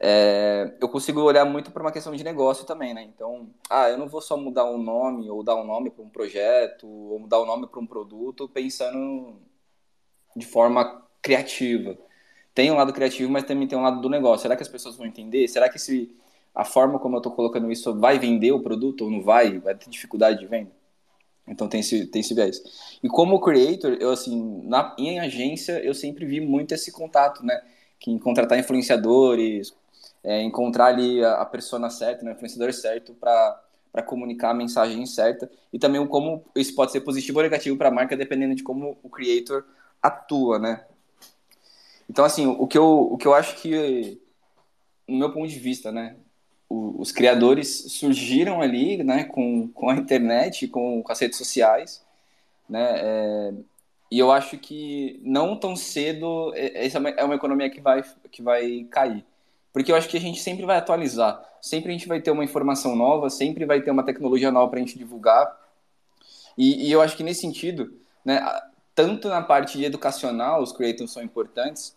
É, 0.00 0.74
eu 0.80 0.88
consigo 0.88 1.22
olhar 1.22 1.44
muito 1.44 1.70
para 1.70 1.82
uma 1.82 1.92
questão 1.92 2.14
de 2.14 2.22
negócio 2.22 2.66
também, 2.66 2.92
né? 2.92 3.02
Então, 3.02 3.48
ah, 3.70 3.88
eu 3.88 3.96
não 3.96 4.08
vou 4.08 4.20
só 4.20 4.36
mudar 4.36 4.64
um 4.64 4.78
nome 4.78 5.30
ou 5.30 5.42
dar 5.42 5.56
um 5.56 5.64
nome 5.64 5.90
para 5.90 6.04
um 6.04 6.08
projeto 6.08 6.86
ou 6.86 7.18
mudar 7.18 7.38
o 7.38 7.44
um 7.44 7.46
nome 7.46 7.66
para 7.66 7.80
um 7.80 7.86
produto 7.86 8.48
pensando 8.48 9.36
de 10.36 10.46
forma 10.46 11.02
criativa. 11.22 11.96
Tem 12.54 12.70
um 12.70 12.76
lado 12.76 12.92
criativo, 12.92 13.30
mas 13.30 13.44
também 13.44 13.66
tem 13.66 13.78
um 13.78 13.82
lado 13.82 14.00
do 14.00 14.08
negócio. 14.08 14.42
Será 14.42 14.56
que 14.56 14.62
as 14.62 14.68
pessoas 14.68 14.96
vão 14.96 15.06
entender? 15.06 15.48
Será 15.48 15.68
que 15.68 15.78
se 15.78 16.14
a 16.54 16.64
forma 16.64 16.98
como 16.98 17.16
eu 17.16 17.18
estou 17.18 17.32
colocando 17.32 17.70
isso 17.70 17.98
vai 17.98 18.18
vender 18.18 18.52
o 18.52 18.62
produto 18.62 19.04
ou 19.04 19.10
não 19.10 19.22
vai? 19.22 19.58
Vai 19.58 19.74
ter 19.74 19.88
dificuldade 19.90 20.38
de 20.40 20.46
venda? 20.46 20.70
Então 21.48 21.68
tem 21.68 21.80
esse, 21.80 22.06
tem 22.06 22.20
esse 22.20 22.34
viés. 22.34 22.98
E 23.02 23.08
como 23.08 23.40
creator, 23.40 23.96
eu 24.00 24.10
assim, 24.10 24.62
na, 24.64 24.94
em 24.98 25.20
agência, 25.20 25.78
eu 25.84 25.94
sempre 25.94 26.26
vi 26.26 26.40
muito 26.40 26.74
esse 26.74 26.92
contato, 26.92 27.44
né? 27.44 27.60
Que 27.98 28.18
contratar 28.18 28.58
influenciadores, 28.58 29.74
é, 30.26 30.42
encontrar 30.42 30.86
ali 30.86 31.24
a, 31.24 31.34
a 31.34 31.46
persona 31.46 31.88
certa, 31.88 32.24
né, 32.24 32.32
o 32.32 32.34
influenciador 32.34 32.72
certo 32.72 33.14
para 33.14 34.02
comunicar 34.04 34.50
a 34.50 34.54
mensagem 34.54 35.06
certa 35.06 35.48
e 35.72 35.78
também 35.78 36.04
como 36.08 36.44
isso 36.56 36.74
pode 36.74 36.90
ser 36.90 37.00
positivo 37.02 37.38
ou 37.38 37.44
negativo 37.44 37.76
para 37.76 37.88
a 37.88 37.92
marca 37.92 38.16
dependendo 38.16 38.56
de 38.56 38.64
como 38.64 38.98
o 39.04 39.08
creator 39.08 39.64
atua, 40.02 40.58
né? 40.58 40.84
Então 42.10 42.24
assim, 42.24 42.46
o 42.46 42.66
que 42.66 42.76
eu, 42.76 43.08
o 43.12 43.16
que 43.16 43.26
eu 43.26 43.34
acho 43.34 43.54
que 43.56 44.20
no 45.06 45.16
meu 45.16 45.32
ponto 45.32 45.48
de 45.48 45.58
vista, 45.60 45.92
né, 45.92 46.16
os 46.68 47.12
criadores 47.12 47.92
surgiram 47.92 48.60
ali, 48.60 49.04
né, 49.04 49.22
com, 49.22 49.68
com 49.68 49.88
a 49.88 49.94
internet, 49.94 50.66
com, 50.66 51.04
com 51.04 51.12
as 51.12 51.20
redes 51.20 51.38
sociais, 51.38 52.04
né, 52.68 52.94
é, 52.96 53.54
e 54.10 54.18
eu 54.18 54.32
acho 54.32 54.58
que 54.58 55.20
não 55.22 55.56
tão 55.56 55.76
cedo 55.76 56.52
essa 56.56 56.98
é 56.98 57.24
uma 57.24 57.36
economia 57.36 57.70
que 57.70 57.80
vai, 57.80 58.02
que 58.30 58.42
vai 58.42 58.84
cair. 58.90 59.24
Porque 59.76 59.92
eu 59.92 59.96
acho 59.96 60.08
que 60.08 60.16
a 60.16 60.20
gente 60.20 60.40
sempre 60.40 60.64
vai 60.64 60.78
atualizar, 60.78 61.38
sempre 61.60 61.90
a 61.90 61.92
gente 61.92 62.08
vai 62.08 62.18
ter 62.18 62.30
uma 62.30 62.42
informação 62.42 62.96
nova, 62.96 63.28
sempre 63.28 63.66
vai 63.66 63.82
ter 63.82 63.90
uma 63.90 64.02
tecnologia 64.02 64.50
nova 64.50 64.70
para 64.70 64.78
a 64.78 64.82
gente 64.82 64.96
divulgar. 64.96 65.54
E, 66.56 66.88
e, 66.88 66.90
eu 66.90 67.02
acho 67.02 67.14
que 67.14 67.22
nesse 67.22 67.42
sentido, 67.42 67.92
né, 68.24 68.42
tanto 68.94 69.28
na 69.28 69.42
parte 69.42 69.84
educacional, 69.84 70.62
os 70.62 70.72
creators 70.72 71.12
são 71.12 71.22
importantes, 71.22 71.94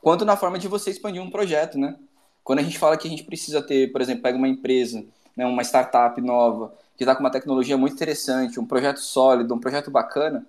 quanto 0.00 0.24
na 0.24 0.38
forma 0.38 0.58
de 0.58 0.68
você 0.68 0.90
expandir 0.90 1.20
um 1.20 1.30
projeto, 1.30 1.78
né? 1.78 1.98
Quando 2.42 2.60
a 2.60 2.62
gente 2.62 2.78
fala 2.78 2.96
que 2.96 3.06
a 3.06 3.10
gente 3.10 3.24
precisa 3.24 3.60
ter, 3.60 3.92
por 3.92 4.00
exemplo, 4.00 4.22
pega 4.22 4.38
uma 4.38 4.48
empresa, 4.48 5.04
né, 5.36 5.44
uma 5.44 5.62
startup 5.62 6.18
nova, 6.22 6.72
que 6.96 7.04
está 7.04 7.14
com 7.14 7.20
uma 7.20 7.30
tecnologia 7.30 7.76
muito 7.76 7.92
interessante, 7.92 8.58
um 8.58 8.64
projeto 8.64 9.00
sólido, 9.00 9.54
um 9.54 9.60
projeto 9.60 9.90
bacana, 9.90 10.46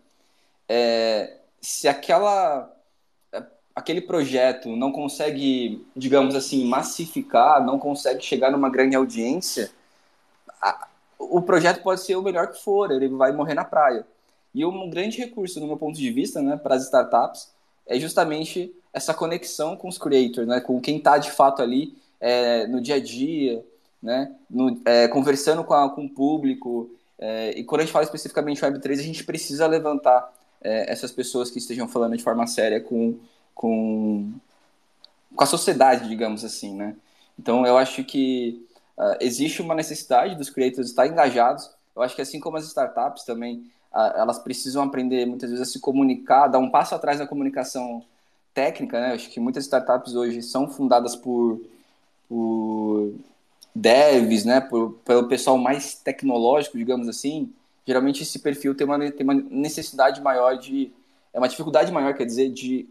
é, 0.70 1.40
se 1.60 1.90
aquela 1.90 2.74
aquele 3.76 4.02
projeto 4.02 4.76
não 4.76 4.92
consegue, 4.92 5.86
digamos 5.96 6.36
assim, 6.36 6.66
massificar, 6.66 7.66
não 7.66 7.80
consegue 7.80 8.24
chegar 8.24 8.52
numa 8.52 8.70
grande 8.70 8.96
audiência, 8.96 9.72
a, 10.62 10.88
o 11.18 11.42
projeto 11.42 11.82
pode 11.82 12.02
ser 12.02 12.16
o 12.16 12.22
melhor 12.22 12.48
que 12.52 12.62
for, 12.62 12.92
ele 12.92 13.08
vai 13.08 13.32
morrer 13.32 13.54
na 13.54 13.64
praia. 13.64 14.06
E 14.54 14.66
um 14.66 14.90
grande 14.90 15.18
recurso, 15.18 15.60
no 15.60 15.68
meu 15.68 15.78
ponto 15.78 15.98
de 15.98 16.12
vista, 16.12 16.42
né, 16.42 16.58
para 16.58 16.76
as 16.76 16.84
startups, 16.84 17.50
é 17.88 18.00
justamente 18.00 18.74
essa 18.94 19.14
conexão 19.14 19.78
com 19.78 19.88
os 19.88 19.98
creators, 19.98 20.48
né, 20.48 20.60
com 20.60 20.80
quem 20.82 20.98
está 20.98 21.18
de 21.18 21.32
fato 21.32 21.62
ali 21.62 21.98
é, 22.20 22.68
no 22.68 22.82
dia 22.82 22.96
a 22.96 23.00
dia, 23.00 23.64
né, 24.02 24.36
no, 24.50 24.82
é, 24.86 25.08
conversando 25.08 25.64
com, 25.64 25.74
a, 25.74 25.90
com 25.90 26.06
o 26.06 26.10
público. 26.10 26.90
É, 27.18 27.52
e 27.58 27.64
quando 27.64 27.82
a 27.82 27.84
gente 27.86 27.94
fala 27.94 28.04
especificamente 28.04 28.62
Web3, 28.62 29.00
a 29.00 29.04
gente 29.04 29.24
precisa 29.24 29.68
levantar 29.68 30.34
é, 30.62 30.92
essas 30.92 31.12
pessoas 31.12 31.50
que 31.50 31.60
estejam 31.60 31.88
falando 31.88 32.18
de 32.18 32.24
forma 32.24 32.46
séria 32.46 32.82
com 32.82 33.18
com, 33.54 34.32
com 35.36 35.44
a 35.44 35.48
sociedade, 35.48 36.08
digamos 36.08 36.44
assim, 36.44 36.76
né? 36.76 36.96
Então 37.38 37.66
eu 37.66 37.78
acho 37.78 38.04
que 38.04 38.66
uh, 38.98 39.18
existe 39.20 39.62
uma 39.62 39.76
necessidade 39.76 40.36
dos 40.36 40.50
creators 40.50 40.88
estar 40.88 41.08
engajados. 41.08 41.70
Eu 41.96 42.02
acho 42.02 42.16
que 42.16 42.22
assim 42.22 42.40
como 42.40 42.58
as 42.58 42.66
startups 42.66 43.24
também, 43.24 43.72
uh, 43.94 44.18
elas 44.18 44.40
precisam 44.40 44.84
aprender 44.84 45.26
muitas 45.26 45.50
vezes 45.50 45.68
a 45.68 45.72
se 45.72 45.80
comunicar, 45.80 46.48
dar 46.48 46.60
um 46.60 46.70
passo 46.70 46.96
atrás 46.96 47.20
na 47.20 47.28
comunicação 47.28 48.04
técnica, 48.54 49.00
né? 49.00 49.12
Eu 49.12 49.16
acho 49.16 49.30
que 49.30 49.40
muitas 49.40 49.64
startups 49.64 50.16
hoje 50.16 50.42
são 50.42 50.68
fundadas 50.68 51.16
por, 51.16 51.62
por 52.28 53.14
devs, 53.74 54.46
né? 54.46 54.62
Por, 54.62 54.94
pelo 55.06 55.28
pessoal 55.28 55.58
mais 55.58 55.96
tecnológico, 55.96 56.78
digamos 56.78 57.08
assim. 57.08 57.52
Geralmente 57.86 58.24
esse 58.24 58.40
perfil 58.40 58.76
tem 58.76 58.86
uma, 58.86 59.12
tem 59.12 59.24
uma 59.24 59.34
necessidade 59.34 60.22
maior 60.22 60.58
de 60.58 60.92
é 61.34 61.38
uma 61.40 61.48
dificuldade 61.48 61.92
maior, 61.92 62.14
quer 62.14 62.26
dizer, 62.26 62.50
de 62.50 62.88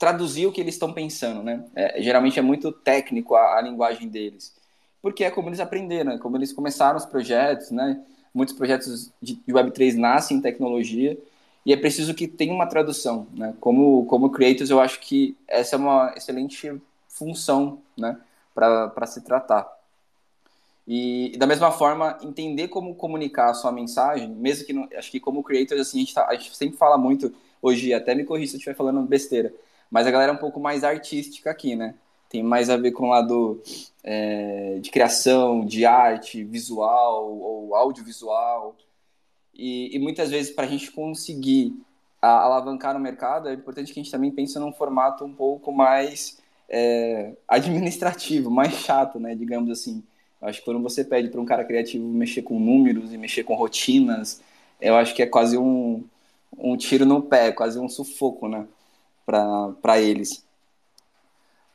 traduzir 0.00 0.46
o 0.46 0.52
que 0.52 0.62
eles 0.62 0.76
estão 0.76 0.94
pensando, 0.94 1.42
né? 1.42 1.62
É, 1.76 2.00
geralmente 2.00 2.38
é 2.38 2.42
muito 2.42 2.72
técnico 2.72 3.34
a, 3.34 3.58
a, 3.58 3.60
linguagem 3.60 4.08
deles, 4.08 4.56
porque 5.02 5.22
é 5.22 5.30
como 5.30 5.50
eles 5.50 5.60
aprenderam, 5.60 6.12
né? 6.12 6.18
como 6.18 6.38
eles 6.38 6.54
começaram 6.54 6.96
os 6.96 7.04
projetos, 7.04 7.70
né? 7.70 8.02
Muitos 8.32 8.54
projetos 8.54 9.12
de, 9.20 9.34
de 9.34 9.52
Web3 9.52 9.96
nascem 9.96 10.38
em 10.38 10.40
tecnologia 10.40 11.18
e 11.66 11.72
é 11.74 11.76
preciso 11.76 12.14
que 12.14 12.26
tenha 12.26 12.54
uma 12.54 12.66
tradução, 12.66 13.26
né? 13.34 13.54
Como 13.60 14.06
como 14.06 14.30
creators, 14.30 14.70
eu 14.70 14.80
acho 14.80 15.00
que 15.00 15.36
essa 15.46 15.76
é 15.76 15.78
uma 15.78 16.14
excelente 16.16 16.80
função, 17.06 17.82
né? 17.94 18.18
Para 18.54 19.06
se 19.06 19.20
tratar. 19.20 19.70
E, 20.88 21.36
da 21.36 21.46
mesma 21.46 21.70
forma, 21.70 22.18
entender 22.22 22.68
como 22.68 22.94
comunicar 22.94 23.50
a 23.50 23.54
sua 23.54 23.70
mensagem, 23.70 24.28
mesmo 24.30 24.64
que 24.64 24.72
não, 24.72 24.88
acho 24.96 25.10
que 25.10 25.20
como 25.20 25.42
creators, 25.42 25.80
assim, 25.82 25.98
a 25.98 26.00
gente, 26.00 26.14
tá, 26.14 26.26
a 26.26 26.34
gente 26.34 26.56
sempre 26.56 26.78
fala 26.78 26.96
muito 26.96 27.32
hoje, 27.60 27.92
até 27.92 28.14
me 28.14 28.24
corrija 28.24 28.52
se 28.52 28.56
eu 28.56 28.58
estiver 28.58 28.74
falando 28.74 29.02
besteira, 29.02 29.52
mas 29.90 30.06
a 30.06 30.10
galera 30.10 30.32
é 30.32 30.34
um 30.34 30.38
pouco 30.38 30.60
mais 30.60 30.84
artística 30.84 31.50
aqui, 31.50 31.74
né? 31.74 31.94
Tem 32.28 32.42
mais 32.42 32.70
a 32.70 32.76
ver 32.76 32.92
com 32.92 33.06
o 33.06 33.10
lado 33.10 33.60
é, 34.04 34.78
de 34.80 34.90
criação, 34.90 35.64
de 35.64 35.84
arte, 35.84 36.44
visual 36.44 37.28
ou 37.28 37.74
audiovisual. 37.74 38.76
E, 39.52 39.94
e 39.94 39.98
muitas 39.98 40.30
vezes, 40.30 40.52
para 40.52 40.64
a 40.64 40.68
gente 40.68 40.92
conseguir 40.92 41.74
a, 42.22 42.44
alavancar 42.44 42.94
no 42.94 43.00
mercado, 43.00 43.48
é 43.48 43.54
importante 43.54 43.92
que 43.92 43.98
a 43.98 44.02
gente 44.02 44.12
também 44.12 44.30
pense 44.30 44.56
num 44.60 44.72
formato 44.72 45.24
um 45.24 45.34
pouco 45.34 45.72
mais 45.72 46.38
é, 46.68 47.32
administrativo, 47.48 48.48
mais 48.48 48.74
chato, 48.74 49.18
né? 49.18 49.34
Digamos 49.34 49.68
assim. 49.68 50.02
Eu 50.40 50.48
acho 50.48 50.60
que 50.60 50.64
quando 50.64 50.80
você 50.80 51.04
pede 51.04 51.28
para 51.28 51.40
um 51.40 51.44
cara 51.44 51.64
criativo 51.64 52.06
mexer 52.06 52.42
com 52.42 52.58
números 52.58 53.12
e 53.12 53.18
mexer 53.18 53.42
com 53.42 53.54
rotinas, 53.54 54.40
eu 54.80 54.94
acho 54.96 55.14
que 55.14 55.22
é 55.22 55.26
quase 55.26 55.58
um, 55.58 56.04
um 56.56 56.76
tiro 56.76 57.04
no 57.04 57.20
pé, 57.20 57.52
quase 57.52 57.78
um 57.78 57.88
sufoco, 57.88 58.48
né? 58.48 58.66
Para 59.80 60.00
eles. 60.00 60.46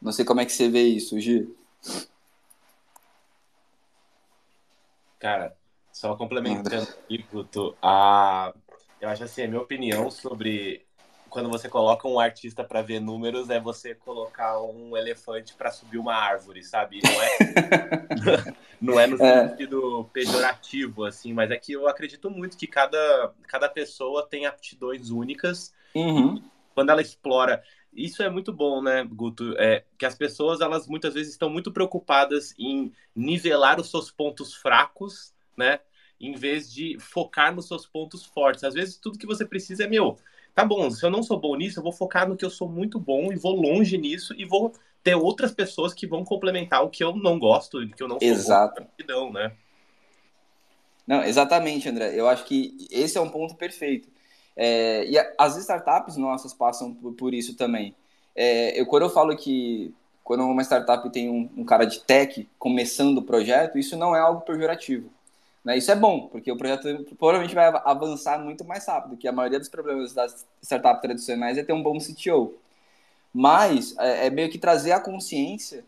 Não 0.02 0.12
sei 0.12 0.26
como 0.26 0.41
é 0.41 0.46
que 0.46 0.52
você 0.52 0.70
vê 0.70 0.84
isso, 0.84 1.20
Gi. 1.20 1.48
Cara, 5.20 5.56
só 5.91 6.15
complementando 6.15 6.84
aqui, 6.84 7.26
Guto, 7.32 7.76
a... 7.82 8.54
eu 9.02 9.10
acho 9.10 9.24
assim, 9.24 9.44
a 9.44 9.48
minha 9.48 9.62
opinião 9.62 10.12
sobre 10.12 10.86
quando 11.36 11.50
você 11.50 11.68
coloca 11.68 12.08
um 12.08 12.18
artista 12.18 12.63
para 12.63 12.82
ver 12.82 13.02
números 13.02 13.50
é 13.50 13.60
você 13.60 13.94
colocar 13.94 14.62
um 14.62 14.96
elefante 14.96 15.54
para 15.54 15.70
subir 15.70 15.98
uma 15.98 16.15
árvore, 16.15 16.63
sabe? 16.63 17.02
Não 17.04 17.22
é, 17.22 18.54
não 18.80 19.00
é 19.00 19.08
no 19.08 19.22
é. 19.22 19.50
sentido 19.50 20.10
pejorativo, 20.13 21.04
assim, 21.04 21.34
mas 21.34 21.52
é 21.52 21.58
que 21.58 21.74
eu 21.74 21.89
acredito 21.89 22.30
muito 22.30 22.56
que 22.56 22.68
cada, 22.68 23.34
cada 23.48 23.68
pessoa 23.68 24.26
tem 24.26 24.46
aptidões 24.46 25.10
únicas. 25.10 25.74
Uhum. 25.94 26.41
Quando 26.75 26.91
ela 26.91 27.01
explora 27.01 27.63
isso 27.95 28.21
é 28.21 28.29
muito 28.29 28.51
bom, 28.51 28.81
né, 28.81 29.03
Guto? 29.09 29.55
É, 29.57 29.85
que 29.97 30.05
as 30.05 30.15
pessoas, 30.15 30.59
elas 30.59 30.85
muitas 30.85 31.13
vezes 31.13 31.31
estão 31.31 31.49
muito 31.49 31.71
preocupadas 31.71 32.53
em 32.59 32.91
nivelar 33.15 33.79
os 33.79 33.89
seus 33.89 34.11
pontos 34.11 34.53
fracos, 34.53 35.33
né? 35.55 35.79
Em 36.19 36.33
vez 36.33 36.71
de 36.71 36.97
focar 36.99 37.55
nos 37.55 37.67
seus 37.67 37.88
pontos 37.88 38.25
fortes. 38.25 38.63
Às 38.65 38.73
vezes, 38.73 38.97
tudo 38.97 39.17
que 39.17 39.25
você 39.25 39.45
precisa 39.45 39.85
é, 39.85 39.88
meu, 39.88 40.17
tá 40.53 40.65
bom, 40.65 40.91
se 40.91 41.05
eu 41.05 41.09
não 41.09 41.23
sou 41.23 41.39
bom 41.39 41.55
nisso, 41.55 41.79
eu 41.79 41.83
vou 41.83 41.93
focar 41.93 42.27
no 42.27 42.35
que 42.35 42.43
eu 42.43 42.49
sou 42.49 42.67
muito 42.67 42.99
bom 42.99 43.31
e 43.31 43.38
vou 43.38 43.55
longe 43.55 43.97
nisso 43.97 44.33
e 44.38 44.43
vou 44.43 44.73
ter 45.01 45.15
outras 45.15 45.53
pessoas 45.53 45.93
que 45.93 46.05
vão 46.05 46.25
complementar 46.25 46.83
o 46.83 46.89
que 46.89 47.03
eu 47.03 47.15
não 47.15 47.39
gosto, 47.39 47.81
e 47.81 47.93
que 47.93 48.03
eu 48.03 48.07
não 48.07 48.19
sou 48.19 48.27
Exato. 48.27 48.85
bom, 49.07 49.31
né? 49.31 49.55
Não, 51.07 51.23
exatamente, 51.23 51.88
André. 51.88 52.19
Eu 52.19 52.27
acho 52.27 52.43
que 52.45 52.88
esse 52.89 53.17
é 53.17 53.21
um 53.21 53.29
ponto 53.29 53.55
perfeito. 53.55 54.09
É, 54.56 55.06
e 55.06 55.18
as 55.38 55.58
startups 55.58 56.15
nossas 56.18 56.54
passam 56.54 56.94
por, 56.94 57.13
por 57.13 57.34
isso 57.34 57.56
também. 57.56 57.96
É, 58.36 58.80
eu, 58.80 58.86
quando 58.86 59.04
eu 59.04 59.10
falo 59.10 59.36
que 59.36 59.94
quando 60.24 60.44
uma 60.44 60.63
startup 60.63 61.08
tem 61.12 61.30
um, 61.30 61.50
um, 61.56 61.63
cara 61.63 61.86
de 61.86 62.00
tech 62.00 62.50
começando 62.58 63.20
o 63.20 63.24
projeto, 63.24 63.78
isso 63.78 63.96
não 63.96 64.15
é 64.15 64.20
algo 64.20 64.41
pejorativo. 64.41 65.10
Né? 65.63 65.78
Isso 65.78 65.91
é 65.91 65.96
bom, 65.96 66.28
porque 66.28 66.52
o 66.52 66.58
projeto 66.58 67.06
provavelmente 67.18 67.54
vai 67.54 67.68
avançar 67.86 68.39
muito 68.39 68.65
mais 68.65 68.86
rápido, 68.88 69.18
que 69.18 69.28
a 69.28 69.32
maioria 69.32 69.60
dos 69.60 69.70
problemas 69.70 70.13
das 70.13 70.46
startups 70.62 71.02
tradicionais 71.02 71.58
é 71.58 71.63
ter 71.63 71.74
um 71.74 71.84
bom 71.84 72.00
CTO. 72.00 72.56
Mas 73.34 73.96
é, 74.00 74.28
é 74.28 74.30
meio 74.30 74.50
que 74.50 74.58
trazer 74.58 74.94
à 74.94 75.00
consciência 75.00 75.84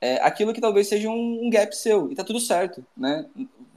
é, 0.00 0.16
aquilo 0.22 0.52
que 0.52 0.60
talvez 0.60 0.88
seja 0.88 1.08
um, 1.08 1.46
um, 1.46 1.50
gap 1.50 1.74
seu, 1.74 2.10
e 2.10 2.14
tá 2.14 2.22
tudo 2.22 2.40
certo, 2.40 2.84
né? 2.96 3.26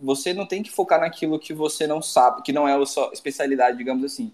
Você 0.01 0.33
não 0.33 0.45
tem 0.45 0.61
que 0.63 0.71
focar 0.71 0.99
naquilo 0.99 1.39
que 1.39 1.53
você 1.53 1.87
não 1.87 2.01
sabe, 2.01 2.41
que 2.41 2.53
não 2.53 2.67
é 2.67 2.73
a 2.75 2.85
sua 2.85 3.11
especialidade, 3.13 3.77
digamos 3.77 4.03
assim. 4.03 4.31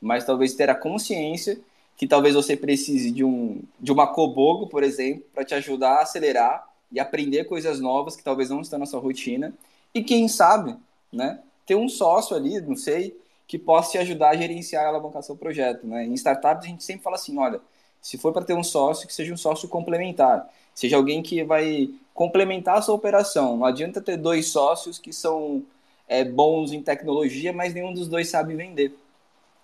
Mas 0.00 0.24
talvez 0.24 0.54
ter 0.54 0.68
a 0.68 0.74
consciência 0.74 1.58
que 1.96 2.06
talvez 2.06 2.34
você 2.34 2.56
precise 2.56 3.10
de, 3.10 3.24
um, 3.24 3.62
de 3.78 3.92
uma 3.92 4.06
Cobogo, 4.06 4.66
por 4.66 4.82
exemplo, 4.82 5.24
para 5.34 5.44
te 5.44 5.54
ajudar 5.54 5.98
a 5.98 6.02
acelerar 6.02 6.66
e 6.90 6.98
aprender 6.98 7.44
coisas 7.44 7.80
novas 7.80 8.16
que 8.16 8.24
talvez 8.24 8.50
não 8.50 8.60
estão 8.60 8.78
na 8.78 8.86
sua 8.86 9.00
rotina 9.00 9.54
e 9.94 10.02
quem 10.02 10.26
sabe, 10.28 10.76
né, 11.12 11.40
ter 11.66 11.76
um 11.76 11.88
sócio 11.88 12.36
ali, 12.36 12.60
não 12.60 12.76
sei, 12.76 13.16
que 13.46 13.58
possa 13.58 13.92
te 13.92 13.98
ajudar 13.98 14.30
a 14.30 14.36
gerenciar 14.36 14.84
e 14.84 14.86
alavancar 14.86 15.22
seu 15.22 15.36
projeto. 15.36 15.86
Né? 15.86 16.04
Em 16.04 16.14
startups 16.14 16.64
a 16.64 16.68
gente 16.68 16.82
sempre 16.82 17.02
fala 17.02 17.16
assim, 17.16 17.38
olha, 17.38 17.60
se 18.00 18.18
for 18.18 18.32
para 18.32 18.44
ter 18.44 18.54
um 18.54 18.64
sócio, 18.64 19.06
que 19.06 19.14
seja 19.14 19.32
um 19.32 19.36
sócio 19.36 19.68
complementar, 19.68 20.48
seja 20.74 20.96
alguém 20.96 21.22
que 21.22 21.44
vai 21.44 21.90
complementar 22.14 22.78
a 22.78 22.82
sua 22.82 22.94
operação. 22.94 23.56
Não 23.56 23.64
adianta 23.64 24.00
ter 24.00 24.16
dois 24.16 24.48
sócios 24.48 24.98
que 24.98 25.12
são 25.12 25.62
é, 26.08 26.24
bons 26.24 26.72
em 26.72 26.82
tecnologia, 26.82 27.52
mas 27.52 27.74
nenhum 27.74 27.92
dos 27.92 28.08
dois 28.08 28.28
sabe 28.28 28.54
vender. 28.54 28.94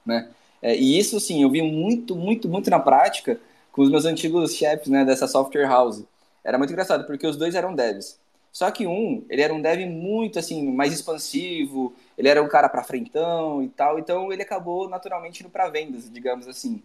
Né? 0.04 0.28
É, 0.62 0.74
e 0.74 0.98
isso, 0.98 1.20
sim, 1.20 1.42
eu 1.42 1.50
vi 1.50 1.62
muito, 1.62 2.16
muito, 2.16 2.48
muito 2.48 2.70
na 2.70 2.80
prática 2.80 3.40
com 3.72 3.82
os 3.82 3.90
meus 3.90 4.04
antigos 4.04 4.54
chefes 4.54 4.88
né, 4.88 5.04
dessa 5.04 5.26
software 5.26 5.68
house. 5.68 6.04
Era 6.42 6.58
muito 6.58 6.72
engraçado, 6.72 7.06
porque 7.06 7.26
os 7.26 7.36
dois 7.36 7.54
eram 7.54 7.74
devs. 7.74 8.18
Só 8.50 8.70
que 8.70 8.86
um, 8.86 9.24
ele 9.28 9.42
era 9.42 9.52
um 9.54 9.60
dev 9.60 9.86
muito 9.86 10.38
assim, 10.38 10.72
mais 10.72 10.92
expansivo, 10.92 11.94
ele 12.16 12.28
era 12.28 12.42
um 12.42 12.48
cara 12.48 12.68
para 12.68 12.82
frentão 12.82 13.62
e 13.62 13.68
tal, 13.68 13.98
então 13.98 14.32
ele 14.32 14.42
acabou 14.42 14.88
naturalmente 14.88 15.40
indo 15.40 15.50
para 15.50 15.68
vendas, 15.68 16.10
digamos 16.10 16.48
assim. 16.48 16.82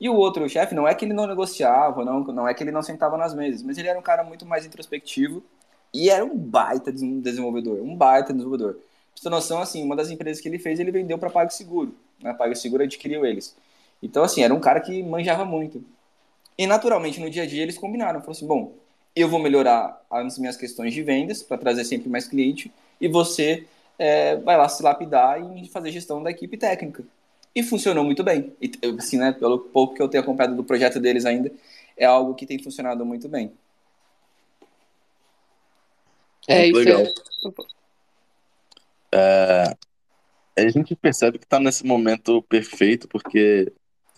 E 0.00 0.08
o 0.08 0.14
outro 0.14 0.48
chefe, 0.48 0.74
não 0.74 0.86
é 0.86 0.94
que 0.94 1.04
ele 1.04 1.12
não 1.12 1.26
negociava, 1.26 2.04
não, 2.04 2.20
não 2.24 2.48
é 2.48 2.54
que 2.54 2.62
ele 2.62 2.72
não 2.72 2.82
sentava 2.82 3.16
nas 3.16 3.34
mesas, 3.34 3.62
mas 3.62 3.78
ele 3.78 3.88
era 3.88 3.98
um 3.98 4.02
cara 4.02 4.24
muito 4.24 4.44
mais 4.44 4.66
introspectivo 4.66 5.42
e 5.92 6.10
era 6.10 6.24
um 6.24 6.36
baita 6.36 6.92
desenvolvedor, 6.92 7.80
um 7.80 7.96
baita 7.96 8.32
desenvolvedor. 8.32 8.74
Pra 8.74 9.22
ter 9.22 9.30
noção, 9.30 9.60
assim, 9.60 9.84
uma 9.84 9.94
das 9.94 10.10
empresas 10.10 10.42
que 10.42 10.48
ele 10.48 10.58
fez, 10.58 10.80
ele 10.80 10.90
vendeu 10.90 11.16
para 11.18 11.30
PagSeguro, 11.30 11.94
né? 12.20 12.34
PagSeguro 12.34 12.82
adquiriu 12.82 13.24
eles. 13.24 13.56
Então, 14.02 14.24
assim, 14.24 14.42
era 14.42 14.52
um 14.52 14.60
cara 14.60 14.80
que 14.80 15.02
manjava 15.02 15.44
muito. 15.44 15.84
E 16.58 16.66
naturalmente, 16.66 17.20
no 17.20 17.30
dia 17.30 17.44
a 17.44 17.46
dia, 17.46 17.62
eles 17.62 17.78
combinaram, 17.78 18.20
falaram 18.20 18.32
assim, 18.32 18.46
bom, 18.46 18.72
eu 19.14 19.28
vou 19.28 19.38
melhorar 19.38 20.04
as 20.10 20.38
minhas 20.38 20.56
questões 20.56 20.92
de 20.92 21.02
vendas 21.02 21.42
para 21.42 21.56
trazer 21.58 21.84
sempre 21.84 22.08
mais 22.08 22.26
cliente 22.26 22.72
e 23.00 23.08
você 23.08 23.66
é, 23.98 24.36
vai 24.36 24.56
lá 24.56 24.68
se 24.68 24.82
lapidar 24.82 25.40
e 25.40 25.68
fazer 25.68 25.92
gestão 25.92 26.22
da 26.22 26.30
equipe 26.30 26.56
técnica. 26.56 27.04
E 27.54 27.62
funcionou 27.62 28.04
muito 28.04 28.24
bem. 28.24 28.52
E, 28.60 28.70
assim, 28.98 29.16
né, 29.16 29.32
pelo 29.32 29.58
pouco 29.58 29.94
que 29.94 30.02
eu 30.02 30.08
tenho 30.08 30.22
acompanhado 30.22 30.56
do 30.56 30.64
projeto 30.64 30.98
deles 30.98 31.24
ainda, 31.24 31.52
é 31.96 32.04
algo 32.04 32.34
que 32.34 32.46
tem 32.46 32.62
funcionado 32.62 33.04
muito 33.04 33.28
bem. 33.28 33.52
É, 36.48 36.66
isso 36.66 36.78
Legal. 36.78 37.02
É... 39.12 39.76
A 40.56 40.68
gente 40.68 40.94
percebe 40.94 41.38
que 41.38 41.44
está 41.44 41.58
nesse 41.58 41.84
momento 41.84 42.42
perfeito, 42.42 43.08
porque 43.08 43.72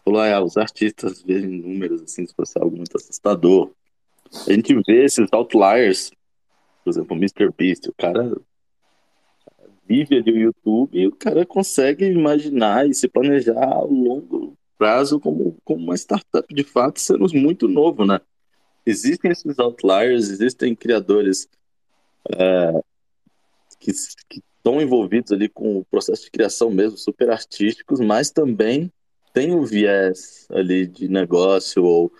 ah, 0.06 0.42
os 0.42 0.56
artistas 0.56 1.22
veem 1.22 1.46
números 1.46 2.02
assim, 2.02 2.26
se 2.26 2.34
fosse 2.34 2.58
algo 2.58 2.76
muito 2.76 2.96
assustador. 2.96 3.72
A 4.46 4.52
gente 4.52 4.74
vê 4.86 5.04
esses 5.04 5.26
outliers, 5.32 6.10
por 6.84 6.90
exemplo, 6.90 7.16
o 7.16 7.18
Mr. 7.18 7.50
Beast, 7.56 7.88
o 7.88 7.94
cara 7.94 8.36
vive 9.88 10.16
ali 10.16 10.32
o 10.32 10.38
YouTube 10.38 10.98
e 10.98 11.06
o 11.06 11.12
cara 11.12 11.46
consegue 11.46 12.04
imaginar 12.04 12.88
e 12.88 12.94
se 12.94 13.08
planejar 13.08 13.64
ao 13.64 13.90
longo 13.90 14.56
prazo 14.78 15.18
como, 15.18 15.56
como 15.64 15.82
uma 15.82 15.94
startup 15.94 16.52
de 16.52 16.64
fato, 16.64 17.00
sendo 17.00 17.26
muito 17.34 17.68
novo, 17.68 18.04
né? 18.04 18.20
Existem 18.84 19.30
esses 19.30 19.58
outliers, 19.58 20.28
existem 20.28 20.74
criadores 20.74 21.48
é, 22.32 22.80
que 23.80 23.90
estão 23.90 24.80
envolvidos 24.80 25.32
ali 25.32 25.48
com 25.48 25.78
o 25.78 25.84
processo 25.84 26.24
de 26.24 26.30
criação 26.30 26.70
mesmo, 26.70 26.98
super 26.98 27.30
artísticos, 27.30 28.00
mas 28.00 28.30
também 28.30 28.92
tem 29.32 29.54
o 29.54 29.64
viés 29.64 30.46
ali 30.50 30.86
de 30.86 31.08
negócio 31.08 31.84
ou 31.84 32.12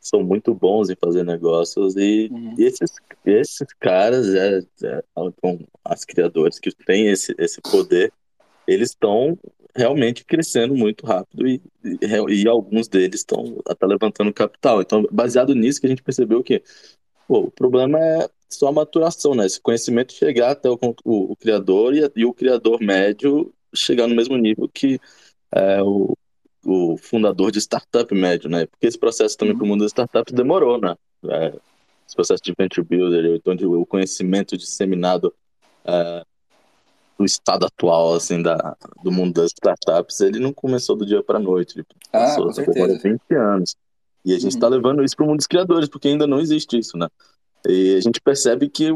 são 0.00 0.22
muito 0.22 0.54
bons 0.54 0.90
em 0.90 0.96
fazer 0.96 1.24
negócios 1.24 1.94
e, 1.96 2.28
Uhum. 2.32 2.54
e 2.58 2.64
esses, 2.64 2.90
esses 3.24 3.68
caras, 3.78 4.34
é, 4.34 4.60
é, 4.84 5.04
as 5.84 6.04
criadores 6.04 6.58
que 6.58 6.70
têm 6.74 7.08
esse, 7.08 7.34
esse 7.38 7.60
poder, 7.60 8.12
eles 8.66 8.90
estão 8.90 9.38
realmente 9.74 10.24
crescendo 10.24 10.74
muito 10.74 11.06
rápido 11.06 11.46
e, 11.46 11.60
e, 11.84 12.42
e 12.42 12.48
alguns 12.48 12.88
deles 12.88 13.20
estão 13.20 13.60
até 13.66 13.86
levantando 13.86 14.32
capital. 14.32 14.80
Então, 14.80 15.06
baseado 15.12 15.54
nisso 15.54 15.80
que 15.80 15.86
a 15.86 15.90
gente 15.90 16.02
percebeu 16.02 16.42
que 16.42 16.62
pô, 17.28 17.40
o 17.40 17.50
problema 17.50 17.98
é 17.98 18.28
só 18.48 18.68
a 18.68 18.72
maturação, 18.72 19.34
né? 19.34 19.46
Esse 19.46 19.60
conhecimento 19.60 20.12
chegar 20.12 20.50
até 20.50 20.68
o, 20.68 20.78
o, 21.04 21.32
o 21.32 21.36
criador 21.36 21.94
e, 21.94 22.00
e, 22.16 22.24
o 22.24 22.34
criador 22.34 22.80
médio 22.80 23.52
chegar 23.72 24.08
no 24.08 24.16
mesmo 24.16 24.36
nível 24.36 24.68
que 24.68 24.98
é, 25.54 25.82
o, 25.82 26.16
o 26.64 26.96
fundador 26.96 27.50
de 27.50 27.58
startup 27.58 28.14
médio, 28.14 28.48
né? 28.50 28.66
Porque 28.66 28.86
esse 28.86 28.98
processo 28.98 29.36
também 29.36 29.56
para 29.56 29.64
o 29.64 29.66
mundo 29.66 29.80
das 29.80 29.90
startups 29.90 30.32
demorou, 30.32 30.80
né? 30.80 30.94
É, 31.28 31.48
esse 32.06 32.14
processo 32.16 32.42
de 32.42 32.52
venture 32.58 32.86
builder, 32.86 33.40
onde 33.46 33.66
o 33.66 33.86
conhecimento 33.86 34.56
disseminado 34.56 35.32
é, 35.84 36.22
do 37.18 37.24
estado 37.24 37.66
atual, 37.66 38.14
assim, 38.14 38.42
da, 38.42 38.76
do 39.02 39.12
mundo 39.12 39.34
das 39.34 39.52
startups, 39.52 40.20
ele 40.20 40.38
não 40.38 40.52
começou 40.52 40.96
do 40.96 41.06
dia 41.06 41.22
para 41.22 41.38
a 41.38 41.40
noite, 41.42 41.78
ele 41.78 41.86
Ah, 42.12 42.18
passou 42.18 42.46
com 42.46 42.52
certeza. 42.52 42.84
agora 42.84 42.98
20 42.98 43.34
anos. 43.34 43.76
E 44.24 44.32
a 44.32 44.36
gente 44.36 44.44
Uhum. 44.44 44.48
está 44.48 44.68
levando 44.68 45.04
isso 45.04 45.16
para 45.16 45.24
o 45.24 45.28
mundo 45.28 45.38
dos 45.38 45.46
criadores, 45.46 45.88
porque 45.88 46.08
ainda 46.08 46.26
não 46.26 46.40
existe 46.40 46.78
isso, 46.78 46.96
né? 46.96 47.08
E 47.66 47.94
a 47.96 48.00
gente 48.00 48.20
percebe 48.20 48.68
que 48.68 48.90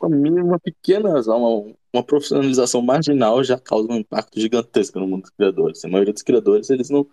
uma, 0.00 0.58
pequena, 0.58 1.20
uma, 1.20 1.74
uma 1.92 2.02
profissionalização 2.02 2.82
marginal 2.82 3.42
já 3.42 3.58
causa 3.58 3.92
um 3.92 3.96
impacto 3.96 4.40
gigantesco 4.40 4.98
no 4.98 5.06
mundo 5.06 5.22
dos 5.22 5.30
criadores. 5.30 5.84
A 5.84 5.88
maioria 5.88 6.12
dos 6.12 6.22
criadores, 6.22 6.70
eles 6.70 6.90
não 6.90 7.06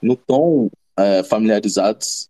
não 0.00 0.14
estão 0.14 0.70
é, 0.96 1.22
familiarizados 1.24 2.28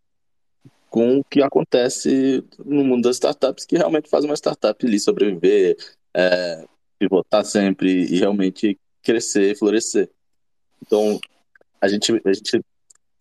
com 0.90 1.18
o 1.18 1.24
que 1.24 1.42
acontece 1.42 2.42
no 2.64 2.82
mundo 2.82 3.02
das 3.02 3.16
startups, 3.16 3.66
que 3.66 3.76
realmente 3.76 4.08
faz 4.08 4.24
uma 4.24 4.34
startup 4.34 4.86
ali 4.86 4.98
sobreviver, 4.98 5.76
é, 6.14 6.64
pivotar 6.98 7.44
sempre 7.44 8.04
e 8.04 8.18
realmente 8.18 8.78
crescer, 9.02 9.56
florescer. 9.56 10.10
Então, 10.84 11.20
a 11.80 11.88
gente, 11.88 12.10
a 12.24 12.32
gente 12.32 12.60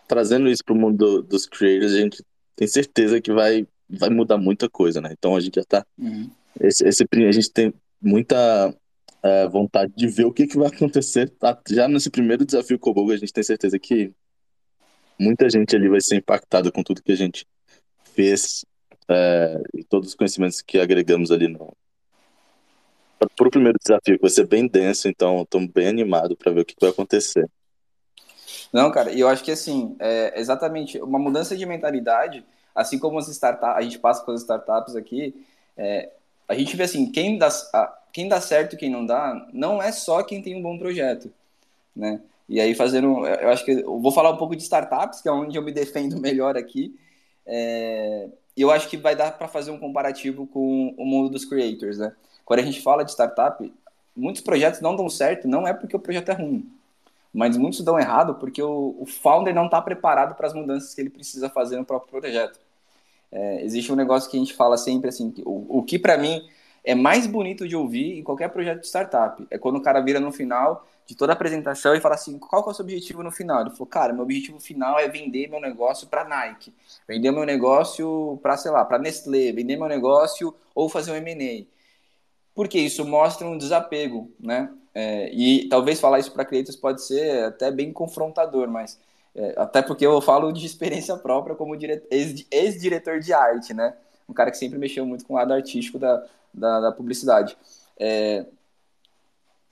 trazendo 0.08 0.50
isso 0.50 0.64
para 0.64 0.74
o 0.74 0.78
mundo 0.78 0.98
do- 0.98 1.24
dos 1.24 1.46
creators, 1.46 1.94
a 1.94 1.98
gente 1.98 2.24
tem 2.56 2.68
certeza 2.68 3.22
que 3.22 3.32
vai, 3.32 3.68
vai 3.90 4.10
mudar 4.10 4.38
muita 4.38 4.70
coisa, 4.70 5.02
né? 5.02 5.10
Então, 5.12 5.36
a 5.36 5.40
gente 5.40 5.56
já 5.56 5.62
está 5.62 5.86
Uhum. 5.98 6.30
esse, 6.62 6.88
esse 6.88 7.04
a 7.04 7.32
gente 7.32 7.52
tem 7.52 7.74
muita 8.02 8.74
é, 9.24 9.48
vontade 9.48 9.94
de 9.96 10.08
ver 10.08 10.26
o 10.26 10.34
que, 10.34 10.48
que 10.48 10.58
vai 10.58 10.68
acontecer. 10.68 11.30
Tá? 11.30 11.58
Já 11.70 11.88
nesse 11.88 12.10
primeiro 12.10 12.46
desafio 12.46 12.80
Kobogo, 12.80 13.12
a 13.12 13.18
gente 13.18 13.34
tem 13.34 13.44
certeza 13.44 13.78
que 13.80 14.14
muita 15.20 15.50
gente 15.50 15.76
ali 15.76 15.90
vai 15.90 16.02
ser 16.02 16.18
impactada 16.18 16.72
com 16.72 16.84
tudo 16.84 17.02
que 17.02 17.12
a 17.12 17.18
gente 17.18 17.46
fez 18.14 18.66
é, 19.10 19.62
e 19.74 19.84
todos 19.84 20.10
os 20.10 20.16
conhecimentos 20.16 20.62
que 20.62 20.80
agregamos 20.80 21.32
ali 21.32 21.48
no 21.48 21.76
para 23.36 23.48
o 23.48 23.52
primeiro 23.52 23.80
desafio, 23.82 24.16
que 24.16 24.22
vai 24.22 24.30
ser 24.30 24.46
bem 24.46 24.68
denso, 24.68 25.08
então 25.08 25.42
estou 25.42 25.68
bem 25.68 25.88
animado 25.88 26.38
para 26.38 26.52
ver 26.52 26.62
o 26.62 26.66
que, 26.66 26.76
que 26.76 26.82
vai 26.82 26.92
acontecer. 26.92 27.50
Não, 28.72 28.92
cara, 28.92 29.12
e 29.12 29.20
eu 29.20 29.28
acho 29.28 29.44
que 29.44 29.50
assim, 29.50 29.96
é 30.00 30.40
exatamente 30.40 31.02
uma 31.02 31.18
mudança 31.18 31.58
de 31.58 31.66
mentalidade, 31.66 32.46
assim 32.78 33.00
como 33.00 33.18
as 33.18 33.28
startups, 33.28 33.76
a 33.76 33.82
gente 33.82 33.98
passa 33.98 34.24
com 34.24 34.32
as 34.32 34.42
startups 34.42 34.96
aqui, 34.96 35.34
é, 35.76 36.12
a 36.48 36.54
gente 36.54 36.78
vê 36.78 36.84
assim, 36.84 37.12
quem 37.12 37.38
dá, 37.38 37.50
quem 38.14 38.30
dá 38.30 38.40
certo 38.40 38.76
e 38.76 38.78
quem 38.78 38.90
não 38.90 39.04
dá, 39.04 39.48
não 39.52 39.82
é 39.82 39.92
só 39.92 40.24
quem 40.24 40.42
tem 40.42 40.56
um 40.56 40.62
bom 40.62 40.78
projeto, 40.78 41.34
né? 41.96 42.22
E 42.48 42.62
aí 42.62 42.76
fazendo, 42.76 43.26
eu 43.26 43.50
acho 43.50 43.66
que 43.66 43.72
eu 43.72 44.00
vou 44.00 44.12
falar 44.12 44.30
um 44.30 44.38
pouco 44.38 44.56
de 44.56 44.62
startups, 44.62 45.22
que 45.22 45.28
é 45.28 45.32
onde 45.32 45.58
eu 45.58 45.62
me 45.64 45.72
defendo 45.72 46.18
melhor 46.22 46.56
aqui, 46.56 46.96
é, 47.46 48.30
eu 48.56 48.70
acho 48.72 48.88
que 48.88 48.96
vai 48.96 49.16
dar 49.16 49.32
para 49.38 49.48
fazer 49.48 49.72
um 49.72 49.80
comparativo 49.80 50.46
com 50.48 50.94
o 50.98 51.06
mundo 51.06 51.30
dos 51.30 51.46
creators, 51.46 51.98
né? 51.98 52.14
Quando 52.46 52.60
a 52.60 52.64
gente 52.64 52.82
fala 52.82 53.04
de 53.04 53.12
startup, 53.12 53.74
muitos 54.16 54.42
projetos 54.42 54.82
não 54.82 54.96
dão 54.96 55.10
certo, 55.10 55.48
não 55.48 55.68
é 55.68 55.74
porque 55.74 55.96
o 55.96 56.00
projeto 56.00 56.30
é 56.30 56.34
ruim, 56.34 56.72
mas 57.34 57.58
muitos 57.58 57.82
dão 57.82 58.00
errado 58.00 58.36
porque 58.36 58.62
o, 58.62 58.96
o 59.00 59.06
founder 59.06 59.54
não 59.54 59.66
está 59.66 59.82
preparado 59.82 60.36
para 60.36 60.48
as 60.48 60.54
mudanças 60.54 60.94
que 60.94 61.02
ele 61.02 61.10
precisa 61.10 61.50
fazer 61.50 61.78
no 61.78 61.86
próprio 61.86 62.22
projeto. 62.22 62.67
É, 63.32 63.64
existe 63.64 63.92
um 63.92 63.96
negócio 63.96 64.30
que 64.30 64.38
a 64.38 64.40
gente 64.40 64.54
fala 64.54 64.78
sempre 64.78 65.10
assim, 65.10 65.32
que 65.32 65.42
o, 65.46 65.80
o 65.80 65.84
que 65.84 66.00
para 66.00 66.18
mim 66.18 66.42
é 66.84 66.96
mais 66.96 67.28
bonito 67.28 67.68
de 67.68 67.76
ouvir 67.76 68.18
em 68.18 68.24
qualquer 68.24 68.50
projeto 68.50 68.80
de 68.80 68.88
startup 68.88 69.46
é 69.52 69.58
quando 69.58 69.76
o 69.76 69.82
cara 69.82 70.00
vira 70.00 70.22
no 70.22 70.32
final 70.32 70.88
de 71.06 71.16
toda 71.16 71.34
a 71.34 71.36
apresentação 71.36 71.94
e 71.94 72.00
fala 72.00 72.16
assim, 72.16 72.38
qual 72.38 72.64
que 72.64 72.70
é 72.70 72.72
o 72.72 72.76
seu 72.76 72.84
objetivo 72.84 73.24
no 73.24 73.32
final? 73.32 73.62
Ele 73.62 73.72
falou, 73.72 73.88
cara, 73.88 74.14
meu 74.14 74.24
objetivo 74.24 74.60
final 74.60 74.98
é 74.98 75.08
vender 75.08 75.50
meu 75.50 75.60
negócio 75.60 76.08
para 76.08 76.24
Nike, 76.24 76.74
vender 77.08 77.32
meu 77.32 77.46
negócio 77.46 78.40
para, 78.42 78.56
sei 78.58 78.72
lá, 78.72 78.86
para 78.86 79.00
Nestlé, 79.00 79.52
vender 79.52 79.78
meu 79.78 79.88
negócio 79.88 80.54
ou 80.74 80.90
fazer 80.90 81.12
um 81.12 81.16
M&A. 81.16 81.66
Porque 82.54 82.80
isso 82.80 83.06
mostra 83.06 83.48
um 83.48 83.58
desapego, 83.58 84.32
né? 84.40 84.70
É, 84.94 85.30
e 85.34 85.70
talvez 85.70 86.00
falar 86.00 86.20
isso 86.20 86.32
para 86.32 86.44
clientes 86.44 86.76
pode 86.76 87.04
ser 87.04 87.44
até 87.44 87.70
bem 87.70 87.94
confrontador, 87.94 88.68
mas 88.68 89.00
até 89.56 89.82
porque 89.82 90.06
eu 90.06 90.20
falo 90.22 90.52
de 90.52 90.66
experiência 90.66 91.16
própria 91.18 91.56
como 91.56 91.76
dire- 91.78 92.04
ex- 92.10 92.46
ex-diretor 92.52 93.20
de 93.20 93.34
arte, 93.34 93.74
né? 93.74 93.96
Um 94.28 94.34
cara 94.34 94.52
que 94.52 94.58
sempre 94.58 94.78
mexeu 94.78 95.06
muito 95.06 95.26
com 95.26 95.34
o 95.34 95.38
lado 95.38 95.54
artístico 95.54 95.98
da, 96.00 96.26
da, 96.54 96.80
da 96.82 96.92
publicidade. 96.92 97.58
É, 98.00 98.46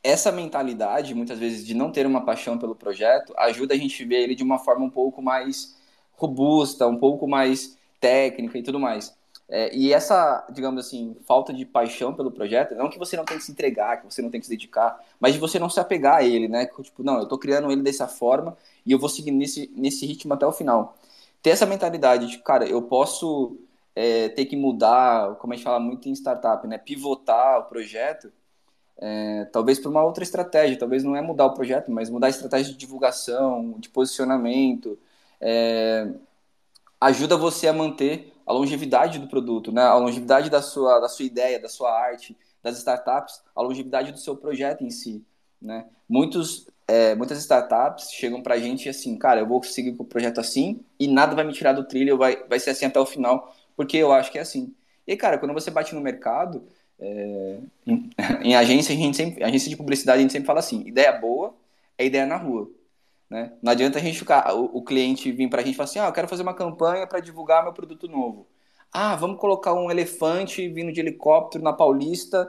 essa 0.03 0.31
mentalidade, 0.31 1.15
muitas 1.15 1.39
vezes, 1.39 1.65
de 1.65 1.73
não 1.73 1.91
ter 1.91 2.05
uma 2.05 2.23
paixão 2.23 2.57
pelo 2.57 2.75
projeto, 2.75 3.33
ajuda 3.37 3.73
a 3.73 3.77
gente 3.77 4.05
ver 4.05 4.21
ele 4.21 4.35
de 4.35 4.43
uma 4.43 4.59
forma 4.59 4.85
um 4.85 4.89
pouco 4.89 5.21
mais 5.21 5.75
robusta, 6.13 6.87
um 6.87 6.97
pouco 6.97 7.27
mais 7.27 7.75
técnica 7.99 8.57
e 8.57 8.63
tudo 8.63 8.79
mais. 8.79 9.15
É, 9.47 9.75
e 9.75 9.93
essa, 9.93 10.45
digamos 10.51 10.85
assim, 10.85 11.15
falta 11.25 11.53
de 11.53 11.65
paixão 11.65 12.13
pelo 12.15 12.31
projeto, 12.31 12.73
não 12.73 12.89
que 12.89 12.97
você 12.97 13.15
não 13.15 13.23
tem 13.25 13.37
que 13.37 13.43
se 13.43 13.51
entregar, 13.51 13.97
que 13.97 14.05
você 14.11 14.21
não 14.21 14.31
tem 14.31 14.39
que 14.39 14.47
se 14.47 14.51
dedicar, 14.51 14.99
mas 15.19 15.33
de 15.33 15.39
você 15.39 15.59
não 15.59 15.69
se 15.69 15.79
apegar 15.79 16.15
a 16.17 16.23
ele, 16.23 16.47
né? 16.47 16.65
Tipo, 16.65 17.03
não, 17.03 17.19
eu 17.19 17.27
tô 17.27 17.37
criando 17.37 17.71
ele 17.71 17.83
dessa 17.83 18.07
forma 18.07 18.57
e 18.85 18.91
eu 18.91 18.99
vou 18.99 19.09
seguir 19.09 19.31
nesse, 19.31 19.71
nesse 19.75 20.05
ritmo 20.05 20.33
até 20.33 20.47
o 20.47 20.51
final. 20.51 20.97
Ter 21.43 21.51
essa 21.51 21.65
mentalidade 21.65 22.27
de, 22.27 22.39
cara, 22.39 22.67
eu 22.67 22.81
posso 22.81 23.57
é, 23.95 24.29
ter 24.29 24.45
que 24.45 24.55
mudar, 24.55 25.35
como 25.35 25.53
a 25.53 25.55
gente 25.55 25.65
fala 25.65 25.79
muito 25.79 26.09
em 26.09 26.13
startup, 26.13 26.67
né? 26.67 26.77
Pivotar 26.79 27.59
o 27.59 27.63
projeto, 27.65 28.31
é, 28.97 29.45
talvez 29.45 29.79
para 29.79 29.89
uma 29.89 30.03
outra 30.03 30.23
estratégia, 30.23 30.77
talvez 30.79 31.03
não 31.03 31.15
é 31.15 31.21
mudar 31.21 31.45
o 31.45 31.53
projeto, 31.53 31.91
mas 31.91 32.09
mudar 32.09 32.27
a 32.27 32.29
estratégia 32.29 32.73
de 32.73 32.79
divulgação, 32.79 33.75
de 33.79 33.89
posicionamento, 33.89 34.97
é, 35.39 36.11
ajuda 36.99 37.37
você 37.37 37.67
a 37.67 37.73
manter 37.73 38.34
a 38.45 38.53
longevidade 38.53 39.19
do 39.19 39.27
produto, 39.27 39.71
né? 39.71 39.81
a 39.81 39.95
longevidade 39.95 40.49
da 40.49 40.61
sua, 40.61 40.99
da 40.99 41.09
sua 41.09 41.25
ideia, 41.25 41.59
da 41.59 41.69
sua 41.69 41.91
arte, 41.91 42.37
das 42.61 42.77
startups, 42.77 43.41
a 43.55 43.61
longevidade 43.61 44.11
do 44.11 44.19
seu 44.19 44.35
projeto 44.35 44.83
em 44.83 44.89
si. 44.89 45.23
Né? 45.61 45.85
Muitos, 46.07 46.67
é, 46.87 47.15
muitas 47.15 47.39
startups 47.39 48.11
chegam 48.11 48.41
para 48.41 48.55
a 48.55 48.59
gente 48.59 48.87
assim, 48.87 49.17
cara, 49.17 49.41
eu 49.41 49.47
vou 49.47 49.63
seguir 49.63 49.93
com 49.93 50.03
o 50.03 50.07
projeto 50.07 50.39
assim 50.39 50.83
e 50.99 51.07
nada 51.07 51.35
vai 51.35 51.43
me 51.43 51.53
tirar 51.53 51.73
do 51.73 51.83
trilho, 51.83 52.17
vai, 52.17 52.43
vai 52.47 52.59
ser 52.59 52.71
assim 52.71 52.85
até 52.85 52.99
o 52.99 53.05
final, 53.05 53.53
porque 53.75 53.97
eu 53.97 54.11
acho 54.11 54.31
que 54.31 54.37
é 54.37 54.41
assim. 54.41 54.73
E 55.07 55.15
cara, 55.15 55.37
quando 55.37 55.53
você 55.53 55.71
bate 55.71 55.95
no 55.95 56.01
mercado, 56.01 56.63
é, 56.99 57.59
em, 57.85 58.09
em 58.43 58.55
agência, 58.55 58.93
a 58.93 58.97
gente 58.97 59.17
sempre, 59.17 59.43
agência 59.43 59.69
de 59.69 59.77
publicidade, 59.77 60.19
a 60.19 60.21
gente 60.21 60.33
sempre 60.33 60.47
fala 60.47 60.59
assim, 60.59 60.81
ideia 60.87 61.11
boa 61.11 61.53
é 61.97 62.05
ideia 62.05 62.25
na 62.25 62.37
rua. 62.37 62.69
Né? 63.29 63.53
Não 63.61 63.71
adianta 63.71 63.97
a 63.97 64.01
gente 64.01 64.19
ficar, 64.19 64.53
o, 64.53 64.65
o 64.77 64.83
cliente 64.83 65.31
vir 65.31 65.49
para 65.49 65.61
a 65.61 65.65
gente 65.65 65.73
e 65.73 65.77
falar 65.77 65.85
assim, 65.85 65.99
ah, 65.99 66.07
eu 66.07 66.13
quero 66.13 66.27
fazer 66.27 66.43
uma 66.43 66.53
campanha 66.53 67.07
para 67.07 67.19
divulgar 67.19 67.63
meu 67.63 67.73
produto 67.73 68.07
novo. 68.07 68.47
Ah, 68.91 69.15
vamos 69.15 69.39
colocar 69.39 69.73
um 69.73 69.91
elefante 69.91 70.67
vindo 70.69 70.91
de 70.91 70.99
helicóptero 70.99 71.63
na 71.63 71.73
Paulista, 71.73 72.47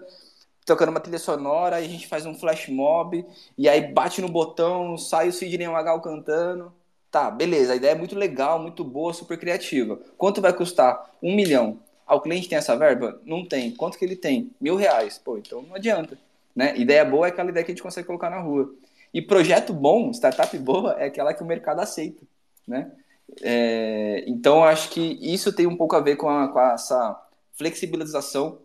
tocando 0.65 0.91
uma 0.91 1.01
trilha 1.01 1.19
sonora, 1.19 1.77
aí 1.77 1.87
a 1.87 1.89
gente 1.89 2.07
faz 2.07 2.27
um 2.27 2.35
flash 2.35 2.69
mob, 2.69 3.25
e 3.57 3.69
aí 3.69 3.93
bate 3.93 4.21
no 4.21 4.29
botão, 4.29 4.97
sai 4.99 5.29
o 5.29 5.33
Sidney 5.33 5.69
Magal 5.69 6.01
cantando. 6.01 6.73
Tá, 7.11 7.31
beleza, 7.31 7.73
a 7.73 7.77
ideia 7.77 7.93
é 7.93 7.95
muito 7.95 8.15
legal, 8.17 8.61
muito 8.61 8.85
boa, 8.85 9.13
super 9.13 9.39
criativa. 9.39 9.99
Quanto 10.19 10.41
vai 10.41 10.53
custar? 10.53 11.11
Um 11.23 11.35
milhão. 11.35 11.81
Ah, 12.07 12.15
o 12.15 12.21
cliente 12.21 12.49
tem 12.49 12.59
essa 12.59 12.77
verba? 12.77 13.21
Não 13.25 13.45
tem. 13.45 13.73
Quanto 13.73 13.99
que 13.99 14.05
ele 14.05 14.17
tem? 14.17 14.51
Mil 14.61 14.77
reais. 14.77 15.19
Pô, 15.19 15.39
então 15.39 15.63
não 15.63 15.75
adianta. 15.75 16.19
Né? 16.55 16.77
Ideia 16.77 17.05
boa 17.05 17.27
é 17.27 17.31
aquela 17.31 17.51
ideia 17.51 17.65
que 17.65 17.73
a 17.73 17.75
gente 17.75 17.83
consegue 17.83 18.07
colocar 18.07 18.31
na 18.31 18.39
rua. 18.41 18.73
E 19.17 19.23
projeto 19.23 19.73
bom, 19.73 20.11
startup 20.11 20.59
boa, 20.59 20.93
é 20.99 21.07
aquela 21.07 21.33
que 21.33 21.43
o 21.43 21.47
mercado 21.47 21.81
aceita, 21.81 22.23
né? 22.69 22.93
É, 23.41 24.23
então, 24.27 24.63
acho 24.63 24.91
que 24.91 25.19
isso 25.23 25.55
tem 25.55 25.67
um 25.67 25.75
pouco 25.75 25.97
a 25.97 26.01
ver 26.01 26.17
com, 26.17 26.29
a, 26.29 26.49
com 26.49 26.61
essa 26.61 27.19
flexibilização 27.55 28.59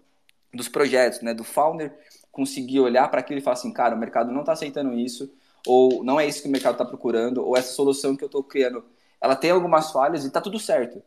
dos 0.54 0.68
projetos, 0.68 1.22
né? 1.22 1.34
Do 1.34 1.46
founder 1.46 1.94
conseguir 2.34 2.82
olhar 2.82 3.10
para 3.10 3.22
aquilo 3.22 3.40
e 3.40 3.42
falar 3.42 3.54
assim, 3.54 3.72
cara, 3.72 3.96
o 3.96 3.98
mercado 3.98 4.30
não 4.30 4.42
está 4.42 4.52
aceitando 4.52 4.94
isso, 4.94 5.32
ou 5.66 6.04
não 6.04 6.20
é 6.20 6.28
isso 6.28 6.42
que 6.42 6.50
o 6.50 6.52
mercado 6.52 6.74
está 6.74 6.84
procurando, 6.84 7.46
ou 7.46 7.56
essa 7.56 7.72
solução 7.72 8.18
que 8.18 8.24
eu 8.26 8.28
estou 8.28 8.44
criando, 8.44 8.84
ela 9.22 9.38
tem 9.38 9.52
algumas 9.52 9.90
falhas 9.90 10.26
e 10.26 10.28
está 10.28 10.42
tudo 10.42 10.60
certo, 10.60 11.02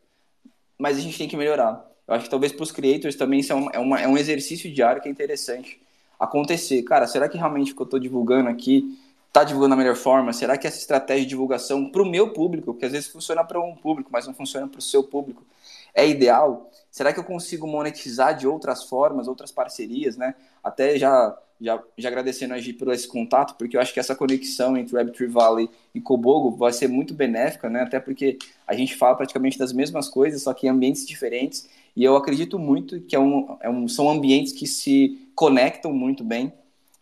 mas 0.79 0.97
a 0.97 1.01
gente 1.03 1.19
tem 1.19 1.29
que 1.29 1.37
melhorar. 1.37 1.87
Eu 2.09 2.15
acho 2.15 2.25
que 2.25 2.31
talvez 2.31 2.51
para 2.51 2.63
os 2.63 2.73
creators 2.73 3.15
também 3.15 3.41
isso 3.41 3.53
é, 3.53 3.57
um, 3.57 3.71
é, 3.75 3.79
uma, 3.79 4.01
é 4.01 4.09
um 4.09 4.17
exercício 4.17 4.73
diário 4.73 5.03
que 5.03 5.09
é 5.09 5.13
interessante 5.13 5.79
acontecer. 6.19 6.83
Cara, 6.85 7.07
será 7.07 7.29
que 7.29 7.37
realmente 7.37 7.73
o 7.73 7.77
que 7.77 7.83
eu 7.83 7.85
estou 7.85 8.01
divulgando 8.01 8.49
aqui 8.49 9.04
está 9.35 9.42
divulgando 9.42 9.70
da 9.70 9.77
melhor 9.77 9.97
forma? 9.97 10.33
Será 10.33 10.57
que 10.57 10.64
essa 10.64 10.79
estratégia 10.79 11.25
de 11.25 11.31
divulgação 11.31 11.90
para 11.90 12.01
o 12.01 12.07
meu 12.07 12.33
público, 12.33 12.73
que 12.73 12.85
às 12.85 12.92
vezes 12.92 13.09
funciona 13.09 13.42
para 13.42 13.61
um 13.61 13.75
público, 13.75 14.09
mas 14.12 14.29
não 14.29 14.33
funciona 14.33 14.68
para 14.68 14.79
o 14.79 14.83
seu 14.83 15.03
público, 15.03 15.44
é 15.92 16.07
ideal? 16.07 16.70
Será 16.88 17.12
que 17.12 17.18
eu 17.18 17.25
consigo 17.25 17.66
monetizar 17.66 18.37
de 18.37 18.47
outras 18.47 18.85
formas, 18.85 19.27
outras 19.27 19.51
parcerias, 19.51 20.16
né? 20.16 20.37
Até 20.62 20.97
já, 20.97 21.37
já, 21.61 21.83
já 21.99 22.09
agradecendo 22.09 22.55
a 22.55 22.59
Gi 22.59 22.75
por 22.75 22.92
esse 22.92 23.09
contato, 23.09 23.57
porque 23.57 23.77
eu 23.77 23.81
acho 23.81 23.92
que 23.92 23.99
essa 23.99 24.14
conexão 24.14 24.77
entre 24.77 24.97
Web3 24.97 25.29
Valley 25.29 25.68
e 25.92 26.01
Kobogo 26.01 26.57
vai 26.57 26.73
ser 26.73 26.87
muito 26.87 27.12
benéfica, 27.12 27.68
né? 27.68 27.83
Até 27.83 27.99
porque 27.99 28.38
a 28.64 28.75
gente 28.75 28.94
fala 28.94 29.16
praticamente 29.16 29.59
das 29.59 29.73
mesmas 29.73 30.09
coisas, 30.09 30.42
só 30.42 30.55
que 30.55 30.68
em 30.68 30.70
ambientes 30.70 31.05
diferentes. 31.05 31.68
E 31.97 32.05
eu 32.05 32.14
acredito 32.14 32.57
muito 32.57 33.01
que 33.01 33.16
é 33.16 33.18
um, 33.18 33.57
é 33.61 33.68
um, 33.68 33.88
são 33.88 34.09
ambientes 34.09 34.53
que 34.53 34.68
se 34.68 35.29
conectam 35.35 35.92
muito 35.92 36.23
bem, 36.23 36.53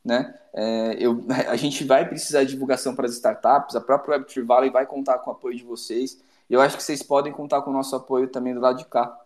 né? 0.02 0.34
É, 0.54 0.96
eu, 0.98 1.24
a 1.48 1.56
gente 1.56 1.84
vai 1.84 2.08
precisar 2.08 2.44
de 2.44 2.50
divulgação 2.50 2.94
para 2.94 3.06
as 3.06 3.12
startups, 3.12 3.76
a 3.76 3.80
própria 3.80 4.18
Web3 4.18 4.44
Valley 4.44 4.70
vai 4.70 4.86
contar 4.86 5.18
com 5.18 5.30
o 5.30 5.32
apoio 5.32 5.56
de 5.56 5.64
vocês. 5.64 6.22
Eu 6.48 6.60
acho 6.60 6.76
que 6.76 6.82
vocês 6.82 7.02
podem 7.02 7.32
contar 7.32 7.62
com 7.62 7.70
o 7.70 7.72
nosso 7.72 7.96
apoio 7.96 8.28
também 8.28 8.54
do 8.54 8.60
lado 8.60 8.78
de 8.78 8.84
cá. 8.84 9.16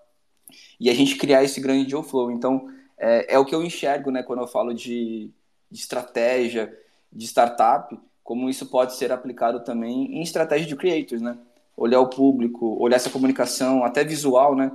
E 0.79 0.89
a 0.89 0.95
gente 0.95 1.17
criar 1.17 1.43
esse 1.43 1.61
grande 1.61 1.87
deal 1.87 2.03
flow. 2.03 2.31
Então, 2.31 2.69
é, 2.97 3.35
é 3.35 3.39
o 3.39 3.45
que 3.45 3.55
eu 3.55 3.65
enxergo 3.65 4.11
né, 4.11 4.23
quando 4.23 4.43
eu 4.43 4.47
falo 4.47 4.73
de, 4.73 5.31
de 5.71 5.81
estratégia, 5.81 6.73
de 7.13 7.27
startup, 7.27 7.99
como 8.23 8.49
isso 8.49 8.67
pode 8.67 8.95
ser 8.95 9.13
aplicado 9.13 9.65
também 9.65 10.17
em 10.17 10.23
estratégia 10.23 10.67
de 10.67 10.77
creators, 10.77 11.23
né? 11.23 11.39
Olhar 11.77 12.01
o 12.01 12.09
público, 12.09 12.77
olhar 12.81 12.97
essa 12.97 13.11
comunicação, 13.11 13.85
até 13.85 14.03
visual, 14.03 14.57
né? 14.57 14.73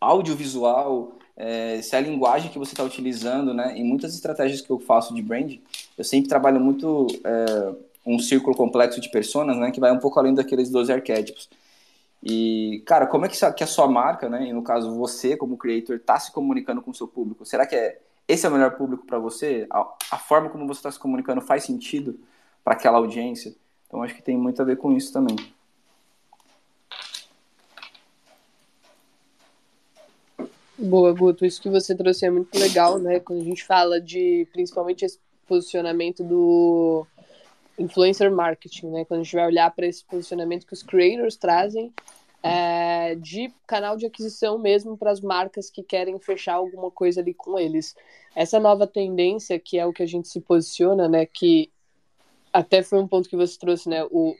Audiovisual, 0.00 1.12
é, 1.42 1.80
se 1.80 1.96
a 1.96 2.00
linguagem 2.00 2.50
que 2.50 2.58
você 2.58 2.74
está 2.74 2.84
utilizando, 2.84 3.54
né? 3.54 3.72
Em 3.74 3.82
muitas 3.82 4.14
estratégias 4.14 4.60
que 4.60 4.68
eu 4.68 4.78
faço 4.78 5.14
de 5.14 5.22
brand, 5.22 5.56
eu 5.96 6.04
sempre 6.04 6.28
trabalho 6.28 6.60
muito 6.60 7.06
é, 7.24 7.74
um 8.04 8.18
círculo 8.18 8.54
complexo 8.54 9.00
de 9.00 9.10
personas, 9.10 9.56
né? 9.56 9.70
Que 9.70 9.80
vai 9.80 9.90
um 9.90 9.98
pouco 9.98 10.20
além 10.20 10.34
daqueles 10.34 10.68
12 10.68 10.92
arquétipos. 10.92 11.48
E, 12.22 12.82
cara, 12.84 13.06
como 13.06 13.24
é 13.24 13.28
que, 13.28 13.38
que 13.54 13.64
a 13.64 13.66
sua 13.66 13.88
marca, 13.88 14.28
né? 14.28 14.48
E 14.48 14.52
no 14.52 14.62
caso 14.62 14.94
você, 14.94 15.34
como 15.34 15.56
creator, 15.56 15.96
está 15.96 16.20
se 16.20 16.30
comunicando 16.30 16.82
com 16.82 16.90
o 16.90 16.94
seu 16.94 17.08
público? 17.08 17.46
Será 17.46 17.66
que 17.66 17.74
é, 17.74 17.98
esse 18.28 18.44
é 18.44 18.48
o 18.50 18.52
melhor 18.52 18.72
público 18.76 19.06
para 19.06 19.18
você? 19.18 19.66
A, 19.70 19.80
a, 20.10 20.18
forma 20.18 20.50
como 20.50 20.66
você 20.66 20.80
está 20.80 20.92
se 20.92 20.98
comunicando 20.98 21.40
faz 21.40 21.64
sentido 21.64 22.20
para 22.62 22.74
aquela 22.74 22.98
audiência? 22.98 23.54
Então, 23.86 24.02
acho 24.02 24.14
que 24.14 24.22
tem 24.22 24.36
muito 24.36 24.60
a 24.60 24.64
ver 24.66 24.76
com 24.76 24.92
isso 24.92 25.10
também. 25.10 25.36
Boa, 30.82 31.12
Guto. 31.12 31.44
Isso 31.44 31.60
que 31.60 31.68
você 31.68 31.94
trouxe 31.94 32.24
é 32.24 32.30
muito 32.30 32.58
legal, 32.58 32.98
né? 32.98 33.20
Quando 33.20 33.42
a 33.42 33.44
gente 33.44 33.62
fala 33.62 34.00
de, 34.00 34.48
principalmente, 34.50 35.04
esse 35.04 35.18
posicionamento 35.46 36.24
do 36.24 37.06
influencer 37.78 38.32
marketing, 38.32 38.86
né? 38.86 39.04
Quando 39.04 39.20
a 39.20 39.22
gente 39.22 39.36
vai 39.36 39.46
olhar 39.46 39.70
para 39.72 39.86
esse 39.86 40.02
posicionamento 40.02 40.66
que 40.66 40.72
os 40.72 40.82
creators 40.82 41.36
trazem 41.36 41.92
é, 42.42 43.14
de 43.16 43.52
canal 43.66 43.94
de 43.98 44.06
aquisição 44.06 44.58
mesmo 44.58 44.96
para 44.96 45.10
as 45.10 45.20
marcas 45.20 45.68
que 45.68 45.82
querem 45.82 46.18
fechar 46.18 46.54
alguma 46.54 46.90
coisa 46.90 47.20
ali 47.20 47.34
com 47.34 47.58
eles. 47.58 47.94
Essa 48.34 48.58
nova 48.58 48.86
tendência, 48.86 49.58
que 49.58 49.78
é 49.78 49.84
o 49.84 49.92
que 49.92 50.02
a 50.02 50.06
gente 50.06 50.28
se 50.28 50.40
posiciona, 50.40 51.06
né? 51.06 51.26
Que 51.26 51.70
até 52.50 52.82
foi 52.82 52.98
um 53.00 53.06
ponto 53.06 53.28
que 53.28 53.36
você 53.36 53.58
trouxe, 53.58 53.86
né? 53.86 54.02
O, 54.04 54.34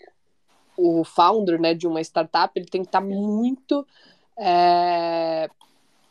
o 0.78 1.04
founder 1.04 1.60
né, 1.60 1.74
de 1.74 1.86
uma 1.86 2.00
startup 2.00 2.50
ele 2.56 2.66
tem 2.66 2.80
que 2.80 2.88
estar 2.88 3.02
tá 3.02 3.06
muito 3.06 3.86
é, 4.38 5.50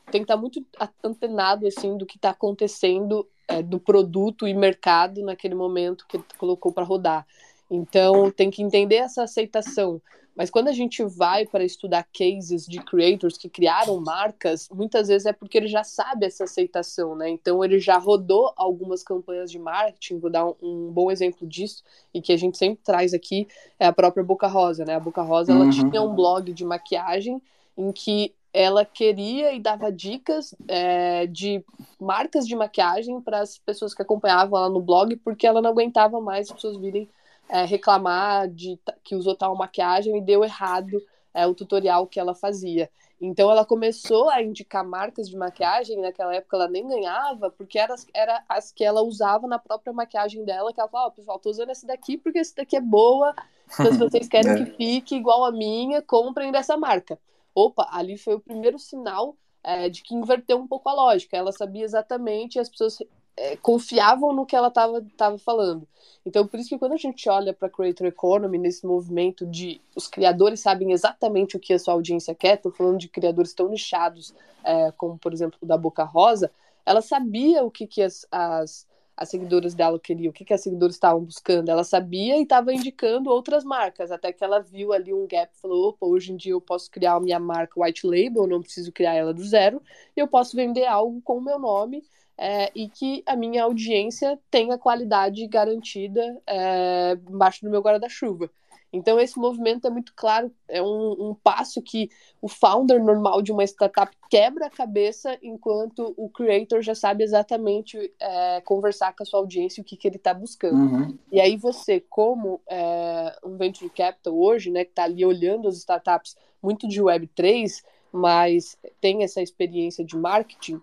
tem 0.10 0.22
que 0.22 0.26
estar 0.26 0.38
muito 0.38 0.66
antenado 1.04 1.68
assim 1.68 1.98
do 1.98 2.06
que 2.06 2.18
está 2.18 2.32
acontecendo 2.32 3.28
é, 3.48 3.62
do 3.62 3.80
produto 3.80 4.48
e 4.48 4.54
mercado 4.54 5.24
naquele 5.24 5.56
momento 5.56 6.06
que 6.08 6.18
ele 6.18 6.24
colocou 6.38 6.72
para 6.72 6.84
rodar. 6.84 7.26
Então 7.70 8.32
tem 8.32 8.50
que 8.50 8.64
entender 8.64 8.96
essa 8.96 9.24
aceitação. 9.24 10.02
Mas 10.36 10.50
quando 10.50 10.70
a 10.70 10.72
gente 10.72 11.04
vai 11.04 11.46
para 11.46 11.66
estudar 11.66 12.08
cases 12.18 12.66
de 12.66 12.80
creators 12.80 13.38
que 13.38 13.50
criaram 13.50 14.00
marcas, 14.00 14.70
muitas 14.72 15.10
vezes 15.10 15.26
é 15.26 15.34
porque 15.34 15.58
ele 15.58 15.68
já 15.68 15.84
sabe 15.84 16.26
essa 16.26 16.46
aceitação, 16.46 17.14
né? 17.14 17.30
Então 17.30 17.62
ele 17.62 17.78
já 17.78 17.98
rodou 17.98 18.54
algumas 18.56 19.04
campanhas 19.04 19.52
de 19.52 19.60
marketing. 19.60 20.20
Vou 20.20 20.30
dar 20.30 20.46
um, 20.46 20.56
um 20.62 20.92
bom 20.92 21.12
exemplo 21.12 21.46
disso 21.46 21.84
e 22.14 22.22
que 22.22 22.32
a 22.32 22.38
gente 22.38 22.58
sempre 22.58 22.80
traz 22.82 23.14
aqui 23.14 23.50
é 23.78 23.86
a 23.86 23.92
própria 23.92 24.24
Boca 24.24 24.48
Rosa, 24.48 24.86
né? 24.86 24.96
A 24.96 25.00
Boca 25.00 25.22
Rosa 25.22 25.52
ela 25.52 25.66
uhum. 25.66 25.72
tinha 25.72 26.02
um 26.02 26.16
blog 26.16 26.54
de 26.54 26.64
maquiagem 26.64 27.42
em 27.78 27.92
que 27.92 28.34
ela 28.60 28.84
queria 28.84 29.54
e 29.54 29.60
dava 29.62 29.90
dicas 29.90 30.54
é, 30.68 31.26
de 31.28 31.64
marcas 31.98 32.46
de 32.46 32.54
maquiagem 32.58 33.22
para 33.22 33.40
as 33.40 33.58
pessoas 33.58 33.94
que 33.94 34.02
acompanhavam 34.02 34.60
ela 34.60 34.70
no 34.70 34.82
blog, 34.82 35.16
porque 35.16 35.48
ela 35.48 35.62
não 35.62 35.70
aguentava 35.70 36.20
mais 36.20 36.48
as 36.48 36.56
pessoas 36.56 36.76
virem 36.76 37.10
é, 37.48 37.64
reclamar 37.64 38.50
de 38.50 38.78
que 39.02 39.16
usou 39.16 39.34
tal 39.34 39.56
maquiagem 39.56 40.18
e 40.18 40.22
deu 40.22 40.44
errado 40.44 41.02
é, 41.34 41.48
o 41.48 41.56
tutorial 41.56 42.06
que 42.06 42.20
ela 42.20 42.36
fazia. 42.36 42.90
Então 43.22 43.50
ela 43.50 43.64
começou 43.64 44.30
a 44.30 44.44
indicar 44.44 44.84
marcas 44.86 45.30
de 45.30 45.38
maquiagem, 45.38 46.02
naquela 46.02 46.36
época 46.36 46.58
ela 46.58 46.68
nem 46.68 46.86
ganhava, 46.86 47.50
porque 47.52 47.80
era, 47.80 47.96
era 48.14 48.44
as 48.50 48.74
que 48.74 48.84
ela 48.84 49.02
usava 49.02 49.48
na 49.48 49.58
própria 49.58 49.94
maquiagem 49.94 50.44
dela, 50.44 50.74
que 50.74 50.82
ela 50.82 50.90
falava, 50.90 51.12
oh, 51.12 51.16
pessoal, 51.16 51.40
tô 51.40 51.50
usando 51.50 51.70
essa 51.70 51.88
daqui 51.88 52.18
porque 52.18 52.40
essa 52.40 52.58
daqui 52.58 52.76
é 52.76 52.82
boa, 52.82 53.34
então 53.72 53.94
se 53.94 53.98
vocês 53.98 54.28
querem 54.28 54.52
é. 54.52 54.66
que 54.66 54.72
fique 54.76 55.16
igual 55.16 55.46
a 55.46 55.52
minha, 55.54 56.02
comprem 56.02 56.52
dessa 56.52 56.76
marca 56.76 57.18
opa, 57.54 57.88
ali 57.92 58.18
foi 58.18 58.36
o 58.36 58.40
primeiro 58.40 58.78
sinal 58.80 59.36
é, 59.64 59.90
de 59.90 60.02
que 60.02 60.16
inverteu 60.16 60.58
um 60.58 60.68
pouco 60.68 60.90
a 60.90 60.94
lógica. 60.94 61.38
Ela 61.38 61.52
sabia 61.52 61.84
exatamente 61.84 62.60
as 62.60 62.70
pessoas 62.70 63.00
é, 63.36 63.56
confiavam 63.56 64.34
no 64.34 64.46
que 64.46 64.56
ela 64.56 64.68
estava 64.68 65.38
falando. 65.38 65.88
Então, 66.26 66.46
por 66.46 66.60
isso 66.60 66.70
que 66.70 66.78
quando 66.78 66.94
a 66.94 66.98
gente 66.98 67.30
olha 67.30 67.54
para 67.54 67.70
Creator 67.70 68.08
Economy, 68.08 68.58
nesse 68.58 68.86
movimento 68.86 69.46
de 69.46 69.82
os 69.96 70.08
criadores 70.08 70.60
sabem 70.60 70.92
exatamente 70.92 71.56
o 71.56 71.60
que 71.60 71.74
a 71.74 71.80
sua 71.80 71.94
audiência 71.94 72.36
quer, 72.36 72.56
estou 72.56 72.72
falando 72.72 72.98
de 72.98 73.08
criadores 73.08 73.54
tão 73.54 73.70
nichados, 73.70 74.34
é, 74.64 74.92
como, 74.92 75.18
por 75.18 75.34
exemplo, 75.34 75.58
da 75.62 75.78
Boca 75.78 76.04
Rosa, 76.04 76.52
ela 76.86 77.02
sabia 77.02 77.64
o 77.64 77.72
que, 77.72 77.88
que 77.88 78.02
as, 78.02 78.26
as 78.32 78.86
as 79.20 79.30
seguidoras 79.30 79.76
dela 79.76 80.00
queriam, 80.00 80.30
o 80.30 80.34
que, 80.34 80.46
que 80.46 80.54
as 80.54 80.62
seguidoras 80.62 80.96
estavam 80.96 81.22
buscando. 81.22 81.68
Ela 81.68 81.84
sabia 81.84 82.38
e 82.38 82.44
estava 82.44 82.74
indicando 82.74 83.30
outras 83.30 83.66
marcas, 83.66 84.12
até 84.12 84.32
que 84.32 84.42
ela 84.42 84.60
viu 84.62 84.94
ali 84.94 85.14
um 85.14 85.28
gap 85.28 85.52
e 85.54 85.60
falou: 85.60 85.90
opa, 85.90 86.06
hoje 86.06 86.32
em 86.32 86.38
dia 86.38 86.54
eu 86.54 86.62
posso 86.62 86.90
criar 86.90 87.16
a 87.16 87.20
minha 87.20 87.38
marca 87.38 87.82
white 87.82 88.08
label, 88.08 88.48
não 88.48 88.62
preciso 88.62 88.94
criar 88.94 89.16
ela 89.16 89.34
do 89.34 89.44
zero, 89.44 89.82
e 90.16 90.20
eu 90.22 90.28
posso 90.28 90.56
vender 90.56 90.86
algo 90.86 91.22
com 91.22 91.38
o 91.38 91.42
meu 91.42 91.60
nome. 91.60 92.02
É, 92.42 92.72
e 92.74 92.88
que 92.88 93.22
a 93.26 93.36
minha 93.36 93.64
audiência 93.64 94.40
tenha 94.50 94.78
qualidade 94.78 95.46
garantida 95.46 96.42
é, 96.48 97.18
embaixo 97.30 97.66
do 97.66 97.70
meu 97.70 97.82
guarda-chuva. 97.82 98.50
Então, 98.92 99.20
esse 99.20 99.38
movimento 99.38 99.86
é 99.86 99.90
muito 99.90 100.14
claro, 100.16 100.52
é 100.68 100.82
um, 100.82 101.30
um, 101.30 101.36
passo 101.36 101.82
que 101.82 102.10
o 102.42 102.48
founder 102.48 103.04
normal 103.04 103.42
de 103.42 103.52
uma 103.52 103.64
startup 103.64 104.12
quebra 104.30 104.66
a 104.66 104.70
cabeça, 104.70 105.38
enquanto 105.44 106.14
o 106.18 106.28
creator 106.28 106.82
já 106.82 106.96
sabe 106.96 107.24
exatamente 107.24 108.12
é, 108.20 108.62
conversar 108.62 109.16
com 109.16 109.22
a 109.22 109.26
sua 109.26 109.40
audiência 109.40 109.82
o 109.82 109.84
que, 109.84 109.96
que 109.96 110.08
ele 110.08 110.16
está 110.16 110.34
buscando. 110.34 110.76
Uhum. 110.76 111.18
E 111.32 111.40
aí, 111.40 111.56
você, 111.56 112.00
como 112.10 112.60
é, 112.68 113.38
um 113.44 113.58
venture 113.58 113.92
capital 113.92 114.36
hoje, 114.36 114.72
né, 114.72 114.84
que 114.84 114.92
está 114.92 115.04
ali 115.04 115.24
olhando 115.24 115.68
as 115.68 115.78
startups 115.78 116.36
muito 116.62 116.88
de 116.88 117.00
Web3, 117.00 117.84
mas 118.12 118.76
tem 119.00 119.24
essa 119.24 119.42
experiência 119.42 120.04
de 120.04 120.18
marketing, 120.18 120.76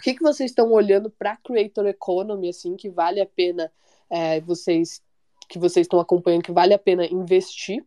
o 0.00 0.02
que, 0.02 0.14
que 0.14 0.22
vocês 0.22 0.50
estão 0.50 0.70
olhando 0.72 1.10
para 1.10 1.32
a 1.32 1.36
creator 1.36 1.86
economy, 1.86 2.48
assim, 2.48 2.76
que 2.76 2.88
vale 2.88 3.20
a 3.20 3.26
pena 3.26 3.70
é, 4.08 4.40
vocês 4.40 5.02
que 5.50 5.58
vocês 5.58 5.84
estão 5.84 5.98
acompanhando 5.98 6.44
que 6.44 6.52
vale 6.52 6.72
a 6.72 6.78
pena 6.78 7.04
investir, 7.04 7.84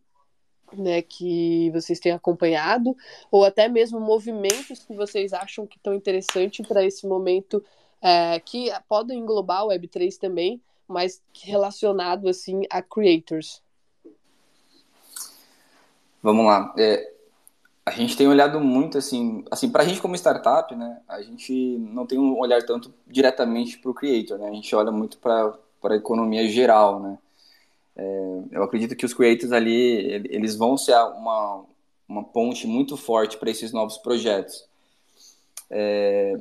né, 0.76 1.00
que 1.00 1.70
vocês 1.70 1.98
têm 1.98 2.12
acompanhado, 2.12 2.94
ou 3.30 3.42
até 3.42 3.68
mesmo 3.68 3.98
movimentos 3.98 4.84
que 4.84 4.94
vocês 4.94 5.32
acham 5.32 5.66
que 5.66 5.78
estão 5.78 5.94
interessantes 5.94 6.66
para 6.66 6.84
esse 6.84 7.06
momento, 7.06 7.64
é, 8.02 8.38
que 8.38 8.70
podem 8.86 9.18
englobar 9.18 9.64
o 9.64 9.68
Web3 9.70 10.18
também, 10.18 10.60
mas 10.86 11.22
relacionado 11.42 12.28
assim 12.28 12.62
a 12.68 12.82
creators. 12.82 13.62
Vamos 16.22 16.44
lá. 16.44 16.74
É, 16.76 17.12
a 17.86 17.92
gente 17.92 18.14
tem 18.14 18.28
olhado 18.28 18.60
muito 18.60 18.98
assim, 18.98 19.42
assim 19.50 19.70
para 19.70 19.82
a 19.82 19.86
gente 19.86 20.02
como 20.02 20.14
startup, 20.16 20.74
né? 20.74 21.00
A 21.08 21.22
gente 21.22 21.78
não 21.78 22.04
tem 22.06 22.18
um 22.18 22.38
olhar 22.38 22.62
tanto 22.62 22.92
diretamente 23.06 23.78
para 23.78 23.90
o 23.90 23.94
creator, 23.94 24.38
né? 24.38 24.48
A 24.48 24.52
gente 24.52 24.74
olha 24.76 24.90
muito 24.90 25.16
para 25.18 25.54
a 25.84 25.96
economia 25.96 26.46
geral, 26.46 27.00
né? 27.00 27.18
É, 27.96 28.42
eu 28.52 28.62
acredito 28.62 28.96
que 28.96 29.06
os 29.06 29.14
creators 29.14 29.52
ali, 29.52 30.24
eles 30.30 30.56
vão 30.56 30.76
ser 30.76 30.94
uma, 30.94 31.64
uma 32.08 32.24
ponte 32.24 32.66
muito 32.66 32.96
forte 32.96 33.36
para 33.36 33.50
esses 33.50 33.72
novos 33.72 33.98
projetos. 33.98 34.68
É, 35.70 36.38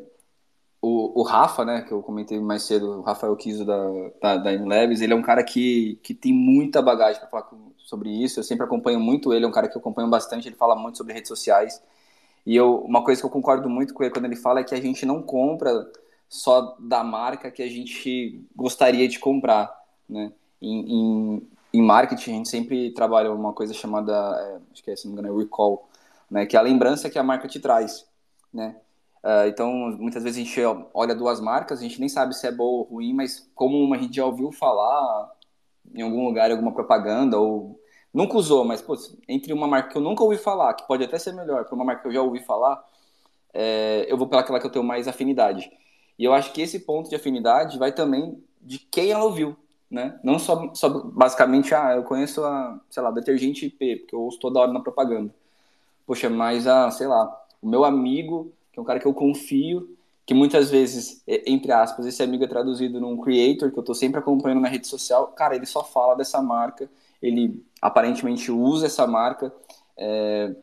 o, 0.81 1.21
o, 1.21 1.23
Rafa, 1.23 1.63
né, 1.63 1.81
que 1.81 1.91
eu 1.91 2.01
comentei 2.03 2.39
mais 2.39 2.63
cedo, 2.63 2.99
o 2.99 3.01
Rafael 3.01 3.35
Kiso 3.35 3.65
da, 3.65 3.77
da, 4.21 4.37
da 4.37 4.51
Labs, 4.51 5.01
ele 5.01 5.13
é 5.13 5.15
um 5.15 5.21
cara 5.21 5.43
que, 5.43 5.97
que 6.03 6.13
tem 6.13 6.33
muita 6.33 6.81
bagagem 6.81 7.21
para 7.21 7.29
falar 7.29 7.49
sobre 7.77 8.09
isso. 8.09 8.39
Eu 8.39 8.43
sempre 8.43 8.65
acompanho 8.65 8.99
muito 8.99 9.33
ele, 9.33 9.45
é 9.45 9.47
um 9.47 9.51
cara 9.51 9.67
que 9.67 9.77
eu 9.77 9.79
acompanho 9.79 10.09
bastante, 10.09 10.47
ele 10.47 10.55
fala 10.55 10.75
muito 10.75 10.97
sobre 10.97 11.13
redes 11.13 11.29
sociais. 11.29 11.81
E 12.45 12.55
eu, 12.55 12.79
uma 12.79 13.03
coisa 13.03 13.21
que 13.21 13.25
eu 13.25 13.31
concordo 13.31 13.69
muito 13.69 13.93
com 13.93 14.03
ele 14.03 14.11
quando 14.11 14.25
ele 14.25 14.35
fala 14.35 14.59
é 14.59 14.63
que 14.63 14.75
a 14.75 14.81
gente 14.81 15.05
não 15.05 15.21
compra 15.21 15.89
só 16.27 16.75
da 16.79 17.03
marca 17.03 17.51
que 17.51 17.61
a 17.61 17.69
gente 17.69 18.43
gostaria 18.55 19.07
de 19.07 19.19
comprar, 19.19 19.73
né? 20.09 20.33
Em, 20.63 20.93
em, 20.93 21.47
em 21.73 21.81
marketing, 21.81 22.31
a 22.31 22.35
gente 22.35 22.49
sempre 22.49 22.91
trabalha 22.91 23.31
uma 23.31 23.53
coisa 23.53 23.73
chamada, 23.73 24.13
é, 24.13 24.59
acho 24.71 24.83
que 24.83 24.91
é, 24.91 24.95
se 24.95 25.05
não 25.05 25.13
me 25.13 25.19
engano, 25.19 25.37
é 25.37 25.43
recall, 25.43 25.89
né? 26.29 26.45
Que 26.45 26.55
é 26.55 26.59
a 26.59 26.63
lembrança 26.63 27.09
que 27.09 27.19
a 27.19 27.23
marca 27.23 27.47
te 27.47 27.59
traz, 27.59 28.07
né? 28.53 28.75
Uh, 29.23 29.47
então, 29.47 29.71
muitas 29.99 30.23
vezes 30.23 30.37
a 30.41 30.43
gente 30.43 30.89
olha 30.93 31.15
duas 31.15 31.39
marcas, 31.39 31.79
a 31.79 31.83
gente 31.83 31.99
nem 31.99 32.09
sabe 32.09 32.35
se 32.35 32.45
é 32.45 32.51
boa 32.51 32.79
ou 32.79 32.83
ruim, 32.83 33.13
mas 33.13 33.49
como 33.55 33.93
a 33.93 33.97
gente 33.97 34.17
já 34.17 34.25
ouviu 34.25 34.51
falar 34.51 35.31
em 35.93 36.01
algum 36.01 36.25
lugar, 36.25 36.51
alguma 36.51 36.73
propaganda, 36.73 37.39
ou 37.39 37.79
nunca 38.13 38.37
usou, 38.37 38.65
mas 38.65 38.81
pô, 38.81 38.95
entre 39.27 39.53
uma 39.53 39.67
marca 39.67 39.89
que 39.89 39.97
eu 39.97 40.01
nunca 40.01 40.23
ouvi 40.23 40.37
falar, 40.37 40.73
que 40.73 40.85
pode 40.87 41.03
até 41.03 41.17
ser 41.17 41.33
melhor, 41.33 41.65
para 41.65 41.75
uma 41.75 41.85
marca 41.85 42.01
que 42.01 42.07
eu 42.09 42.13
já 42.13 42.21
ouvi 42.21 42.39
falar, 42.43 42.83
é, 43.53 44.05
eu 44.09 44.17
vou 44.17 44.27
pela 44.27 44.41
aquela 44.41 44.59
que 44.59 44.65
eu 44.65 44.71
tenho 44.71 44.83
mais 44.83 45.07
afinidade. 45.07 45.71
E 46.17 46.23
eu 46.25 46.33
acho 46.33 46.51
que 46.51 46.61
esse 46.61 46.79
ponto 46.79 47.09
de 47.09 47.15
afinidade 47.15 47.77
vai 47.77 47.91
também 47.91 48.43
de 48.61 48.79
quem 48.79 49.11
ela 49.11 49.23
ouviu, 49.23 49.55
né? 49.93 50.19
Não 50.23 50.39
só, 50.39 50.73
só 50.73 50.89
basicamente, 50.89 51.73
ah, 51.73 51.95
eu 51.95 52.03
conheço 52.03 52.43
a, 52.43 52.79
sei 52.89 53.03
lá, 53.03 53.11
detergente 53.11 53.67
IP, 53.67 53.97
porque 53.97 54.15
eu 54.15 54.21
ouço 54.21 54.39
toda 54.39 54.59
hora 54.59 54.73
na 54.73 54.79
propaganda. 54.81 55.33
Poxa, 56.05 56.29
mas, 56.29 56.67
ah, 56.67 56.89
sei 56.91 57.07
lá, 57.07 57.31
o 57.61 57.67
meu 57.69 57.85
amigo 57.85 58.51
que 58.73 58.79
é 58.79 58.81
um 58.81 58.85
cara 58.85 58.99
que 58.99 59.05
eu 59.05 59.13
confio, 59.13 59.95
que 60.25 60.33
muitas 60.33 60.71
vezes, 60.71 61.21
entre 61.27 61.71
aspas, 61.71 62.07
esse 62.07 62.23
amigo 62.23 62.43
é 62.43 62.47
traduzido 62.47 62.99
num 62.99 63.17
creator, 63.17 63.71
que 63.71 63.77
eu 63.77 63.81
estou 63.81 63.93
sempre 63.93 64.19
acompanhando 64.19 64.61
na 64.61 64.67
rede 64.67 64.87
social, 64.87 65.27
cara, 65.27 65.55
ele 65.55 65.67
só 65.67 65.83
fala 65.83 66.15
dessa 66.15 66.41
marca, 66.41 66.89
ele 67.21 67.63
aparentemente 67.79 68.51
usa 68.51 68.87
essa 68.87 69.05
marca, 69.05 69.53
é... 69.95 70.55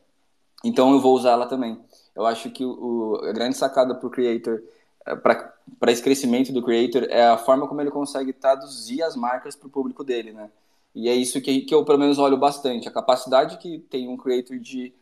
então 0.65 0.93
eu 0.93 1.01
vou 1.01 1.15
usar 1.15 1.31
ela 1.31 1.47
também. 1.47 1.79
Eu 2.17 2.27
acho 2.27 2.51
que 2.51 2.65
o, 2.65 3.21
a 3.23 3.33
grande 3.33 3.57
sacada 3.57 3.95
para 3.95 4.07
o 4.07 4.11
creator, 4.11 4.61
para 5.05 5.93
esse 5.93 6.03
crescimento 6.03 6.53
do 6.53 6.63
creator, 6.63 7.05
é 7.09 7.27
a 7.27 7.39
forma 7.39 7.67
como 7.67 7.81
ele 7.81 7.91
consegue 7.91 8.33
traduzir 8.33 9.03
as 9.03 9.17
marcas 9.17 9.57
para 9.57 9.67
o 9.67 9.71
público 9.71 10.05
dele, 10.05 10.33
né? 10.33 10.51
E 10.95 11.09
é 11.09 11.15
isso 11.15 11.41
que, 11.41 11.61
que 11.63 11.75
eu, 11.75 11.85
pelo 11.85 11.99
menos, 11.99 12.19
olho 12.19 12.37
bastante. 12.37 12.89
A 12.89 12.93
capacidade 12.93 13.59
que 13.59 13.79
tem 13.79 14.09
um 14.09 14.17
creator 14.17 14.59
de 14.59 14.93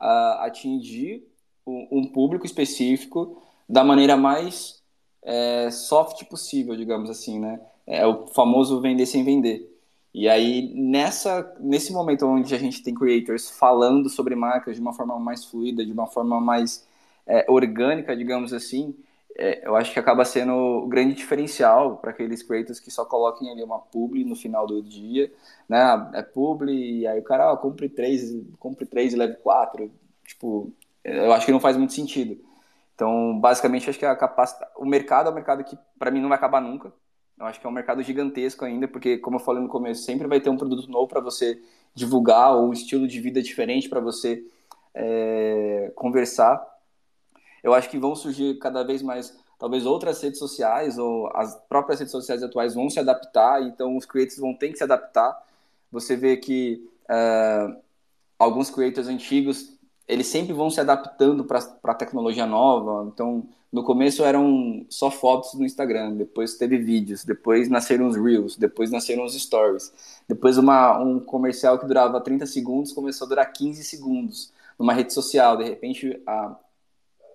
uh, 0.00 0.40
atingir 0.40 1.26
um 1.66 2.06
público 2.06 2.46
específico 2.46 3.42
da 3.68 3.84
maneira 3.84 4.16
mais 4.16 4.82
é, 5.22 5.70
soft 5.70 6.24
possível, 6.24 6.74
digamos 6.74 7.10
assim, 7.10 7.38
né? 7.38 7.60
É 7.86 8.06
o 8.06 8.26
famoso 8.28 8.80
vender 8.80 9.06
sem 9.06 9.22
vender. 9.22 9.70
E 10.14 10.28
aí, 10.28 10.72
nessa, 10.74 11.54
nesse 11.60 11.92
momento 11.92 12.26
onde 12.26 12.54
a 12.54 12.58
gente 12.58 12.82
tem 12.82 12.94
creators 12.94 13.50
falando 13.50 14.08
sobre 14.08 14.34
marcas 14.34 14.76
de 14.76 14.80
uma 14.80 14.94
forma 14.94 15.18
mais 15.18 15.44
fluida, 15.44 15.84
de 15.84 15.92
uma 15.92 16.06
forma 16.06 16.40
mais 16.40 16.86
é, 17.26 17.44
orgânica, 17.48 18.16
digamos 18.16 18.52
assim, 18.52 18.94
é, 19.38 19.66
eu 19.66 19.76
acho 19.76 19.92
que 19.92 20.00
acaba 20.00 20.24
sendo 20.24 20.52
o 20.52 20.88
grande 20.88 21.14
diferencial 21.14 21.96
para 21.98 22.10
aqueles 22.10 22.42
creators 22.42 22.80
que 22.80 22.90
só 22.90 23.04
coloquem 23.04 23.50
ali 23.50 23.62
uma 23.62 23.78
publi 23.78 24.24
no 24.24 24.34
final 24.34 24.66
do 24.66 24.82
dia, 24.82 25.32
né? 25.68 26.10
É 26.12 26.22
publi, 26.22 27.00
e 27.00 27.06
aí 27.06 27.20
o 27.20 27.22
cara, 27.22 27.52
ó, 27.52 27.56
compre 27.56 27.88
três, 27.88 28.34
compre 28.58 28.84
três 28.84 29.14
e 29.14 29.16
leve 29.16 29.36
quatro. 29.36 29.92
Tipo, 30.26 30.72
eu 31.04 31.32
acho 31.32 31.46
que 31.46 31.52
não 31.52 31.60
faz 31.60 31.76
muito 31.76 31.92
sentido. 31.92 32.36
Então, 32.94 33.38
basicamente, 33.38 33.88
acho 33.88 33.98
que 33.98 34.04
a 34.04 34.16
capacidade, 34.16 34.72
o 34.76 34.84
mercado 34.84 35.28
é 35.28 35.30
um 35.32 35.34
mercado 35.34 35.62
que 35.62 35.78
para 35.98 36.10
mim 36.10 36.20
não 36.20 36.28
vai 36.28 36.36
acabar 36.36 36.60
nunca. 36.60 36.92
Eu 37.38 37.46
acho 37.46 37.60
que 37.60 37.66
é 37.66 37.70
um 37.70 37.72
mercado 37.72 38.02
gigantesco 38.02 38.64
ainda, 38.64 38.88
porque 38.88 39.18
como 39.18 39.36
eu 39.36 39.40
falei 39.40 39.62
no 39.62 39.68
começo, 39.68 40.02
sempre 40.02 40.26
vai 40.26 40.40
ter 40.40 40.50
um 40.50 40.56
produto 40.56 40.90
novo 40.90 41.06
para 41.06 41.20
você 41.20 41.62
divulgar 41.94 42.56
ou 42.56 42.68
um 42.68 42.72
estilo 42.72 43.06
de 43.06 43.20
vida 43.20 43.40
diferente 43.40 43.88
para 43.88 44.00
você 44.00 44.44
é, 44.92 45.92
conversar. 45.94 46.60
Eu 47.62 47.74
acho 47.74 47.88
que 47.90 47.98
vão 47.98 48.14
surgir 48.14 48.58
cada 48.58 48.82
vez 48.82 49.02
mais, 49.02 49.36
talvez 49.58 49.86
outras 49.86 50.20
redes 50.22 50.38
sociais 50.38 50.98
ou 50.98 51.30
as 51.34 51.54
próprias 51.68 51.98
redes 52.00 52.12
sociais 52.12 52.42
atuais 52.42 52.74
vão 52.74 52.88
se 52.88 53.00
adaptar, 53.00 53.62
então 53.62 53.96
os 53.96 54.06
creators 54.06 54.38
vão 54.38 54.54
ter 54.54 54.70
que 54.70 54.78
se 54.78 54.84
adaptar. 54.84 55.44
Você 55.90 56.16
vê 56.16 56.36
que 56.36 56.88
é, 57.08 57.76
alguns 58.38 58.70
creators 58.70 59.08
antigos 59.08 59.78
eles 60.08 60.26
sempre 60.26 60.54
vão 60.54 60.70
se 60.70 60.80
adaptando 60.80 61.44
para 61.44 61.60
a 61.84 61.94
tecnologia 61.94 62.46
nova. 62.46 63.06
Então, 63.12 63.46
no 63.70 63.84
começo 63.84 64.24
eram 64.24 64.86
só 64.88 65.10
fotos 65.10 65.52
no 65.52 65.66
Instagram, 65.66 66.14
depois 66.14 66.54
teve 66.56 66.78
vídeos, 66.78 67.22
depois 67.24 67.68
nasceram 67.68 68.08
os 68.08 68.16
Reels, 68.16 68.56
depois 68.56 68.90
nasceram 68.90 69.24
os 69.24 69.38
Stories. 69.38 69.92
Depois 70.26 70.56
uma, 70.56 70.98
um 70.98 71.20
comercial 71.20 71.78
que 71.78 71.86
durava 71.86 72.18
30 72.22 72.46
segundos 72.46 72.92
começou 72.92 73.26
a 73.26 73.28
durar 73.28 73.52
15 73.52 73.84
segundos 73.84 74.50
numa 74.78 74.94
rede 74.94 75.12
social. 75.12 75.58
De 75.58 75.64
repente, 75.64 76.18
a, 76.26 76.56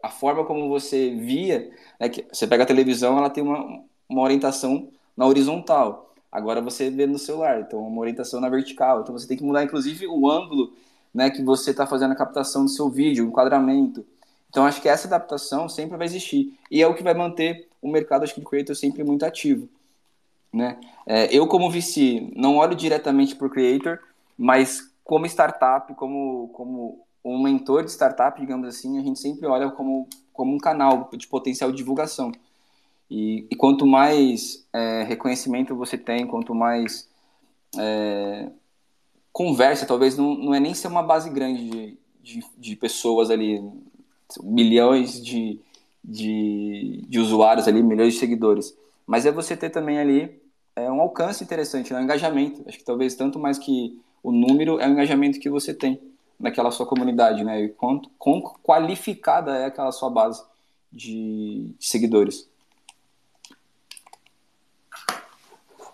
a 0.03 0.09
forma 0.09 0.43
como 0.43 0.67
você 0.67 1.15
via, 1.15 1.71
né, 1.97 2.09
que 2.09 2.25
você 2.29 2.45
pega 2.45 2.63
a 2.63 2.67
televisão, 2.67 3.17
ela 3.17 3.29
tem 3.29 3.41
uma, 3.41 3.81
uma 4.09 4.21
orientação 4.21 4.89
na 5.15 5.25
horizontal. 5.25 6.13
Agora 6.29 6.59
você 6.59 6.89
vê 6.89 7.07
no 7.07 7.17
celular, 7.17 7.61
então 7.61 7.79
uma 7.79 8.01
orientação 8.01 8.41
na 8.41 8.49
vertical. 8.49 8.99
Então 8.99 9.17
você 9.17 9.25
tem 9.25 9.37
que 9.37 9.43
mudar, 9.43 9.63
inclusive, 9.63 10.05
o 10.05 10.29
ângulo 10.29 10.73
né, 11.13 11.29
que 11.29 11.41
você 11.41 11.71
está 11.71 11.87
fazendo 11.87 12.11
a 12.11 12.15
captação 12.15 12.65
do 12.65 12.69
seu 12.69 12.89
vídeo, 12.89 13.23
o 13.23 13.29
enquadramento. 13.29 14.05
Então, 14.49 14.65
acho 14.65 14.81
que 14.81 14.89
essa 14.89 15.07
adaptação 15.07 15.69
sempre 15.69 15.95
vai 15.95 16.05
existir. 16.05 16.53
E 16.69 16.81
é 16.81 16.87
o 16.87 16.93
que 16.93 17.01
vai 17.01 17.13
manter 17.13 17.69
o 17.81 17.89
mercado, 17.89 18.23
acho 18.23 18.33
que, 18.33 18.41
de 18.41 18.45
creator 18.45 18.75
sempre 18.75 19.03
muito 19.03 19.25
ativo. 19.25 19.69
Né? 20.51 20.77
É, 21.07 21.35
eu, 21.35 21.47
como 21.47 21.71
VC, 21.71 22.31
não 22.35 22.57
olho 22.57 22.75
diretamente 22.75 23.35
para 23.35 23.47
o 23.47 23.49
creator, 23.49 23.99
mas 24.37 24.91
como 25.03 25.25
startup, 25.25 25.93
como, 25.95 26.49
como 26.49 27.03
um 27.23 27.41
mentor 27.41 27.83
de 27.83 27.91
startup, 27.91 28.39
digamos 28.39 28.67
assim, 28.67 28.99
a 28.99 29.01
gente 29.01 29.19
sempre 29.19 29.47
olha 29.47 29.71
como, 29.71 30.07
como 30.33 30.53
um 30.53 30.57
canal 30.57 31.09
de 31.13 31.27
potencial 31.27 31.71
de 31.71 31.77
divulgação. 31.77 32.31
E, 33.09 33.47
e 33.49 33.55
quanto 33.55 33.85
mais 33.85 34.67
é, 34.73 35.03
reconhecimento 35.03 35.75
você 35.75 35.97
tem, 35.97 36.27
quanto 36.27 36.53
mais 36.53 37.07
é, 37.77 38.49
conversa, 39.31 39.85
talvez 39.85 40.17
não, 40.17 40.35
não 40.35 40.53
é 40.53 40.59
nem 40.59 40.73
ser 40.73 40.87
uma 40.87 41.03
base 41.03 41.29
grande 41.29 41.69
de, 41.69 41.97
de, 42.21 42.45
de 42.57 42.75
pessoas 42.75 43.29
ali, 43.29 43.63
milhões 44.41 45.23
de, 45.23 45.59
de, 46.03 47.05
de, 47.07 47.19
usuários 47.19 47.67
ali, 47.67 47.81
milhões 47.81 48.13
de 48.13 48.19
seguidores, 48.19 48.75
mas 49.05 49.25
é 49.25 49.31
você 49.31 49.55
ter 49.55 49.69
também 49.69 49.99
ali 49.99 50.41
é, 50.75 50.89
um 50.89 51.01
alcance 51.01 51.43
interessante, 51.43 51.93
né? 51.93 51.99
um 51.99 52.03
engajamento. 52.03 52.63
Acho 52.67 52.77
que 52.77 52.85
talvez 52.85 53.15
tanto 53.15 53.39
mais 53.39 53.57
que 53.57 53.99
o 54.21 54.31
número 54.31 54.79
é 54.79 54.87
o 54.87 54.91
engajamento 54.91 55.39
que 55.39 55.49
você 55.49 55.73
tem 55.73 55.99
naquela 56.39 56.71
sua 56.71 56.85
comunidade, 56.85 57.43
né? 57.43 57.61
E 57.61 57.69
quanto 57.69 58.09
qualificada 58.61 59.55
é 59.57 59.65
aquela 59.65 59.91
sua 59.91 60.09
base 60.09 60.43
de, 60.91 61.73
de 61.77 61.87
seguidores. 61.87 62.49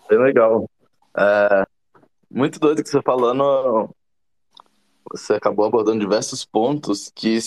Bem 0.08 0.18
legal. 0.18 0.68
É, 1.16 1.66
muito 2.30 2.58
doido 2.58 2.82
que 2.82 2.88
você 2.88 3.00
falando. 3.02 3.94
Você 5.10 5.34
acabou 5.34 5.64
abordando 5.64 6.00
diversos 6.00 6.44
pontos 6.44 7.10
que 7.14 7.38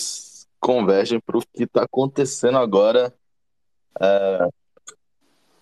convergem 0.60 1.20
para 1.20 1.38
o 1.38 1.40
que 1.40 1.64
está 1.64 1.84
acontecendo 1.84 2.58
agora 2.58 3.14
é, 4.00 4.48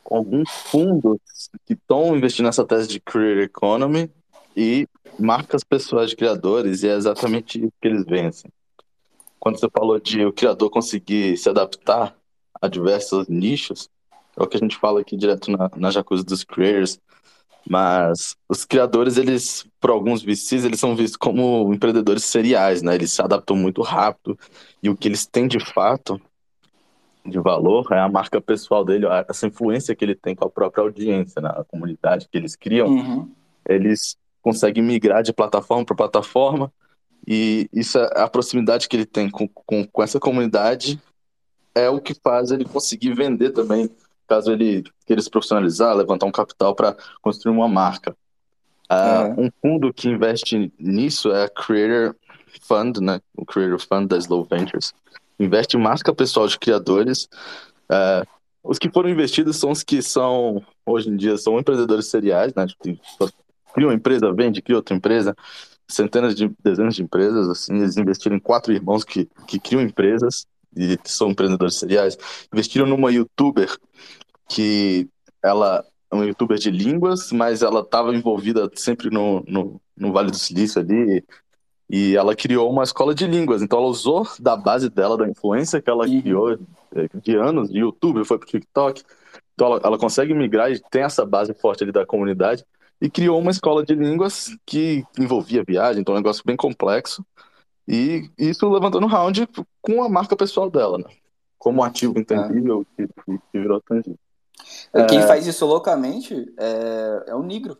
alguns 0.05 0.51
fundos 0.51 1.19
que 1.65 1.75
estão 1.75 2.17
investindo 2.17 2.47
nessa 2.47 2.65
tese 2.65 2.89
de 2.89 3.01
Career 3.01 3.45
Economy 3.45 4.11
e 4.57 4.87
marcas 5.19 5.65
pessoais 5.65 6.11
de 6.11 6.17
criadores, 6.17 6.83
e 6.83 6.89
é 6.89 6.95
exatamente 6.95 7.59
isso 7.59 7.73
que 7.81 7.89
eles 7.89 8.05
vencem. 8.05 8.51
Quando 9.39 9.59
você 9.59 9.69
falou 9.69 9.99
de 9.99 10.25
o 10.25 10.33
criador 10.33 10.71
conseguir 10.71 11.37
se 11.37 11.49
adaptar 11.49 12.17
a 12.61 12.69
diversos 12.69 13.29
nichos, 13.29 13.89
é 14.37 14.43
o 14.43 14.47
que 14.47 14.57
a 14.57 14.61
gente 14.61 14.77
fala 14.77 15.01
aqui 15.01 15.17
direto 15.17 15.51
na, 15.51 15.71
na 15.77 15.91
Jacuzzi 15.91 16.25
dos 16.25 16.45
Creators, 16.45 16.99
mas 17.69 18.37
os 18.49 18.65
criadores, 18.65 19.17
eles, 19.17 19.67
por 19.81 19.91
alguns 19.91 20.23
VCs, 20.23 20.65
eles 20.65 20.81
são 20.81 20.97
vistos 20.97 21.17
como 21.17 21.73
empreendedores 21.73 22.25
seriais, 22.25 22.83
né? 22.83 22.95
Eles 22.95 23.13
se 23.13 23.23
adaptam 23.23 23.57
muito 23.57 23.83
rápido 23.83 24.39
e 24.83 24.91
o 24.91 24.97
que 24.97 25.07
eles 25.07 25.27
têm 25.27 25.47
de 25.47 25.61
fato 25.61 26.21
de 27.25 27.39
valor 27.39 27.87
é 27.93 28.01
a 28.01 28.09
marca 28.09 28.41
pessoal 28.41 28.85
dele, 28.85 29.07
essa 29.29 29.47
influência 29.47 29.95
que 29.95 30.05
ele 30.05 30.15
tem 30.15 30.35
com 30.35 30.45
a 30.45 30.51
própria 30.51 30.83
audiência, 30.83 31.41
na 31.41 31.59
né? 31.59 31.65
comunidade 31.69 32.29
que 32.29 32.37
eles 32.37 32.57
criam. 32.57 32.89
Uhum. 32.89 33.31
Eles 33.69 34.17
conseguem 34.43 34.83
migrar 34.83 35.23
de 35.23 35.33
plataforma 35.33 35.85
para 35.85 35.97
plataforma 35.97 36.73
e 37.27 37.69
isso 37.73 37.99
é 37.99 38.23
a 38.23 38.29
proximidade 38.29 38.89
que 38.89 38.97
ele 38.97 39.07
tem 39.07 39.31
com, 39.31 39.49
com, 39.49 39.87
com 39.87 40.03
essa 40.03 40.19
comunidade 40.19 41.01
é 41.75 41.89
o 41.89 42.01
que 42.01 42.15
faz 42.15 42.51
ele 42.51 42.65
conseguir 42.65 43.15
vender 43.15 43.51
também 43.51 43.89
caso 44.29 44.51
ele 44.51 44.85
queira 45.07 45.21
se 45.21 45.31
profissionalizar, 45.31 45.95
levantar 45.95 46.27
um 46.27 46.33
capital 46.33 46.75
para 46.75 46.97
construir 47.21 47.55
uma 47.55 47.69
marca. 47.69 48.17
Uh, 48.91 48.95
é. 48.95 49.35
Um 49.37 49.51
fundo 49.61 49.93
que 49.93 50.09
investe 50.09 50.73
nisso 50.79 51.31
é 51.33 51.45
a 51.45 51.49
Creator 51.49 52.17
Fund, 52.63 52.99
né? 52.99 53.21
o 53.37 53.45
Creator 53.45 53.79
Fund 53.81 54.09
da 54.09 54.17
Slow 54.17 54.45
Ventures. 54.45 54.95
Investe 55.39 55.77
em 55.77 55.81
marca 55.81 56.15
pessoal 56.15 56.47
de 56.47 56.59
criadores. 56.59 57.29
Uh, 57.91 58.27
os 58.63 58.79
que 58.79 58.91
foram 58.91 59.11
investidos 59.11 59.57
são 59.57 59.71
os 59.71 59.83
que 59.83 60.01
são, 60.01 60.63
hoje 60.87 61.11
em 61.11 61.17
dia, 61.17 61.37
são 61.37 61.59
empreendedores 61.59 62.07
seriais, 62.07 62.55
né? 62.55 62.67
Tipo, 62.67 62.99
cria 63.73 63.87
uma 63.87 63.95
empresa, 63.95 64.33
vende, 64.33 64.63
cria 64.63 64.77
outra 64.77 64.95
empresa, 64.95 65.37
centenas 65.89 66.35
de, 66.35 66.51
dezenas 66.63 66.95
de 66.95 67.03
empresas, 67.03 67.49
assim, 67.49 67.77
eles 67.79 67.97
investiram 67.97 68.37
em 68.37 68.41
quatro 68.41 68.73
irmãos 68.73 69.05
que, 69.05 69.29
que 69.47 69.59
criam 69.59 69.83
empresas 69.83 70.47
e 70.77 70.99
são 71.05 71.31
empreendedores 71.31 71.79
seriais, 71.79 72.17
investiram 72.53 72.87
numa 72.87 73.11
youtuber 73.11 73.77
que 74.49 75.09
ela 75.43 75.85
uma 76.11 76.27
youtuber 76.27 76.59
de 76.59 76.71
línguas, 76.71 77.33
mas 77.33 77.63
ela 77.63 77.81
estava 77.81 78.15
envolvida 78.15 78.71
sempre 78.75 79.09
no, 79.09 79.43
no, 79.49 79.81
no 79.97 80.13
Vale 80.13 80.31
do 80.31 80.37
Silício 80.37 80.81
ali, 80.81 81.25
e 81.89 82.17
ela 82.17 82.37
criou 82.37 82.71
uma 82.71 82.83
escola 82.83 83.15
de 83.15 83.27
línguas. 83.27 83.63
Então 83.63 83.79
ela 83.79 83.89
usou 83.89 84.27
da 84.39 84.57
base 84.57 84.91
dela, 84.91 85.17
da 85.17 85.29
influência 85.29 85.81
que 85.81 85.91
ela 85.91 86.07
uhum. 86.07 86.21
criou 86.23 86.53
eh, 86.53 87.09
de 87.23 87.37
anos 87.37 87.71
de 87.71 87.79
YouTube, 87.79 88.25
foi 88.25 88.39
pro 88.39 88.49
TikTok. 88.49 89.03
Então 89.55 89.69
ela, 89.69 89.81
ela 89.85 89.99
consegue 89.99 90.35
migrar 90.35 90.71
e 90.71 90.81
tem 90.91 91.03
essa 91.03 91.25
base 91.25 91.53
forte 91.55 91.83
ali 91.83 91.93
da 91.93 92.07
comunidade 92.07 92.65
e 93.03 93.11
criou 93.11 93.37
uma 93.41 93.51
escola 93.51 93.85
de 93.85 93.97
línguas 93.97 94.57
que 94.65 95.05
envolvia 95.19 95.65
viagem, 95.67 96.01
então 96.01 96.15
é 96.15 96.19
um 96.19 96.21
negócio 96.21 96.45
bem 96.47 96.57
complexo. 96.57 97.27
E 97.87 98.31
isso 98.39 98.71
levantando 98.71 99.09
round 99.09 99.49
com 99.81 100.05
a 100.05 100.09
marca 100.09 100.37
pessoal 100.37 100.71
dela, 100.71 100.99
né? 100.99 101.07
Como 101.59 101.83
ativo 101.83 102.17
intangível 102.17 102.87
é. 102.97 103.03
que, 103.03 103.41
que, 103.51 103.59
virou 103.59 103.81
tangível. 103.81 104.17
Quem 105.09 105.19
é... 105.19 105.27
faz 105.27 105.49
isso 105.49 105.67
loucamente 105.67 106.55
é, 106.57 107.25
é 107.27 107.35
o 107.35 107.43
Nigro. 107.43 107.77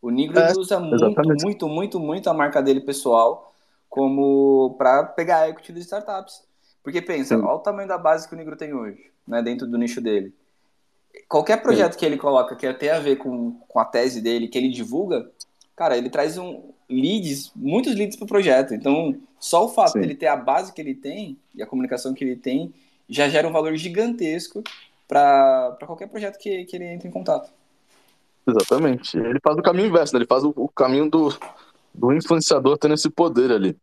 O 0.00 0.10
Nigro 0.10 0.38
é, 0.38 0.52
usa 0.52 0.78
muito, 0.78 1.04
muito, 1.44 1.68
muito, 1.68 2.00
muito 2.00 2.30
a 2.30 2.34
marca 2.34 2.62
dele 2.62 2.80
pessoal 2.80 3.52
como 3.88 4.76
para 4.78 5.02
pegar 5.02 5.48
equity 5.48 5.72
das 5.72 5.82
startups. 5.82 6.44
Porque 6.84 7.02
pensa, 7.02 7.36
Sim. 7.36 7.42
olha 7.42 7.56
o 7.56 7.58
tamanho 7.58 7.88
da 7.88 7.98
base 7.98 8.28
que 8.28 8.34
o 8.34 8.38
Nigro 8.38 8.56
tem 8.56 8.72
hoje, 8.72 9.10
né, 9.26 9.42
dentro 9.42 9.66
do 9.66 9.76
nicho 9.76 10.00
dele 10.00 10.32
qualquer 11.28 11.62
projeto 11.62 11.92
Sim. 11.92 11.98
que 11.98 12.06
ele 12.06 12.16
coloca 12.16 12.56
que 12.56 12.72
tem 12.74 12.90
a 12.90 12.98
ver 12.98 13.16
com, 13.16 13.52
com 13.68 13.78
a 13.78 13.84
tese 13.84 14.20
dele, 14.20 14.48
que 14.48 14.58
ele 14.58 14.68
divulga, 14.68 15.30
cara, 15.76 15.96
ele 15.96 16.10
traz 16.10 16.38
um 16.38 16.72
leads, 16.88 17.52
muitos 17.56 17.94
leads 17.94 18.16
para 18.16 18.24
o 18.24 18.28
projeto. 18.28 18.74
Então, 18.74 19.18
só 19.38 19.64
o 19.64 19.68
fato 19.68 19.92
Sim. 19.92 20.00
dele 20.00 20.14
ter 20.14 20.26
a 20.26 20.36
base 20.36 20.72
que 20.72 20.80
ele 20.80 20.94
tem 20.94 21.38
e 21.54 21.62
a 21.62 21.66
comunicação 21.66 22.14
que 22.14 22.24
ele 22.24 22.36
tem 22.36 22.72
já 23.08 23.28
gera 23.28 23.48
um 23.48 23.52
valor 23.52 23.74
gigantesco 23.76 24.62
para 25.08 25.76
qualquer 25.86 26.08
projeto 26.08 26.38
que, 26.38 26.64
que 26.64 26.76
ele 26.76 26.86
entre 26.86 27.08
em 27.08 27.10
contato. 27.10 27.50
Exatamente. 28.46 29.16
Ele 29.16 29.38
faz 29.42 29.56
o 29.56 29.62
caminho 29.62 29.88
inverso, 29.88 30.14
né? 30.14 30.18
ele 30.18 30.26
faz 30.26 30.42
o, 30.44 30.52
o 30.56 30.68
caminho 30.68 31.08
do, 31.08 31.36
do 31.94 32.12
influenciador 32.12 32.78
tendo 32.78 32.94
esse 32.94 33.10
poder 33.10 33.52
ali. 33.52 33.76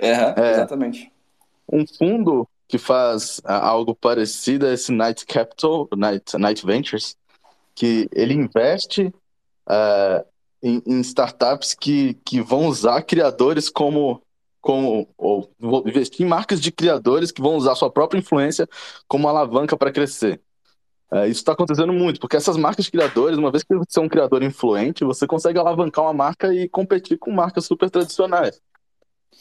É, 0.00 0.10
é, 0.10 0.50
exatamente. 0.52 1.12
Um 1.70 1.84
fundo 1.86 2.48
que 2.70 2.78
faz 2.78 3.40
uh, 3.40 3.50
algo 3.50 3.96
parecido 3.96 4.64
a 4.64 4.72
esse 4.72 4.92
Night 4.92 5.26
Capital, 5.26 5.88
Night, 5.96 6.38
Night 6.38 6.64
Ventures, 6.64 7.16
que 7.74 8.08
ele 8.12 8.32
investe 8.32 9.12
uh, 9.68 10.24
em, 10.62 10.80
em, 10.86 11.00
startups 11.00 11.74
que, 11.74 12.14
que 12.24 12.40
vão 12.40 12.66
usar 12.66 13.02
criadores 13.02 13.68
como, 13.68 14.22
como 14.60 15.08
ou 15.18 15.52
investir 15.84 16.24
em 16.24 16.28
marcas 16.28 16.60
de 16.60 16.70
criadores 16.70 17.32
que 17.32 17.42
vão 17.42 17.56
usar 17.56 17.74
sua 17.74 17.90
própria 17.90 18.20
influência 18.20 18.68
como 19.08 19.28
alavanca 19.28 19.76
para 19.76 19.90
crescer. 19.90 20.40
Uh, 21.10 21.24
isso 21.24 21.40
está 21.40 21.50
acontecendo 21.50 21.92
muito, 21.92 22.20
porque 22.20 22.36
essas 22.36 22.56
marcas 22.56 22.84
de 22.84 22.92
criadores, 22.92 23.36
uma 23.36 23.50
vez 23.50 23.64
que 23.64 23.74
você 23.74 23.98
é 23.98 24.02
um 24.02 24.08
criador 24.08 24.44
influente, 24.44 25.02
você 25.02 25.26
consegue 25.26 25.58
alavancar 25.58 26.04
uma 26.04 26.14
marca 26.14 26.54
e 26.54 26.68
competir 26.68 27.18
com 27.18 27.32
marcas 27.32 27.64
super 27.64 27.90
tradicionais. 27.90 28.62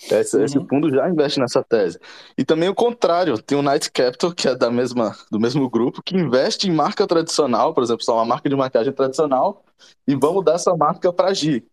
Esse, 0.10 0.38
uhum. 0.38 0.44
esse, 0.44 0.68
fundo 0.68 0.90
já 0.90 1.10
investe 1.10 1.40
nessa 1.40 1.64
tese. 1.64 2.00
E 2.38 2.46
também 2.46 2.70
o 2.70 2.76
contrário, 2.76 3.38
tem 3.42 3.58
o 3.58 3.62
Night 3.62 3.92
Capital, 3.92 4.34
que 4.34 4.48
é 4.48 4.56
da 4.56 4.72
mesma, 4.72 5.16
do 5.30 5.40
mesmo 5.40 5.70
grupo, 5.70 6.02
que 6.02 6.16
investe 6.16 6.70
em 6.70 6.74
marca 6.74 7.06
tradicional, 7.06 7.74
por 7.74 7.84
exemplo, 7.84 8.04
só 8.04 8.16
uma 8.16 8.26
marca 8.26 8.48
de 8.48 8.56
maquiagem 8.56 8.94
tradicional, 8.94 9.64
e 10.08 10.16
vamos 10.16 10.44
dar 10.46 10.56
essa 10.56 10.76
marca 10.76 11.12
para 11.12 11.30
a 11.30 11.34
Gi. 11.34 11.66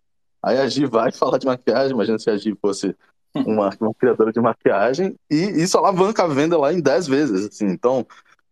Aí 0.42 0.58
a 0.58 0.68
Gi 0.68 0.86
vai 0.86 1.12
falar 1.12 1.38
de 1.38 1.46
maquiagem, 1.46 1.92
imagina 1.92 2.18
se 2.18 2.28
a 2.28 2.36
Gi 2.36 2.56
fosse 2.60 2.96
uma, 3.34 3.70
uma 3.80 3.94
criadora 3.94 4.32
de 4.32 4.40
maquiagem, 4.40 5.14
e 5.30 5.36
isso 5.62 5.78
alavanca 5.78 6.24
a 6.24 6.28
venda 6.28 6.58
lá 6.58 6.72
em 6.72 6.80
10 6.80 7.06
vezes. 7.06 7.46
Assim. 7.46 7.66
Então, 7.66 8.04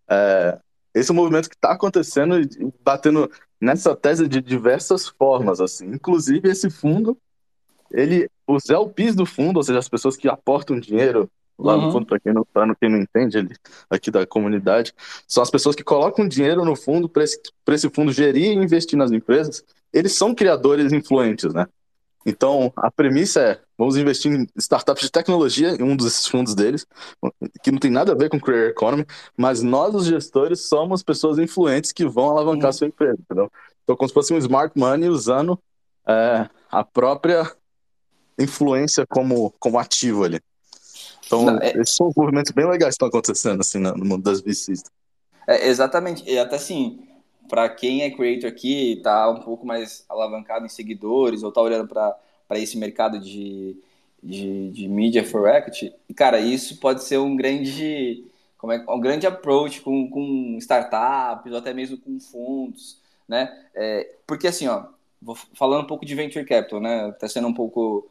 é, 0.08 0.58
esse 0.94 1.10
é 1.10 1.12
um 1.12 1.16
movimento 1.16 1.48
que 1.48 1.56
está 1.56 1.72
acontecendo 1.72 2.40
e 2.40 2.48
batendo 2.84 3.28
nessa 3.60 3.96
tese 3.96 4.28
de 4.28 4.40
diversas 4.40 5.08
formas. 5.08 5.60
assim. 5.60 5.86
Inclusive, 5.86 6.48
esse 6.48 6.70
fundo 6.70 7.18
ele, 7.94 8.28
os 8.46 8.68
LPs 8.68 9.14
do 9.14 9.26
fundo, 9.26 9.56
ou 9.56 9.62
seja, 9.62 9.78
as 9.78 9.88
pessoas 9.88 10.16
que 10.16 10.28
aportam 10.28 10.78
dinheiro 10.78 11.30
lá 11.58 11.76
uhum. 11.76 11.82
no 11.82 11.92
fundo, 11.92 12.06
para 12.06 12.18
quem 12.18 12.32
não 12.32 12.44
tá, 12.44 12.66
quem 12.80 12.90
não 12.90 12.98
entende 12.98 13.38
ele, 13.38 13.54
aqui 13.88 14.10
da 14.10 14.26
comunidade, 14.26 14.92
são 15.26 15.42
as 15.42 15.50
pessoas 15.50 15.76
que 15.76 15.84
colocam 15.84 16.26
dinheiro 16.26 16.64
no 16.64 16.74
fundo 16.74 17.08
para 17.08 17.22
esse, 17.24 17.40
esse 17.68 17.88
fundo 17.90 18.12
gerir 18.12 18.50
e 18.50 18.54
investir 18.54 18.98
nas 18.98 19.12
empresas. 19.12 19.64
Eles 19.92 20.12
são 20.12 20.34
criadores 20.34 20.92
influentes, 20.92 21.54
né? 21.54 21.66
Então, 22.26 22.72
a 22.76 22.90
premissa 22.90 23.40
é: 23.40 23.60
vamos 23.76 23.96
investir 23.96 24.32
em 24.32 24.46
startups 24.56 25.04
de 25.04 25.12
tecnologia, 25.12 25.70
em 25.74 25.82
um 25.82 25.96
desses 25.96 26.26
fundos 26.26 26.54
deles, 26.54 26.86
que 27.62 27.70
não 27.70 27.78
tem 27.78 27.90
nada 27.90 28.12
a 28.12 28.14
ver 28.14 28.30
com 28.30 28.40
Career 28.40 28.70
Economy, 28.70 29.06
mas 29.36 29.62
nós, 29.62 29.94
os 29.94 30.06
gestores, 30.06 30.66
somos 30.66 31.02
pessoas 31.02 31.38
influentes 31.38 31.92
que 31.92 32.06
vão 32.06 32.30
alavancar 32.30 32.70
uhum. 32.70 32.72
sua 32.72 32.86
empresa, 32.86 33.18
entendeu? 33.20 33.52
Então, 33.82 33.96
como 33.96 34.08
se 34.08 34.14
fosse 34.14 34.32
um 34.32 34.38
smart 34.38 34.76
money 34.76 35.08
usando 35.08 35.58
é, 36.08 36.48
a 36.70 36.82
própria 36.82 37.52
influência 38.38 39.06
como, 39.06 39.52
como 39.58 39.78
ativo 39.78 40.24
ali. 40.24 40.40
Então, 41.26 41.44
Não, 41.44 41.58
é... 41.58 41.72
esses 41.72 41.96
são 41.96 42.12
movimentos 42.16 42.52
bem 42.52 42.66
legais 42.66 42.92
que 42.92 42.94
estão 42.94 43.08
acontecendo 43.08 43.60
assim, 43.60 43.78
no 43.78 44.04
mundo 44.04 44.22
das 44.22 44.40
VCs. 44.40 44.84
É, 45.46 45.68
exatamente. 45.68 46.28
E 46.28 46.38
até 46.38 46.56
assim, 46.56 47.06
para 47.48 47.68
quem 47.68 48.02
é 48.02 48.10
creator 48.10 48.48
aqui, 48.48 48.94
está 48.94 49.30
um 49.30 49.40
pouco 49.40 49.66
mais 49.66 50.04
alavancado 50.08 50.64
em 50.64 50.68
seguidores 50.68 51.42
ou 51.42 51.48
está 51.50 51.60
olhando 51.60 51.88
para 51.88 52.18
esse 52.52 52.76
mercado 52.76 53.18
de, 53.18 53.76
de, 54.22 54.70
de 54.70 54.88
media 54.88 55.24
for 55.24 55.48
equity, 55.48 55.92
cara, 56.16 56.40
isso 56.40 56.78
pode 56.78 57.04
ser 57.04 57.18
um 57.18 57.36
grande, 57.36 58.24
como 58.56 58.72
é, 58.72 58.84
um 58.88 59.00
grande 59.00 59.26
approach 59.26 59.80
com, 59.80 60.08
com 60.08 60.56
startups 60.58 61.52
ou 61.52 61.58
até 61.58 61.74
mesmo 61.74 61.98
com 61.98 62.18
fundos, 62.18 62.98
né? 63.28 63.66
É, 63.74 64.16
porque 64.26 64.46
assim, 64.46 64.66
ó, 64.66 64.86
vou 65.20 65.34
falando 65.34 65.84
um 65.84 65.86
pouco 65.86 66.06
de 66.06 66.14
venture 66.14 66.44
capital, 66.44 66.80
né? 66.80 67.12
Tá 67.12 67.28
sendo 67.28 67.48
um 67.48 67.54
pouco 67.54 68.08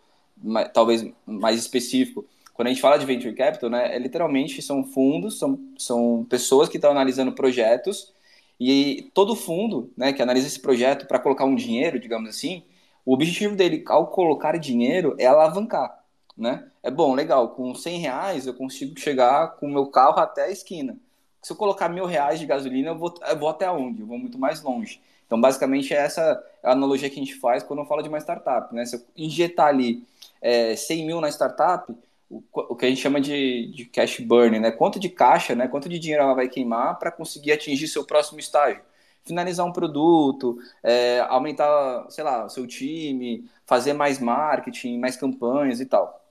talvez 0.73 1.05
mais 1.25 1.59
específico. 1.59 2.25
Quando 2.53 2.67
a 2.67 2.71
gente 2.71 2.81
fala 2.81 2.97
de 2.97 3.05
venture 3.05 3.33
capital, 3.33 3.69
né, 3.69 3.95
é 3.95 3.97
literalmente 3.97 4.61
são 4.61 4.83
fundos, 4.83 5.39
são, 5.39 5.59
são 5.77 6.25
pessoas 6.29 6.69
que 6.69 6.77
estão 6.77 6.91
analisando 6.91 7.31
projetos 7.31 8.13
e 8.59 9.09
todo 9.13 9.35
fundo, 9.35 9.91
né, 9.97 10.13
que 10.13 10.21
analisa 10.21 10.47
esse 10.47 10.59
projeto 10.59 11.07
para 11.07 11.19
colocar 11.19 11.45
um 11.45 11.55
dinheiro, 11.55 11.99
digamos 11.99 12.29
assim, 12.29 12.63
o 13.05 13.13
objetivo 13.13 13.55
dele 13.55 13.83
ao 13.87 14.07
colocar 14.07 14.57
dinheiro 14.57 15.15
é 15.17 15.25
alavancar, 15.25 16.03
né? 16.37 16.67
É 16.81 16.91
bom, 16.91 17.13
legal, 17.13 17.49
com 17.49 17.73
100 17.73 17.99
reais 17.99 18.47
eu 18.47 18.53
consigo 18.53 18.97
chegar 18.99 19.55
com 19.55 19.65
o 19.65 19.71
meu 19.71 19.87
carro 19.87 20.19
até 20.19 20.45
a 20.45 20.51
esquina. 20.51 20.97
Se 21.41 21.51
eu 21.51 21.57
colocar 21.57 21.89
mil 21.89 22.05
reais 22.05 22.39
de 22.39 22.45
gasolina, 22.45 22.89
eu 22.89 22.97
vou, 22.97 23.13
eu 23.27 23.37
vou 23.37 23.49
até 23.49 23.69
onde? 23.69 24.01
Eu 24.01 24.07
vou 24.07 24.17
muito 24.17 24.39
mais 24.39 24.61
longe. 24.61 25.01
Então, 25.25 25.41
basicamente, 25.41 25.93
é 25.93 25.97
essa 25.97 26.41
a 26.63 26.71
analogia 26.71 27.09
que 27.09 27.19
a 27.19 27.23
gente 27.23 27.35
faz 27.35 27.63
quando 27.63 27.83
fala 27.85 28.03
de 28.03 28.07
uma 28.07 28.19
startup, 28.19 28.73
né? 28.73 28.85
Se 28.85 28.95
eu 28.95 29.01
injetar 29.17 29.67
ali 29.67 30.05
é, 30.43 30.75
100 30.75 31.05
mil 31.05 31.21
na 31.21 31.29
startup, 31.29 31.91
o, 32.29 32.43
o, 32.51 32.75
que 32.75 32.85
a 32.85 32.89
gente 32.89 33.01
chama 33.01 33.21
de, 33.21 33.71
de 33.73 33.85
cash 33.85 34.19
burn, 34.19 34.59
né? 34.59 34.71
Quanto 34.71 34.99
de 34.99 35.07
caixa, 35.07 35.55
né? 35.55 35.67
Quanto 35.67 35.87
de 35.87 35.97
dinheiro 35.97 36.23
ela 36.23 36.33
vai 36.33 36.49
queimar 36.49 36.99
para 36.99 37.11
conseguir 37.11 37.53
atingir 37.53 37.87
seu 37.87 38.03
próximo 38.03 38.39
estágio? 38.39 38.81
Finalizar 39.23 39.65
um 39.65 39.71
produto, 39.71 40.57
é, 40.83 41.21
aumentar, 41.21 42.05
sei 42.09 42.23
lá, 42.25 42.49
seu 42.49 42.67
time, 42.67 43.49
fazer 43.65 43.93
mais 43.93 44.19
marketing, 44.19 44.99
mais 44.99 45.15
campanhas 45.15 45.79
e 45.79 45.85
tal. 45.85 46.21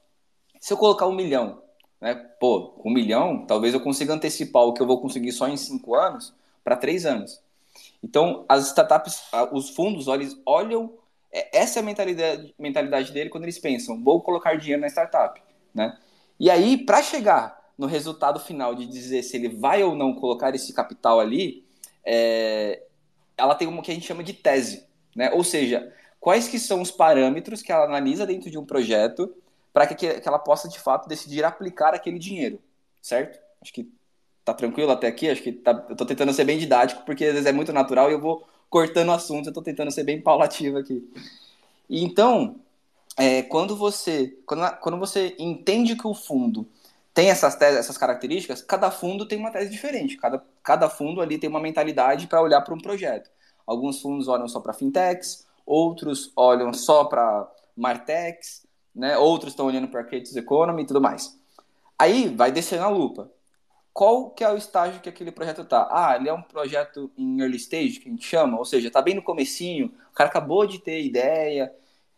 Se 0.61 0.73
eu 0.73 0.77
colocar 0.77 1.07
um 1.07 1.15
milhão, 1.15 1.63
né? 2.01 2.15
Pô, 2.39 2.75
um 2.85 2.93
milhão, 2.93 3.47
talvez 3.47 3.73
eu 3.73 3.81
consiga 3.81 4.13
antecipar 4.13 4.65
o 4.65 4.75
que 4.75 4.83
eu 4.83 4.87
vou 4.87 5.01
conseguir 5.01 5.33
só 5.33 5.49
em 5.49 5.57
cinco 5.57 5.95
anos 5.95 6.35
para 6.63 6.77
três 6.77 7.07
anos. 7.07 7.41
Então, 8.03 8.45
as 8.49 8.67
startups, 8.67 9.23
os 9.53 9.71
fundos, 9.71 10.07
olham 10.45 10.93
essa 11.33 11.79
é 11.79 11.83
a 11.83 11.85
mentalidade, 11.85 12.55
mentalidade 12.59 13.13
dele 13.13 13.31
quando 13.31 13.45
eles 13.45 13.59
pensam, 13.59 14.03
vou 14.03 14.21
colocar 14.21 14.55
dinheiro 14.55 14.83
na 14.83 14.89
startup, 14.89 15.41
né? 15.75 15.99
E 16.39 16.51
aí, 16.51 16.85
para 16.85 17.03
chegar 17.03 17.61
no 17.79 17.87
resultado 17.87 18.39
final 18.39 18.75
de 18.75 18.87
dizer 18.87 19.23
se 19.23 19.37
ele 19.37 19.49
vai 19.49 19.83
ou 19.83 19.95
não 19.95 20.15
colocar 20.15 20.55
esse 20.55 20.73
capital 20.73 21.21
ali, 21.21 21.65
é, 22.05 22.83
ela 23.37 23.55
tem 23.55 23.67
uma 23.67 23.83
que 23.83 23.91
a 23.91 23.95
gente 23.95 24.07
chama 24.07 24.23
de 24.23 24.33
tese, 24.35 24.87
né? 25.17 25.31
Ou 25.33 25.43
seja, 25.43 25.93
quais 26.21 26.49
que 26.49 26.59
são 26.59 26.83
os 26.83 26.91
parâmetros 26.91 27.63
que 27.63 27.73
ela 27.73 27.85
analisa 27.85 28.27
dentro 28.27 28.51
de 28.51 28.59
um 28.59 28.65
projeto 28.65 29.35
para 29.73 29.87
que, 29.87 29.95
que 29.95 30.29
ela 30.29 30.39
possa, 30.39 30.69
de 30.69 30.79
fato, 30.79 31.09
decidir 31.09 31.45
aplicar 31.45 31.95
aquele 31.95 32.19
dinheiro, 32.19 32.61
certo? 33.01 33.39
Acho 33.61 33.73
que 33.73 33.91
tá 34.45 34.53
tranquilo 34.53 34.91
até 34.91 35.07
aqui, 35.07 35.31
acho 35.31 35.43
que 35.43 35.53
tá, 35.53 35.87
eu 35.89 35.97
tô 35.97 36.05
tentando 36.05 36.33
ser 36.33 36.45
bem 36.45 36.59
didático, 36.59 37.05
porque 37.05 37.25
às 37.25 37.33
vezes 37.33 37.47
é 37.47 37.53
muito 37.53 37.73
natural 37.73 38.11
e 38.11 38.13
eu 38.13 38.21
vou 38.21 38.47
cortando 38.73 39.11
o 39.11 39.13
assunto, 39.13 39.47
eu 39.47 39.51
estou 39.51 39.63
tentando 39.63 39.91
ser 39.91 40.03
bem 40.03 40.19
paulativo 40.19 40.79
aqui. 40.79 41.07
Então, 41.91 42.57
é, 43.19 43.43
quando 43.43 43.77
você 43.77 44.35
quando, 44.47 44.67
quando 44.79 44.99
você 44.99 45.37
entende 45.39 45.95
que 45.95 46.07
o 46.07 46.15
fundo 46.15 46.67
tem 47.13 47.29
essas, 47.29 47.55
teses, 47.55 47.79
essas 47.79 47.99
características, 47.99 48.63
cada 48.63 48.91
fundo 48.91 49.29
tem 49.29 49.39
uma 49.39 49.51
tese 49.51 49.71
diferente. 49.71 50.17
Cada, 50.17 50.43
cada 50.63 50.89
fundo 50.89 51.21
ali 51.21 51.37
tem 51.37 51.51
uma 51.51 51.61
mentalidade 51.61 52.27
para 52.27 52.41
olhar 52.41 52.63
para 52.63 52.73
um 52.73 52.79
projeto. 52.79 53.31
Alguns 53.67 54.01
fundos 54.01 54.27
olham 54.27 54.49
só 54.49 54.59
para 54.59 54.73
fintechs, 54.73 55.47
outros 55.67 56.33
olham 56.35 56.73
só 56.73 57.05
para 57.05 57.47
martechs, 57.77 58.67
né? 58.95 59.19
outros 59.19 59.53
estão 59.53 59.67
olhando 59.67 59.89
para 59.89 60.03
creative 60.03 60.39
economy 60.39 60.85
e 60.85 60.87
tudo 60.87 61.03
mais. 61.03 61.39
Aí 61.99 62.35
vai 62.35 62.51
descendo 62.51 62.85
a 62.85 62.89
lupa. 62.89 63.31
Qual 63.93 64.31
que 64.31 64.43
é 64.43 64.51
o 64.51 64.57
estágio 64.57 65.01
que 65.01 65.09
aquele 65.09 65.31
projeto 65.31 65.65
tá. 65.65 65.89
Ah, 65.91 66.17
ele 66.17 66.29
é 66.29 66.33
um 66.33 66.43
projeto 66.43 67.11
em 67.17 67.41
early 67.41 67.57
stage, 67.57 68.01
que 68.01 68.09
a 68.09 68.13
gente 68.13 68.27
chama, 68.27 68.59
ou 68.59 68.65
seja, 68.65 68.91
tá 68.91 69.03
bem 69.03 69.15
no 69.15 69.23
comecinho, 69.23 69.93
o 70.11 70.15
cara 70.15 70.31
acabou 70.31 70.67
de 70.67 70.79
ter 70.79 71.03
ideia. 71.03 71.73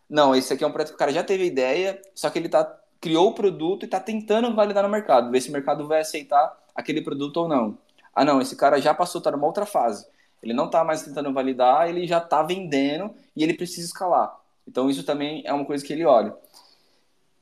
Não, 0.09 0.35
esse 0.35 0.53
aqui 0.53 0.63
é 0.65 0.67
um 0.67 0.73
projeto 0.73 0.91
que 0.91 0.95
o 0.95 0.99
cara 0.99 1.13
já 1.13 1.25
teve 1.25 1.45
ideia, 1.45 2.01
só 2.15 2.31
que 2.31 2.39
ele 2.39 2.49
tá 2.49 2.65
criou 3.01 3.29
o 3.29 3.35
produto 3.35 3.83
e 3.83 3.85
está 3.85 4.01
tentando 4.01 4.55
validar 4.55 4.83
no 4.83 4.89
mercado, 4.89 5.31
ver 5.31 5.41
se 5.41 5.51
o 5.51 5.53
mercado 5.53 5.87
vai 5.87 6.01
aceitar 6.01 6.57
aquele 6.75 7.03
produto 7.03 7.37
ou 7.37 7.49
não. 7.49 7.77
Ah, 8.15 8.25
não, 8.25 8.41
esse 8.41 8.57
cara 8.57 8.81
já 8.81 8.95
passou, 8.95 9.19
está 9.19 9.31
numa 9.31 9.47
outra 9.47 9.67
fase. 9.67 10.07
Ele 10.43 10.55
não 10.55 10.67
está 10.67 10.83
mais 10.83 11.03
tentando 11.03 11.31
validar, 11.31 11.87
ele 11.89 12.07
já 12.07 12.17
está 12.17 12.43
vendendo 12.43 13.15
e 13.37 13.43
ele 13.43 13.53
precisa 13.53 13.87
escalar. 13.87 14.35
Então, 14.67 14.89
isso 14.89 15.05
também 15.05 15.43
é 15.45 15.53
uma 15.53 15.67
coisa 15.67 15.85
que 15.85 15.93
ele 15.93 16.07
olha. 16.07 16.35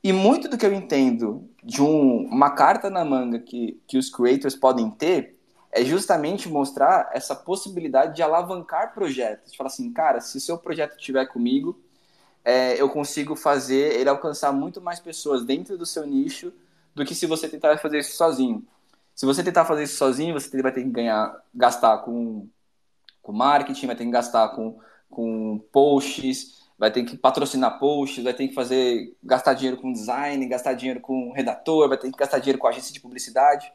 E 0.03 0.11
muito 0.11 0.49
do 0.49 0.57
que 0.57 0.65
eu 0.65 0.73
entendo 0.73 1.49
de 1.63 1.81
um, 1.81 2.25
uma 2.25 2.51
carta 2.51 2.89
na 2.89 3.05
manga 3.05 3.39
que, 3.39 3.81
que 3.87 3.97
os 3.97 4.09
creators 4.09 4.55
podem 4.55 4.91
ter 4.91 5.39
é 5.71 5.83
justamente 5.83 6.49
mostrar 6.49 7.09
essa 7.13 7.33
possibilidade 7.35 8.15
de 8.15 8.21
alavancar 8.21 8.93
projetos. 8.93 9.55
Falar 9.55 9.69
assim, 9.69 9.91
cara, 9.91 10.19
se 10.19 10.39
seu 10.41 10.57
projeto 10.57 10.97
estiver 10.97 11.25
comigo, 11.25 11.79
é, 12.43 12.79
eu 12.79 12.89
consigo 12.89 13.35
fazer 13.35 13.99
ele 13.99 14.09
alcançar 14.09 14.51
muito 14.51 14.81
mais 14.81 14.99
pessoas 14.99 15.43
dentro 15.45 15.77
do 15.77 15.85
seu 15.85 16.05
nicho 16.05 16.53
do 16.93 17.05
que 17.05 17.15
se 17.15 17.25
você 17.25 17.47
tentar 17.47 17.77
fazer 17.77 17.99
isso 17.99 18.15
sozinho. 18.15 18.63
Se 19.15 19.25
você 19.25 19.43
tentar 19.43 19.65
fazer 19.65 19.83
isso 19.83 19.95
sozinho, 19.95 20.33
você 20.33 20.61
vai 20.61 20.71
ter 20.71 20.83
que 20.83 20.89
ganhar, 20.89 21.33
gastar 21.55 21.99
com, 21.99 22.47
com 23.21 23.31
marketing, 23.31 23.87
vai 23.87 23.95
ter 23.95 24.05
que 24.05 24.11
gastar 24.11 24.49
com, 24.49 24.77
com 25.09 25.59
posts, 25.71 26.62
vai 26.83 26.91
ter 26.91 27.05
que 27.05 27.15
patrocinar 27.15 27.79
posts, 27.79 28.21
vai 28.21 28.33
ter 28.33 28.45
que 28.45 28.53
fazer 28.53 29.15
gastar 29.23 29.53
dinheiro 29.53 29.77
com 29.77 29.93
design, 29.93 30.45
gastar 30.47 30.73
dinheiro 30.73 30.99
com 30.99 31.31
redator, 31.31 31.87
vai 31.87 31.97
ter 31.97 32.11
que 32.11 32.17
gastar 32.17 32.39
dinheiro 32.39 32.59
com 32.59 32.67
agência 32.67 32.91
de 32.91 32.99
publicidade. 32.99 33.71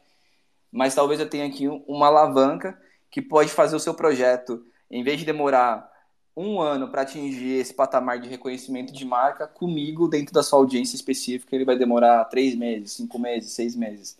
Mas 0.71 0.93
talvez 0.93 1.19
eu 1.19 1.27
tenha 1.27 1.47
aqui 1.47 1.67
uma 1.87 2.05
alavanca 2.05 2.79
que 3.09 3.19
pode 3.19 3.49
fazer 3.49 3.75
o 3.75 3.79
seu 3.79 3.95
projeto, 3.95 4.63
em 4.91 5.01
vez 5.01 5.17
de 5.17 5.25
demorar 5.25 5.91
um 6.37 6.61
ano 6.61 6.87
para 6.89 7.01
atingir 7.01 7.53
esse 7.53 7.73
patamar 7.73 8.19
de 8.19 8.29
reconhecimento 8.29 8.93
de 8.93 9.03
marca, 9.03 9.47
comigo, 9.47 10.07
dentro 10.07 10.31
da 10.31 10.43
sua 10.43 10.59
audiência 10.59 10.95
específica, 10.95 11.55
ele 11.55 11.65
vai 11.65 11.79
demorar 11.79 12.25
três 12.25 12.53
meses, 12.53 12.91
cinco 12.91 13.17
meses, 13.17 13.53
seis 13.53 13.75
meses. 13.75 14.19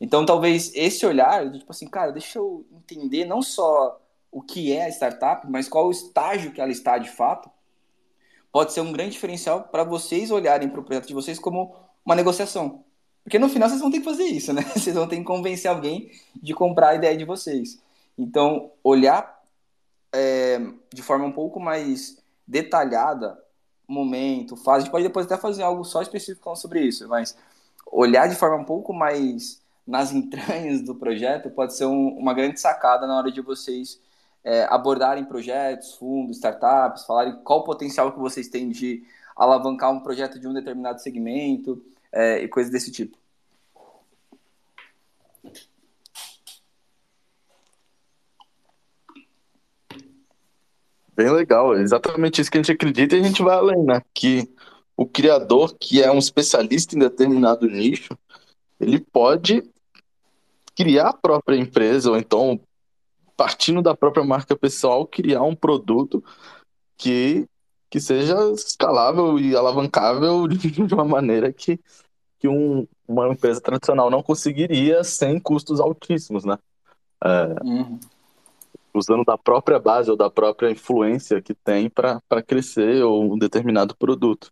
Então, 0.00 0.26
talvez 0.26 0.72
esse 0.74 1.06
olhar, 1.06 1.48
tipo 1.52 1.70
assim, 1.70 1.86
cara, 1.86 2.10
deixa 2.10 2.40
eu 2.40 2.66
entender 2.72 3.24
não 3.24 3.42
só 3.42 4.00
o 4.32 4.42
que 4.42 4.72
é 4.72 4.86
a 4.86 4.88
startup, 4.88 5.48
mas 5.48 5.68
qual 5.68 5.86
o 5.86 5.92
estágio 5.92 6.50
que 6.50 6.60
ela 6.60 6.72
está 6.72 6.98
de 6.98 7.10
fato, 7.10 7.48
pode 8.52 8.72
ser 8.72 8.80
um 8.80 8.92
grande 8.92 9.12
diferencial 9.12 9.64
para 9.64 9.84
vocês 9.84 10.30
olharem 10.30 10.68
para 10.68 10.80
o 10.80 10.84
projeto 10.84 11.06
de 11.06 11.14
vocês 11.14 11.38
como 11.38 11.74
uma 12.04 12.14
negociação. 12.14 12.84
Porque 13.22 13.38
no 13.38 13.48
final 13.48 13.68
vocês 13.68 13.80
vão 13.80 13.90
ter 13.90 13.98
que 13.98 14.04
fazer 14.04 14.24
isso, 14.24 14.52
né? 14.52 14.62
Vocês 14.74 14.96
vão 14.96 15.06
ter 15.06 15.16
que 15.16 15.24
convencer 15.24 15.70
alguém 15.70 16.10
de 16.34 16.54
comprar 16.54 16.90
a 16.90 16.94
ideia 16.94 17.14
de 17.14 17.26
vocês. 17.26 17.78
Então, 18.16 18.70
olhar 18.82 19.38
é, 20.14 20.58
de 20.92 21.02
forma 21.02 21.26
um 21.26 21.32
pouco 21.32 21.60
mais 21.60 22.16
detalhada, 22.46 23.38
momento, 23.86 24.56
fase, 24.56 24.78
a 24.78 24.80
gente 24.80 24.90
pode 24.90 25.04
depois 25.04 25.26
até 25.26 25.36
fazer 25.36 25.62
algo 25.62 25.84
só 25.84 26.00
específico 26.00 26.56
sobre 26.56 26.80
isso, 26.80 27.06
mas 27.06 27.36
olhar 27.86 28.28
de 28.28 28.34
forma 28.34 28.56
um 28.56 28.64
pouco 28.64 28.94
mais 28.94 29.62
nas 29.86 30.12
entranhas 30.12 30.82
do 30.82 30.94
projeto 30.94 31.50
pode 31.50 31.74
ser 31.74 31.86
um, 31.86 32.08
uma 32.18 32.34
grande 32.34 32.58
sacada 32.58 33.06
na 33.06 33.16
hora 33.16 33.30
de 33.30 33.40
vocês 33.40 34.00
é, 34.48 34.64
abordarem 34.70 35.26
projetos, 35.26 35.94
fundos, 35.96 36.38
startups, 36.38 37.04
falarem 37.04 37.36
qual 37.44 37.58
o 37.58 37.64
potencial 37.64 38.10
que 38.10 38.18
vocês 38.18 38.48
têm 38.48 38.70
de 38.70 39.04
alavancar 39.36 39.92
um 39.92 40.00
projeto 40.00 40.40
de 40.40 40.48
um 40.48 40.54
determinado 40.54 41.02
segmento 41.02 41.84
é, 42.10 42.42
e 42.42 42.48
coisas 42.48 42.72
desse 42.72 42.90
tipo. 42.90 43.18
Bem 51.14 51.30
legal, 51.30 51.76
exatamente 51.76 52.40
isso 52.40 52.50
que 52.50 52.56
a 52.56 52.62
gente 52.62 52.72
acredita 52.72 53.16
e 53.16 53.20
a 53.20 53.22
gente 53.22 53.42
vai 53.42 53.54
além, 53.54 53.84
né? 53.84 54.00
Que 54.14 54.50
o 54.96 55.04
criador, 55.04 55.76
que 55.78 56.02
é 56.02 56.10
um 56.10 56.18
especialista 56.18 56.96
em 56.96 57.00
determinado 57.00 57.66
nicho, 57.66 58.16
ele 58.80 58.98
pode 58.98 59.62
criar 60.74 61.08
a 61.08 61.12
própria 61.12 61.56
empresa, 61.56 62.10
ou 62.10 62.16
então, 62.16 62.58
partindo 63.38 63.80
da 63.80 63.96
própria 63.96 64.24
marca 64.24 64.56
pessoal, 64.56 65.06
criar 65.06 65.42
um 65.42 65.54
produto 65.54 66.22
que, 66.96 67.46
que 67.88 68.00
seja 68.00 68.34
escalável 68.50 69.38
e 69.38 69.54
alavancável 69.54 70.48
de 70.50 70.92
uma 70.92 71.04
maneira 71.04 71.52
que, 71.52 71.78
que 72.40 72.48
um, 72.48 72.84
uma 73.06 73.28
empresa 73.28 73.60
tradicional 73.60 74.10
não 74.10 74.24
conseguiria 74.24 75.04
sem 75.04 75.38
custos 75.38 75.78
altíssimos, 75.78 76.44
né? 76.44 76.58
É, 77.22 77.64
uhum. 77.64 78.00
Usando 78.92 79.24
da 79.24 79.38
própria 79.38 79.78
base 79.78 80.10
ou 80.10 80.16
da 80.16 80.28
própria 80.28 80.72
influência 80.72 81.40
que 81.40 81.54
tem 81.54 81.88
para 81.88 82.20
crescer 82.44 83.04
um 83.04 83.38
determinado 83.38 83.96
produto. 83.96 84.50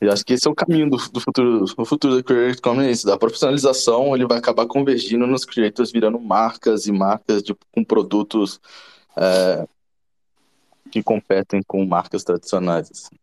E 0.00 0.08
acho 0.08 0.24
que 0.24 0.34
esse 0.34 0.46
é 0.46 0.50
o 0.50 0.54
caminho 0.54 0.90
do, 0.90 0.96
do 0.96 1.20
futuro, 1.20 1.64
do 1.64 1.84
futuro 1.84 2.16
da 2.16 2.22
Creator 2.22 2.50
Economy, 2.50 2.90
isso, 2.90 3.06
da 3.06 3.16
profissionalização, 3.16 4.14
ele 4.14 4.26
vai 4.26 4.38
acabar 4.38 4.66
convergindo 4.66 5.26
nos 5.26 5.44
creators, 5.44 5.90
virando 5.90 6.20
marcas 6.20 6.86
e 6.86 6.92
marcas 6.92 7.42
de, 7.42 7.56
com 7.72 7.82
produtos 7.82 8.60
é, 9.16 9.66
que 10.90 11.02
competem 11.02 11.62
com 11.66 11.84
marcas 11.86 12.22
tradicionais. 12.24 12.90
Assim. 12.90 13.16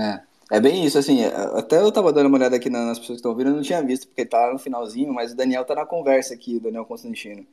É, 0.00 0.20
é 0.50 0.60
bem 0.60 0.86
isso, 0.86 0.98
assim, 0.98 1.20
é, 1.20 1.28
até 1.58 1.78
eu 1.78 1.92
tava 1.92 2.10
dando 2.10 2.28
uma 2.28 2.38
olhada 2.38 2.56
aqui 2.56 2.70
nas 2.70 2.98
pessoas 2.98 3.16
que 3.16 3.20
estão 3.20 3.32
ouvindo, 3.32 3.50
eu 3.50 3.56
não 3.56 3.62
tinha 3.62 3.82
visto, 3.82 4.06
porque 4.06 4.24
tá 4.24 4.50
no 4.50 4.58
finalzinho, 4.58 5.12
mas 5.12 5.32
o 5.32 5.36
Daniel 5.36 5.64
tá 5.64 5.74
na 5.74 5.84
conversa 5.84 6.32
aqui, 6.32 6.56
o 6.56 6.60
Daniel 6.60 6.86
Constantino. 6.86 7.46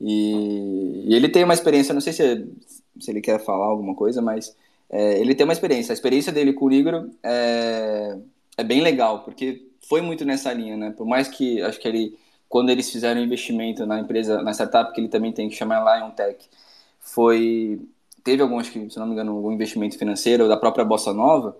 E, 0.00 1.04
e 1.08 1.14
ele 1.14 1.28
tem 1.28 1.42
uma 1.42 1.54
experiência, 1.54 1.92
não 1.92 2.00
sei 2.00 2.12
se, 2.12 2.48
se 3.00 3.10
ele 3.10 3.20
quer 3.20 3.44
falar 3.44 3.66
alguma 3.66 3.94
coisa, 3.96 4.22
mas 4.22 4.54
é, 4.90 5.20
ele 5.20 5.34
tem 5.34 5.44
uma 5.44 5.52
experiência. 5.52 5.92
A 5.92 5.94
experiência 5.94 6.32
dele 6.32 6.52
com 6.52 6.66
o 6.66 6.72
Igor 6.72 7.08
é, 7.22 8.18
é 8.56 8.64
bem 8.64 8.80
legal, 8.80 9.22
porque 9.22 9.66
foi 9.88 10.00
muito 10.00 10.24
nessa 10.24 10.52
linha, 10.52 10.76
né? 10.76 10.90
Por 10.96 11.06
mais 11.06 11.28
que, 11.28 11.60
acho 11.62 11.78
que 11.78 11.88
ele, 11.88 12.18
quando 12.48 12.70
eles 12.70 12.90
fizeram 12.90 13.20
investimento 13.20 13.86
na 13.86 14.00
empresa, 14.00 14.42
na 14.42 14.52
startup, 14.52 14.92
que 14.92 15.00
ele 15.00 15.08
também 15.08 15.32
tem 15.32 15.48
que 15.48 15.56
chamar 15.56 15.98
Lion 15.98 16.10
Tech, 16.10 16.48
foi, 17.00 17.80
teve 18.24 18.42
algum, 18.42 18.58
acho 18.58 18.72
que, 18.72 18.90
se 18.90 18.98
não 18.98 19.06
me 19.06 19.12
engano, 19.12 19.46
um 19.46 19.52
investimento 19.52 19.98
financeiro 19.98 20.48
da 20.48 20.56
própria 20.56 20.84
Bossa 20.84 21.12
Nova, 21.12 21.56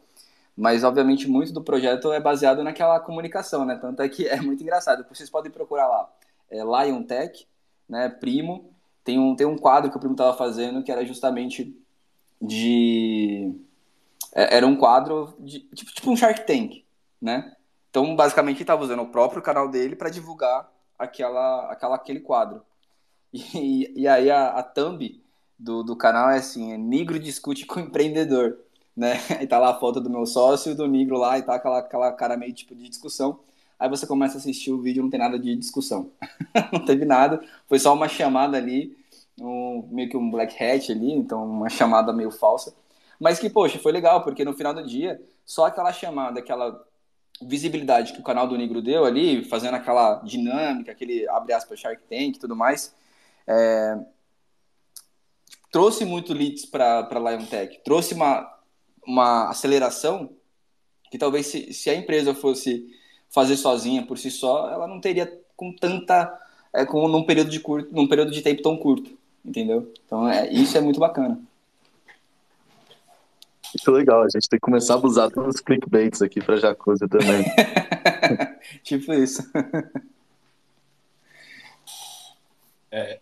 mas 0.56 0.82
obviamente 0.82 1.28
muito 1.28 1.52
do 1.52 1.62
projeto 1.62 2.12
é 2.12 2.20
baseado 2.20 2.64
naquela 2.64 2.98
comunicação, 3.00 3.64
né? 3.64 3.76
Tanto 3.80 4.02
é 4.02 4.08
que 4.08 4.26
é 4.26 4.40
muito 4.40 4.62
engraçado. 4.62 5.06
Vocês 5.08 5.30
podem 5.30 5.52
procurar 5.52 5.86
lá, 5.86 6.10
é 6.50 6.58
Lion 6.58 7.02
Tech, 7.02 7.46
né? 7.88 8.08
Primo. 8.08 8.70
Tem 9.04 9.18
um, 9.18 9.34
tem 9.36 9.46
um 9.46 9.56
quadro 9.56 9.90
que 9.90 9.96
o 9.96 10.00
primo 10.00 10.14
estava 10.14 10.36
fazendo 10.36 10.82
que 10.82 10.92
era 10.92 11.04
justamente 11.06 11.74
de. 12.40 13.54
É, 14.34 14.56
era 14.56 14.66
um 14.66 14.76
quadro 14.76 15.34
de. 15.38 15.60
Tipo, 15.60 15.92
tipo 15.92 16.10
um 16.10 16.16
Shark 16.16 16.46
Tank, 16.46 16.84
né? 17.20 17.54
Então, 17.90 18.14
basicamente, 18.14 18.56
ele 18.56 18.62
estava 18.62 18.82
usando 18.82 19.02
o 19.02 19.08
próprio 19.08 19.42
canal 19.42 19.68
dele 19.68 19.96
para 19.96 20.10
divulgar 20.10 20.70
aquela, 20.98 21.72
aquela, 21.72 21.96
aquele 21.96 22.20
quadro. 22.20 22.62
E, 23.30 23.92
e 23.94 24.08
aí 24.08 24.30
a, 24.30 24.48
a 24.52 24.62
thumb 24.62 25.22
do, 25.58 25.82
do 25.82 25.94
canal 25.94 26.30
é 26.30 26.38
assim: 26.38 26.72
é 26.72 26.78
Negro 26.78 27.18
discute 27.18 27.66
com 27.66 27.80
empreendedor. 27.80 28.58
Né? 28.96 29.14
E 29.42 29.46
tá 29.46 29.58
lá 29.58 29.70
a 29.70 29.78
foto 29.78 30.00
do 30.00 30.10
meu 30.10 30.24
sócio, 30.26 30.74
do 30.74 30.88
Negro 30.88 31.18
lá, 31.18 31.38
e 31.38 31.42
tá 31.42 31.54
aquela, 31.54 31.78
aquela 31.78 32.12
cara 32.12 32.36
meio 32.36 32.54
tipo 32.54 32.74
de 32.74 32.88
discussão. 32.88 33.40
Aí 33.78 33.88
você 33.88 34.06
começa 34.06 34.36
a 34.36 34.38
assistir 34.38 34.72
o 34.72 34.80
vídeo, 34.80 35.02
não 35.02 35.10
tem 35.10 35.20
nada 35.20 35.38
de 35.38 35.54
discussão. 35.56 36.10
não 36.72 36.84
teve 36.84 37.04
nada, 37.04 37.40
foi 37.68 37.78
só 37.78 37.92
uma 37.94 38.08
chamada 38.08 38.56
ali 38.56 38.96
um, 39.40 39.88
meio 39.90 40.08
que 40.08 40.16
um 40.16 40.30
black 40.30 40.62
hat 40.62 40.90
ali, 40.90 41.12
então 41.12 41.44
uma 41.44 41.68
chamada 41.70 42.12
meio 42.12 42.30
falsa. 42.30 42.74
Mas 43.18 43.38
que, 43.38 43.50
poxa, 43.50 43.78
foi 43.78 43.92
legal, 43.92 44.22
porque 44.22 44.44
no 44.44 44.54
final 44.54 44.72
do 44.72 44.86
dia, 44.86 45.20
só 45.44 45.66
aquela 45.66 45.92
chamada, 45.92 46.38
aquela 46.38 46.84
visibilidade 47.42 48.12
que 48.12 48.20
o 48.20 48.24
canal 48.24 48.46
do 48.46 48.56
Negro 48.56 48.82
deu 48.82 49.04
ali, 49.04 49.44
fazendo 49.44 49.74
aquela 49.74 50.16
dinâmica, 50.16 50.92
aquele 50.92 51.28
abre 51.28 51.52
aspas 51.52 51.78
Shark 51.78 52.02
Tank 52.08 52.36
e 52.36 52.40
tudo 52.40 52.54
mais, 52.56 52.94
é, 53.46 53.98
trouxe 55.70 56.04
muito 56.04 56.32
leads 56.32 56.66
para 56.66 57.08
Lion 57.10 57.46
Tech, 57.46 57.80
trouxe 57.84 58.14
uma, 58.14 58.58
uma 59.06 59.50
aceleração 59.50 60.30
que 61.10 61.18
talvez 61.18 61.46
se, 61.46 61.72
se 61.72 61.90
a 61.90 61.94
empresa 61.94 62.34
fosse 62.34 62.86
fazer 63.30 63.56
sozinha 63.56 64.04
por 64.06 64.18
si 64.18 64.30
só, 64.30 64.70
ela 64.70 64.86
não 64.86 65.00
teria 65.00 65.40
com 65.56 65.72
tanta 65.74 66.40
é, 66.72 66.84
com 66.84 67.08
num 67.08 67.24
período 67.24 67.50
de 67.50 67.60
curto, 67.60 67.92
num 67.92 68.06
período 68.06 68.30
de 68.30 68.42
tempo 68.42 68.62
tão 68.62 68.76
curto 68.76 69.17
entendeu? 69.48 69.92
Então, 70.04 70.28
é, 70.28 70.48
isso 70.50 70.76
é 70.76 70.80
muito 70.80 71.00
bacana. 71.00 71.40
Muito 73.74 73.90
legal, 73.90 74.22
a 74.22 74.28
gente 74.28 74.48
tem 74.48 74.58
que 74.58 74.64
começar 74.64 74.94
a 74.94 74.96
abusar 74.96 75.28
dos 75.28 75.60
clickbaits 75.60 76.22
aqui 76.22 76.40
para 76.40 76.56
Jacuzzi 76.56 77.06
também. 77.08 77.44
tipo 78.82 79.12
isso. 79.12 79.42
É, 82.90 83.20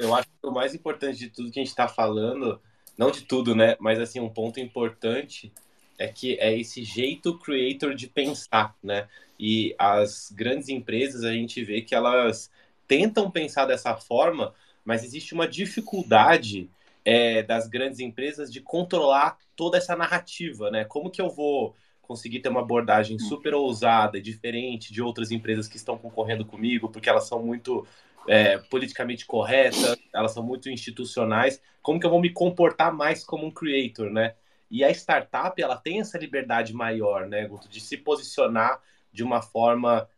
eu 0.00 0.12
acho 0.12 0.26
que 0.26 0.46
o 0.48 0.50
mais 0.50 0.74
importante 0.74 1.20
de 1.20 1.30
tudo 1.30 1.52
que 1.52 1.60
a 1.60 1.62
gente 1.62 1.70
está 1.70 1.86
falando, 1.86 2.60
não 2.98 3.12
de 3.12 3.22
tudo, 3.22 3.54
né? 3.54 3.76
Mas 3.78 4.00
assim, 4.00 4.18
um 4.18 4.28
ponto 4.28 4.58
importante 4.58 5.52
é 5.98 6.08
que 6.08 6.36
é 6.40 6.58
esse 6.58 6.82
jeito 6.82 7.38
creator 7.38 7.94
de 7.94 8.08
pensar, 8.08 8.76
né? 8.82 9.08
E 9.38 9.74
as 9.78 10.32
grandes 10.34 10.68
empresas, 10.68 11.22
a 11.22 11.32
gente 11.32 11.62
vê 11.62 11.80
que 11.80 11.94
elas 11.94 12.50
tentam 12.86 13.30
pensar 13.30 13.66
dessa 13.66 13.96
forma, 13.96 14.54
mas 14.86 15.04
existe 15.04 15.34
uma 15.34 15.46
dificuldade 15.46 16.70
é, 17.04 17.42
das 17.42 17.68
grandes 17.68 18.00
empresas 18.00 18.50
de 18.50 18.60
controlar 18.60 19.36
toda 19.54 19.76
essa 19.76 19.94
narrativa, 19.94 20.70
né? 20.70 20.84
Como 20.84 21.10
que 21.10 21.20
eu 21.20 21.28
vou 21.28 21.74
conseguir 22.00 22.40
ter 22.40 22.48
uma 22.48 22.60
abordagem 22.60 23.18
super 23.18 23.52
ousada, 23.52 24.20
diferente 24.20 24.92
de 24.92 25.02
outras 25.02 25.30
empresas 25.30 25.66
que 25.66 25.76
estão 25.76 25.98
concorrendo 25.98 26.44
comigo, 26.44 26.88
porque 26.88 27.08
elas 27.08 27.26
são 27.26 27.42
muito 27.42 27.86
é, 28.28 28.58
politicamente 28.58 29.26
corretas, 29.26 29.96
elas 30.14 30.32
são 30.32 30.42
muito 30.42 30.70
institucionais. 30.70 31.60
Como 31.82 31.98
que 31.98 32.06
eu 32.06 32.10
vou 32.10 32.20
me 32.20 32.30
comportar 32.30 32.94
mais 32.94 33.24
como 33.24 33.46
um 33.46 33.50
creator, 33.50 34.10
né? 34.10 34.34
E 34.70 34.84
a 34.84 34.90
startup, 34.90 35.60
ela 35.60 35.76
tem 35.76 36.00
essa 36.00 36.18
liberdade 36.18 36.72
maior, 36.72 37.26
né, 37.28 37.46
Guto, 37.46 37.68
de 37.68 37.80
se 37.80 37.96
posicionar 37.96 38.80
de 39.12 39.22
uma 39.22 39.40
forma, 39.40 40.08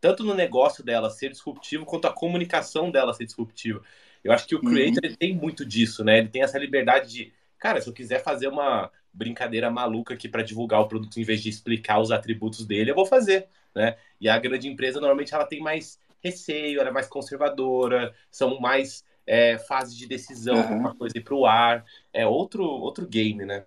tanto 0.00 0.22
no 0.22 0.34
negócio 0.34 0.84
dela 0.84 1.08
ser 1.08 1.30
disruptivo, 1.30 1.86
quanto 1.86 2.06
a 2.06 2.12
comunicação 2.12 2.90
dela 2.90 3.14
ser 3.14 3.24
disruptiva. 3.24 3.82
Eu 4.26 4.32
acho 4.32 4.46
que 4.46 4.56
o 4.56 4.60
creator 4.60 5.08
uhum. 5.08 5.16
tem 5.16 5.34
muito 5.34 5.64
disso, 5.64 6.02
né? 6.02 6.18
Ele 6.18 6.28
tem 6.28 6.42
essa 6.42 6.58
liberdade 6.58 7.12
de, 7.12 7.32
cara, 7.58 7.80
se 7.80 7.88
eu 7.88 7.92
quiser 7.92 8.22
fazer 8.22 8.48
uma 8.48 8.90
brincadeira 9.12 9.70
maluca 9.70 10.14
aqui 10.14 10.28
para 10.28 10.42
divulgar 10.42 10.80
o 10.80 10.88
produto 10.88 11.18
em 11.18 11.22
vez 11.22 11.40
de 11.40 11.48
explicar 11.48 12.00
os 12.00 12.10
atributos 12.10 12.66
dele, 12.66 12.90
eu 12.90 12.94
vou 12.94 13.06
fazer, 13.06 13.46
né? 13.74 13.96
E 14.20 14.28
a 14.28 14.38
grande 14.38 14.68
empresa 14.68 15.00
normalmente 15.00 15.32
ela 15.32 15.46
tem 15.46 15.60
mais 15.60 15.98
receio, 16.22 16.80
ela 16.80 16.90
é 16.90 16.92
mais 16.92 17.06
conservadora, 17.06 18.12
são 18.30 18.58
mais 18.58 19.04
é, 19.24 19.58
fases 19.58 19.96
de 19.96 20.06
decisão, 20.08 20.56
uhum. 20.56 20.78
uma 20.78 20.94
coisa 20.94 21.16
ir 21.16 21.22
para 21.22 21.34
o 21.34 21.46
ar, 21.46 21.84
é 22.12 22.26
outro 22.26 22.64
outro 22.64 23.06
game, 23.06 23.44
né? 23.44 23.64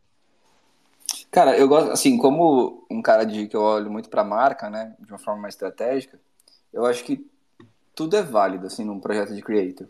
Cara, 1.32 1.58
eu 1.58 1.68
gosto, 1.68 1.92
assim, 1.92 2.18
como 2.18 2.86
um 2.90 3.02
cara 3.02 3.24
de 3.24 3.48
que 3.48 3.56
eu 3.56 3.62
olho 3.62 3.90
muito 3.90 4.10
para 4.10 4.22
a 4.22 4.26
marca, 4.26 4.70
né, 4.70 4.96
de 5.00 5.12
uma 5.12 5.20
forma 5.20 5.42
mais 5.42 5.54
estratégica, 5.54 6.20
eu 6.74 6.86
acho 6.86 7.04
que 7.04 7.26
tudo 7.96 8.16
é 8.16 8.22
válido, 8.22 8.68
assim, 8.68 8.84
num 8.84 9.00
projeto 9.00 9.34
de 9.34 9.42
creator. 9.42 9.88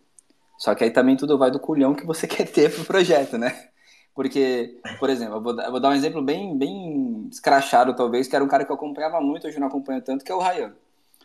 Só 0.59 0.75
que 0.75 0.83
aí 0.83 0.91
também 0.91 1.15
tudo 1.15 1.37
vai 1.37 1.49
do 1.49 1.59
culhão 1.59 1.95
que 1.95 2.05
você 2.05 2.27
quer 2.27 2.45
ter 2.45 2.71
pro 2.71 2.83
projeto, 2.83 3.37
né? 3.37 3.69
Porque, 4.13 4.77
por 4.99 5.09
exemplo, 5.09 5.35
eu 5.35 5.41
vou, 5.41 5.59
eu 5.59 5.71
vou 5.71 5.79
dar 5.79 5.89
um 5.89 5.93
exemplo 5.93 6.21
bem, 6.21 6.57
bem 6.57 7.29
escrachado, 7.31 7.95
talvez, 7.95 8.27
que 8.27 8.35
era 8.35 8.43
um 8.43 8.49
cara 8.49 8.65
que 8.65 8.71
eu 8.71 8.75
acompanhava 8.75 9.21
muito, 9.21 9.47
hoje 9.47 9.59
não 9.59 9.67
acompanho 9.67 10.01
tanto, 10.01 10.25
que 10.25 10.31
é 10.31 10.35
o 10.35 10.39
Ryan. 10.39 10.75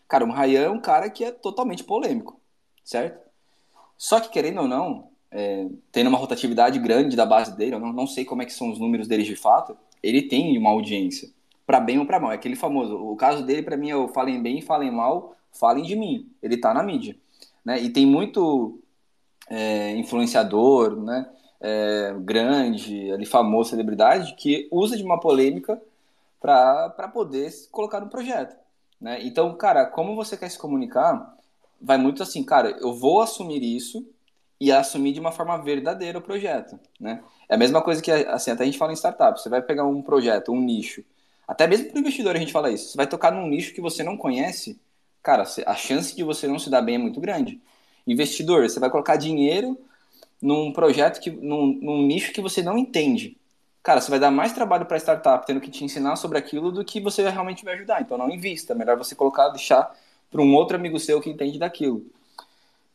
Cara, 0.06 0.24
o 0.24 0.32
Ryan 0.32 0.60
é 0.60 0.70
um 0.70 0.80
cara 0.80 1.10
que 1.10 1.24
é 1.24 1.32
totalmente 1.32 1.82
polêmico, 1.82 2.40
certo? 2.84 3.18
Só 3.98 4.20
que, 4.20 4.28
querendo 4.28 4.60
ou 4.60 4.68
não, 4.68 5.08
é, 5.32 5.66
tendo 5.90 6.06
uma 6.06 6.18
rotatividade 6.18 6.78
grande 6.78 7.16
da 7.16 7.26
base 7.26 7.56
dele, 7.56 7.74
eu 7.74 7.80
não, 7.80 7.92
não 7.92 8.06
sei 8.06 8.24
como 8.24 8.42
é 8.42 8.44
que 8.44 8.52
são 8.52 8.70
os 8.70 8.78
números 8.78 9.08
dele 9.08 9.24
de 9.24 9.34
fato, 9.34 9.76
ele 10.00 10.22
tem 10.22 10.56
uma 10.56 10.70
audiência, 10.70 11.28
para 11.66 11.80
bem 11.80 11.98
ou 11.98 12.06
para 12.06 12.20
mal. 12.20 12.30
É 12.30 12.36
aquele 12.36 12.54
famoso, 12.54 12.94
o 12.94 13.16
caso 13.16 13.44
dele 13.44 13.62
para 13.62 13.76
mim 13.76 13.90
é 13.90 13.96
o 13.96 14.06
falem 14.06 14.40
bem, 14.40 14.60
falem 14.60 14.92
mal, 14.92 15.34
falem 15.50 15.82
de 15.82 15.96
mim. 15.96 16.30
Ele 16.40 16.56
tá 16.56 16.72
na 16.72 16.82
mídia, 16.82 17.16
né? 17.64 17.80
E 17.80 17.90
tem 17.90 18.06
muito 18.06 18.78
é, 19.48 19.92
influenciador, 19.92 20.96
né? 20.96 21.30
É, 21.60 22.14
grande, 22.20 23.10
ali 23.10 23.24
famoso, 23.24 23.70
celebridade, 23.70 24.34
que 24.34 24.68
usa 24.70 24.96
de 24.96 25.02
uma 25.02 25.18
polêmica 25.18 25.80
para 26.40 27.08
poder 27.08 27.50
colocar 27.70 28.00
no 28.00 28.10
projeto. 28.10 28.54
Né? 29.00 29.24
Então, 29.24 29.54
cara, 29.56 29.86
como 29.86 30.14
você 30.14 30.36
quer 30.36 30.50
se 30.50 30.58
comunicar, 30.58 31.34
vai 31.80 31.96
muito 31.96 32.22
assim, 32.22 32.44
cara, 32.44 32.70
eu 32.80 32.92
vou 32.92 33.22
assumir 33.22 33.62
isso 33.62 34.06
e 34.60 34.70
assumir 34.70 35.12
de 35.12 35.20
uma 35.20 35.32
forma 35.32 35.56
verdadeira 35.56 36.18
o 36.18 36.22
projeto, 36.22 36.78
né? 37.00 37.22
É 37.48 37.54
a 37.54 37.58
mesma 37.58 37.82
coisa 37.82 38.00
que, 38.00 38.10
assim, 38.10 38.50
até 38.50 38.62
a 38.62 38.66
gente 38.66 38.78
fala 38.78 38.92
em 38.92 38.96
startup, 38.96 39.40
você 39.40 39.48
vai 39.48 39.60
pegar 39.60 39.84
um 39.84 40.00
projeto, 40.00 40.52
um 40.52 40.60
nicho, 40.60 41.04
até 41.46 41.66
mesmo 41.66 41.88
para 41.88 41.96
o 41.96 42.00
investidor 42.00 42.36
a 42.36 42.38
gente 42.38 42.52
fala 42.52 42.70
isso, 42.70 42.90
você 42.90 42.96
vai 42.96 43.06
tocar 43.06 43.30
num 43.30 43.46
nicho 43.46 43.74
que 43.74 43.80
você 43.80 44.02
não 44.02 44.16
conhece, 44.16 44.80
cara, 45.22 45.44
a 45.66 45.74
chance 45.74 46.14
de 46.16 46.22
você 46.22 46.46
não 46.46 46.58
se 46.58 46.70
dar 46.70 46.80
bem 46.80 46.94
é 46.94 46.98
muito 46.98 47.20
grande. 47.20 47.60
Investidor, 48.06 48.68
você 48.68 48.78
vai 48.78 48.90
colocar 48.90 49.16
dinheiro 49.16 49.78
num 50.40 50.72
projeto, 50.72 51.20
que, 51.20 51.30
num, 51.30 51.78
num 51.80 52.06
nicho 52.06 52.32
que 52.32 52.40
você 52.40 52.62
não 52.62 52.76
entende. 52.76 53.36
Cara, 53.82 54.00
você 54.00 54.10
vai 54.10 54.18
dar 54.18 54.30
mais 54.30 54.52
trabalho 54.52 54.86
para 54.86 54.96
a 54.96 55.00
startup 55.00 55.46
tendo 55.46 55.60
que 55.60 55.70
te 55.70 55.84
ensinar 55.84 56.16
sobre 56.16 56.38
aquilo 56.38 56.72
do 56.72 56.84
que 56.84 57.00
você 57.00 57.28
realmente 57.28 57.64
vai 57.64 57.74
ajudar. 57.74 58.00
Então 58.02 58.18
não 58.18 58.30
invista, 58.30 58.74
melhor 58.74 58.96
você 58.96 59.14
colocar, 59.14 59.48
deixar 59.48 59.94
para 60.30 60.42
um 60.42 60.54
outro 60.54 60.76
amigo 60.76 60.98
seu 60.98 61.20
que 61.20 61.30
entende 61.30 61.58
daquilo 61.58 62.04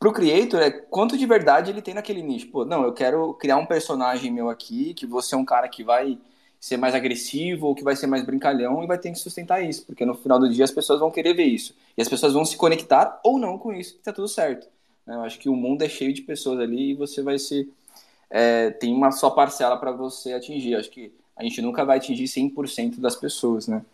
pro 0.00 0.14
creator 0.14 0.62
é 0.62 0.70
quanto 0.70 1.18
de 1.18 1.26
verdade 1.26 1.70
ele 1.70 1.82
tem 1.82 1.92
naquele 1.92 2.22
nicho. 2.22 2.48
Pô, 2.48 2.64
não, 2.64 2.82
eu 2.82 2.92
quero 2.94 3.34
criar 3.34 3.58
um 3.58 3.66
personagem 3.66 4.32
meu 4.32 4.48
aqui, 4.48 4.94
que 4.94 5.06
você 5.06 5.34
é 5.34 5.38
um 5.38 5.44
cara 5.44 5.68
que 5.68 5.84
vai 5.84 6.18
ser 6.58 6.78
mais 6.78 6.94
agressivo 6.94 7.66
ou 7.66 7.74
que 7.74 7.84
vai 7.84 7.94
ser 7.94 8.06
mais 8.06 8.24
brincalhão 8.24 8.82
e 8.82 8.86
vai 8.86 8.98
ter 8.98 9.10
que 9.12 9.18
sustentar 9.18 9.62
isso, 9.62 9.84
porque 9.84 10.04
no 10.04 10.14
final 10.14 10.38
do 10.38 10.48
dia 10.48 10.64
as 10.64 10.70
pessoas 10.70 11.00
vão 11.00 11.10
querer 11.10 11.34
ver 11.34 11.44
isso. 11.44 11.74
E 11.96 12.02
as 12.02 12.08
pessoas 12.08 12.32
vão 12.32 12.44
se 12.46 12.56
conectar 12.56 13.20
ou 13.22 13.38
não 13.38 13.58
com 13.58 13.72
isso, 13.74 13.98
tá 14.02 14.12
tudo 14.12 14.26
certo. 14.26 14.66
Né? 15.10 15.16
Eu 15.16 15.22
acho 15.22 15.40
que 15.40 15.48
o 15.48 15.56
mundo 15.56 15.82
é 15.82 15.88
cheio 15.88 16.12
de 16.14 16.22
pessoas 16.22 16.60
ali 16.60 16.92
e 16.92 16.94
você 16.94 17.20
vai 17.20 17.36
ser. 17.36 17.68
É, 18.30 18.70
tem 18.70 18.94
uma 18.94 19.10
só 19.10 19.30
parcela 19.30 19.76
para 19.76 19.90
você 19.90 20.32
atingir. 20.32 20.72
Eu 20.72 20.78
acho 20.78 20.90
que 20.90 21.12
a 21.36 21.42
gente 21.42 21.60
nunca 21.60 21.84
vai 21.84 21.98
atingir 21.98 22.28
100% 22.28 23.00
das 23.00 23.16
pessoas, 23.16 23.66
né? 23.66 23.84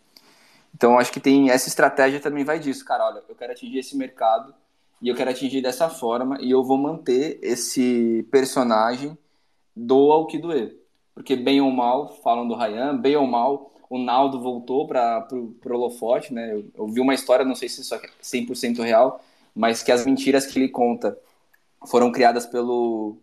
Então 0.75 0.99
acho 0.99 1.11
que 1.11 1.19
tem 1.19 1.49
essa 1.49 1.67
estratégia 1.67 2.19
também 2.19 2.43
vai 2.43 2.59
disso, 2.59 2.85
cara. 2.85 3.07
Olha, 3.07 3.23
eu 3.27 3.33
quero 3.33 3.51
atingir 3.51 3.79
esse 3.79 3.97
mercado 3.97 4.53
e 5.01 5.07
eu 5.07 5.15
quero 5.15 5.31
atingir 5.31 5.61
dessa 5.61 5.89
forma 5.89 6.37
e 6.39 6.51
eu 6.51 6.63
vou 6.63 6.77
manter 6.77 7.39
esse 7.41 8.27
personagem 8.29 9.17
doa 9.75 10.17
o 10.17 10.27
que 10.27 10.37
doer. 10.37 10.77
Porque 11.15 11.35
bem 11.35 11.59
ou 11.61 11.71
mal, 11.71 12.09
falam 12.21 12.47
do 12.47 12.55
Ryan, 12.55 12.95
bem 12.95 13.15
ou 13.15 13.25
mal, 13.25 13.71
o 13.89 13.97
Naldo 13.97 14.39
voltou 14.39 14.87
para 14.87 15.27
o 15.33 15.55
holofote, 15.65 16.31
né? 16.31 16.53
Eu, 16.53 16.65
eu, 16.75 16.87
vi 16.87 16.99
uma 16.99 17.15
história, 17.15 17.43
não 17.43 17.55
sei 17.55 17.69
se 17.69 17.81
isso 17.81 17.95
é 17.95 18.01
100% 18.21 18.83
real, 18.83 19.23
mas 19.57 19.83
que 19.83 19.91
as 19.91 20.05
mentiras 20.05 20.45
que 20.45 20.59
ele 20.59 20.69
conta 20.69 21.17
foram 21.85 22.11
criadas 22.11 22.45
pelo 22.45 23.17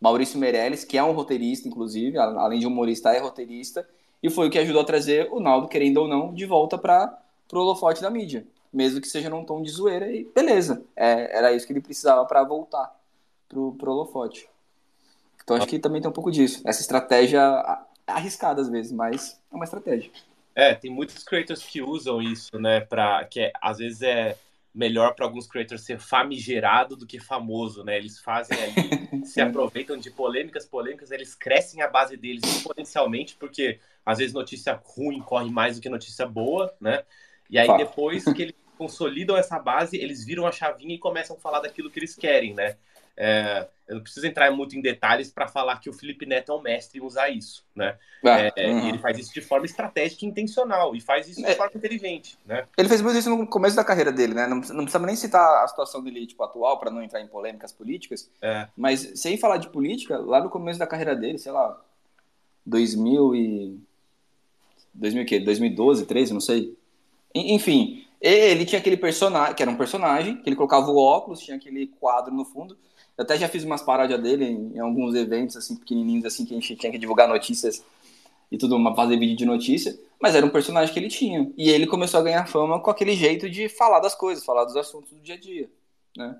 Maurício 0.00 0.38
Meirelles, 0.38 0.84
que 0.84 0.98
é 0.98 1.02
um 1.02 1.12
roteirista, 1.12 1.68
inclusive, 1.68 2.18
além 2.18 2.58
de 2.58 2.66
humorista, 2.66 3.12
é 3.12 3.18
roteirista, 3.18 3.88
e 4.22 4.30
foi 4.30 4.48
o 4.48 4.50
que 4.50 4.58
ajudou 4.58 4.82
a 4.82 4.84
trazer 4.84 5.28
o 5.30 5.40
Naldo, 5.40 5.68
querendo 5.68 5.98
ou 5.98 6.08
não, 6.08 6.32
de 6.32 6.46
volta 6.46 6.76
para 6.78 7.18
o 7.52 7.58
holofote 7.58 8.02
da 8.02 8.10
mídia 8.10 8.46
mesmo 8.76 9.00
que 9.00 9.08
seja 9.08 9.30
num 9.30 9.42
tom 9.42 9.62
de 9.62 9.70
zoeira, 9.70 10.12
e 10.12 10.24
beleza. 10.34 10.84
É, 10.94 11.36
era 11.36 11.52
isso 11.52 11.66
que 11.66 11.72
ele 11.72 11.80
precisava 11.80 12.26
para 12.26 12.44
voltar 12.44 12.94
pro, 13.48 13.72
pro 13.72 13.90
holofote. 13.90 14.46
Então 15.42 15.56
acho 15.56 15.66
que 15.66 15.78
também 15.78 16.02
tem 16.02 16.10
um 16.10 16.14
pouco 16.14 16.30
disso. 16.30 16.60
Essa 16.66 16.82
estratégia 16.82 17.40
arriscada 18.06 18.60
às 18.60 18.68
vezes, 18.68 18.92
mas 18.92 19.40
é 19.50 19.54
uma 19.54 19.64
estratégia. 19.64 20.10
É, 20.54 20.74
tem 20.74 20.90
muitos 20.90 21.22
creators 21.24 21.62
que 21.62 21.80
usam 21.80 22.20
isso, 22.20 22.58
né, 22.58 22.80
para 22.80 23.24
que 23.24 23.40
é, 23.40 23.52
às 23.60 23.78
vezes 23.78 24.02
é 24.02 24.36
melhor 24.76 25.14
para 25.14 25.24
alguns 25.24 25.46
creators 25.46 25.80
ser 25.80 25.98
famigerado 25.98 26.94
do 26.96 27.06
que 27.06 27.18
famoso, 27.18 27.82
né? 27.82 27.96
Eles 27.96 28.20
fazem 28.20 28.58
ali, 28.62 29.24
se 29.24 29.40
aproveitam 29.40 29.96
de 29.96 30.10
polêmicas, 30.10 30.66
polêmicas, 30.66 31.10
eles 31.10 31.34
crescem 31.34 31.80
a 31.80 31.88
base 31.88 32.14
deles 32.14 32.44
exponencialmente, 32.44 33.36
porque 33.36 33.80
às 34.04 34.18
vezes 34.18 34.34
notícia 34.34 34.78
ruim 34.84 35.20
corre 35.20 35.50
mais 35.50 35.76
do 35.76 35.82
que 35.82 35.88
notícia 35.88 36.26
boa, 36.26 36.76
né? 36.78 37.02
E 37.48 37.58
aí, 37.58 37.74
depois 37.78 38.24
que 38.24 38.42
eles 38.42 38.54
consolidam 38.76 39.36
essa 39.36 39.58
base, 39.58 39.96
eles 39.96 40.24
viram 40.26 40.46
a 40.46 40.52
chavinha 40.52 40.94
e 40.94 40.98
começam 40.98 41.36
a 41.36 41.40
falar 41.40 41.60
daquilo 41.60 41.90
que 41.90 41.98
eles 41.98 42.14
querem, 42.14 42.52
né? 42.52 42.76
É, 43.16 43.66
eu 43.88 43.96
não 43.96 44.02
preciso 44.02 44.26
entrar 44.26 44.50
muito 44.50 44.76
em 44.76 44.82
detalhes 44.82 45.30
para 45.30 45.46
falar 45.46 45.78
que 45.78 45.88
o 45.88 45.92
Felipe 45.92 46.26
Neto 46.26 46.52
é 46.52 46.54
um 46.54 46.60
mestre 46.60 46.98
em 46.98 47.02
usar 47.02 47.28
isso, 47.30 47.64
né? 47.74 47.96
Ah, 48.24 48.40
é, 48.56 48.68
uhum. 48.68 48.88
Ele 48.88 48.98
faz 48.98 49.16
isso 49.18 49.32
de 49.32 49.40
forma 49.40 49.64
estratégica 49.64 50.24
e 50.24 50.28
intencional 50.28 50.94
e 50.94 51.00
faz 51.00 51.28
isso 51.28 51.40
de 51.40 51.46
é, 51.46 51.54
forma 51.54 51.72
inteligente, 51.74 52.36
né? 52.44 52.66
Ele 52.76 52.88
fez 52.88 53.00
muito 53.00 53.16
isso 53.16 53.30
no 53.30 53.46
começo 53.46 53.76
da 53.76 53.84
carreira 53.84 54.12
dele, 54.12 54.34
né? 54.34 54.46
Não, 54.46 54.56
não 54.56 54.84
precisa 54.84 54.98
nem 54.98 55.16
citar 55.16 55.64
a 55.64 55.68
situação 55.68 56.02
dele 56.02 56.26
tipo 56.26 56.42
atual 56.42 56.78
para 56.78 56.90
não 56.90 57.02
entrar 57.02 57.20
em 57.20 57.28
polêmicas 57.28 57.72
políticas, 57.72 58.28
é. 58.42 58.68
mas 58.76 59.12
sem 59.14 59.38
falar 59.38 59.58
de 59.58 59.70
política, 59.70 60.18
lá 60.18 60.42
no 60.42 60.50
começo 60.50 60.78
da 60.78 60.86
carreira 60.86 61.14
dele, 61.14 61.38
sei 61.38 61.52
lá, 61.52 61.80
2000 62.66 63.34
e 63.34 63.80
2000 64.96 65.22
o 65.22 65.26
quê? 65.26 65.40
2012, 65.40 66.06
13, 66.06 66.32
não 66.32 66.40
sei. 66.40 66.76
Enfim, 67.34 68.04
ele 68.20 68.64
tinha 68.64 68.80
aquele 68.80 68.96
personagem, 68.96 69.54
que 69.54 69.62
era 69.62 69.70
um 69.70 69.76
personagem, 69.76 70.36
que 70.38 70.48
ele 70.48 70.56
colocava 70.56 70.90
o 70.90 70.96
óculos, 70.96 71.40
tinha 71.40 71.56
aquele 71.56 71.86
quadro 72.00 72.34
no 72.34 72.44
fundo. 72.44 72.76
Eu 73.16 73.24
até 73.24 73.38
já 73.38 73.48
fiz 73.48 73.64
umas 73.64 73.82
paródias 73.82 74.20
dele 74.20 74.44
em, 74.44 74.74
em 74.74 74.78
alguns 74.78 75.14
eventos, 75.14 75.56
assim, 75.56 75.76
pequenininhos, 75.76 76.24
assim, 76.24 76.44
que 76.44 76.54
a 76.54 76.60
gente 76.60 76.76
tinha 76.76 76.92
que 76.92 76.98
divulgar 76.98 77.28
notícias 77.28 77.84
e 78.50 78.58
tudo, 78.58 78.78
fazer 78.94 79.18
vídeo 79.18 79.36
de 79.36 79.44
notícia. 79.44 79.98
Mas 80.20 80.34
era 80.34 80.44
um 80.44 80.50
personagem 80.50 80.92
que 80.92 81.00
ele 81.00 81.08
tinha. 81.08 81.50
E 81.56 81.70
ele 81.70 81.86
começou 81.86 82.20
a 82.20 82.22
ganhar 82.22 82.46
fama 82.46 82.80
com 82.80 82.90
aquele 82.90 83.14
jeito 83.14 83.48
de 83.48 83.68
falar 83.68 84.00
das 84.00 84.14
coisas, 84.14 84.44
falar 84.44 84.64
dos 84.64 84.76
assuntos 84.76 85.10
do 85.10 85.20
dia 85.20 85.34
a 85.34 85.38
dia, 85.38 85.70
né? 86.16 86.36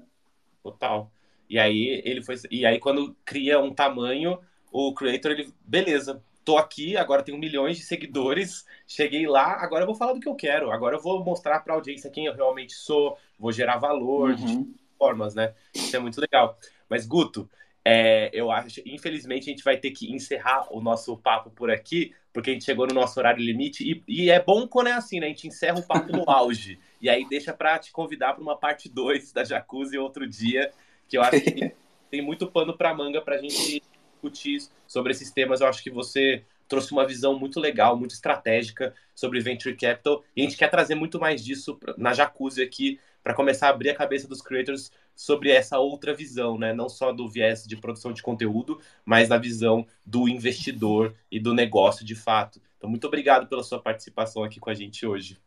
Total. 0.63 1.11
E 1.49 1.59
aí 1.59 2.03
ele 2.05 2.23
foi. 2.23 2.37
E 2.51 2.67
aí, 2.67 2.79
quando 2.79 3.15
cria 3.25 3.61
um 3.61 3.73
tamanho, 3.73 4.39
o 4.71 4.93
creator, 4.93 5.33
ele, 5.33 5.53
beleza, 5.65 6.23
tô 6.45 6.57
aqui, 6.57 6.97
agora 6.97 7.23
tenho 7.23 7.39
milhões 7.39 7.77
de 7.77 7.85
seguidores, 7.85 8.65
cheguei 8.87 9.27
lá, 9.27 9.63
agora 9.63 9.83
eu 9.83 9.87
vou 9.87 9.97
falar 9.97 10.13
do 10.13 10.21
que 10.21 10.29
eu 10.29 10.35
quero, 10.35 10.71
agora 10.71 10.97
eu 10.97 11.03
vou 11.03 11.25
mostrar 11.25 11.61
para 11.61 11.75
a 11.75 11.77
audiência 11.77 12.11
quem 12.11 12.27
eu 12.27 12.35
realmente 12.35 12.73
sou, 12.73 13.19
vou 13.39 13.51
gerar 13.51 13.79
valor 13.79 14.31
uhum. 14.31 14.73
Formas, 14.99 15.35
né? 15.35 15.55
Isso 15.75 15.95
é 15.97 15.99
muito 15.99 16.21
legal. 16.21 16.59
Mas, 16.89 17.07
Guto, 17.07 17.49
É, 17.89 18.31
eu 18.33 18.51
acho, 18.51 18.81
infelizmente, 18.85 19.45
a 19.49 19.53
gente 19.53 19.63
vai 19.63 19.77
ter 19.77 19.93
que 19.93 20.13
encerrar 20.13 20.67
o 20.73 20.81
nosso 20.81 21.17
papo 21.19 21.51
por 21.51 21.71
aqui, 21.71 22.13
porque 22.33 22.51
a 22.51 22.53
gente 22.53 22.65
chegou 22.65 22.85
no 22.85 22.93
nosso 22.93 23.17
horário 23.21 23.41
limite. 23.41 23.85
E, 23.89 24.03
e 24.09 24.29
é 24.29 24.43
bom 24.43 24.67
quando 24.67 24.89
é 24.89 24.93
assim, 24.93 25.21
né? 25.21 25.27
A 25.27 25.29
gente 25.29 25.47
encerra 25.47 25.79
o 25.79 25.87
papo 25.87 26.11
no 26.13 26.29
auge. 26.29 26.81
E 27.01 27.09
aí 27.11 27.29
deixa 27.29 27.53
para 27.53 27.79
te 27.79 27.93
convidar 27.93 28.33
para 28.33 28.43
uma 28.43 28.57
parte 28.57 28.89
2 28.89 29.31
da 29.33 29.45
Jacuzzi 29.45 29.99
outro 29.99 30.27
dia, 30.27 30.73
que 31.07 31.17
eu 31.17 31.23
acho 31.23 31.41
que 31.41 31.73
tem 32.11 32.23
muito 32.23 32.51
pano 32.51 32.77
para 32.77 32.95
manga 32.95 33.21
para 33.21 33.37
a 33.37 33.39
gente 33.39 33.83
discutir 34.13 34.59
sobre 34.87 35.13
esses 35.13 35.31
temas. 35.31 35.61
Eu 35.61 35.69
acho 35.69 35.83
que 35.83 35.91
você 35.91 36.43
trouxe 36.67 36.93
uma 36.93 37.07
visão 37.07 37.39
muito 37.39 37.61
legal, 37.61 37.97
muito 37.97 38.13
estratégica 38.15 38.95
sobre 39.15 39.41
Venture 39.41 39.77
Capital. 39.77 40.25
E 40.35 40.41
a 40.41 40.45
gente 40.45 40.57
quer 40.57 40.71
trazer 40.71 40.95
muito 40.95 41.21
mais 41.21 41.45
disso 41.45 41.79
na 41.97 42.13
Jacuzzi 42.13 42.63
aqui, 42.63 42.99
para 43.27 43.35
começar 43.35 43.67
a 43.67 43.71
abrir 43.71 43.91
a 43.91 43.95
cabeça 43.97 44.29
dos 44.29 44.41
creators 44.41 44.93
sobre 45.13 45.51
essa 45.51 45.81
outra 45.81 46.15
visão, 46.15 46.57
né? 46.57 46.73
Não 46.73 46.89
só 46.89 47.13
do 47.13 47.29
viés 47.29 47.65
de 47.67 47.77
produção 47.77 48.13
de 48.13 48.23
conteúdo, 48.23 48.79
mas 49.05 49.29
da 49.29 49.37
visão 49.37 49.85
do 50.05 50.29
investidor 50.29 51.13
e 51.29 51.41
do 51.41 51.53
negócio 51.53 52.07
de 52.07 52.15
fato. 52.15 52.61
Então, 52.79 52.89
muito 52.89 53.05
obrigado 53.05 53.49
pela 53.49 53.65
sua 53.65 53.81
participação 53.81 54.45
aqui 54.45 54.61
com 54.61 54.71
a 54.71 54.75
gente 54.75 55.05
hoje. 55.05 55.41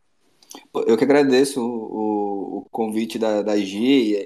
Eu 0.86 0.98
que 0.98 1.06
agradeço 1.06 1.62
o, 1.66 2.58
o 2.58 2.68
convite 2.70 3.18
da, 3.18 3.42
da 3.42 3.56
G 3.56 3.78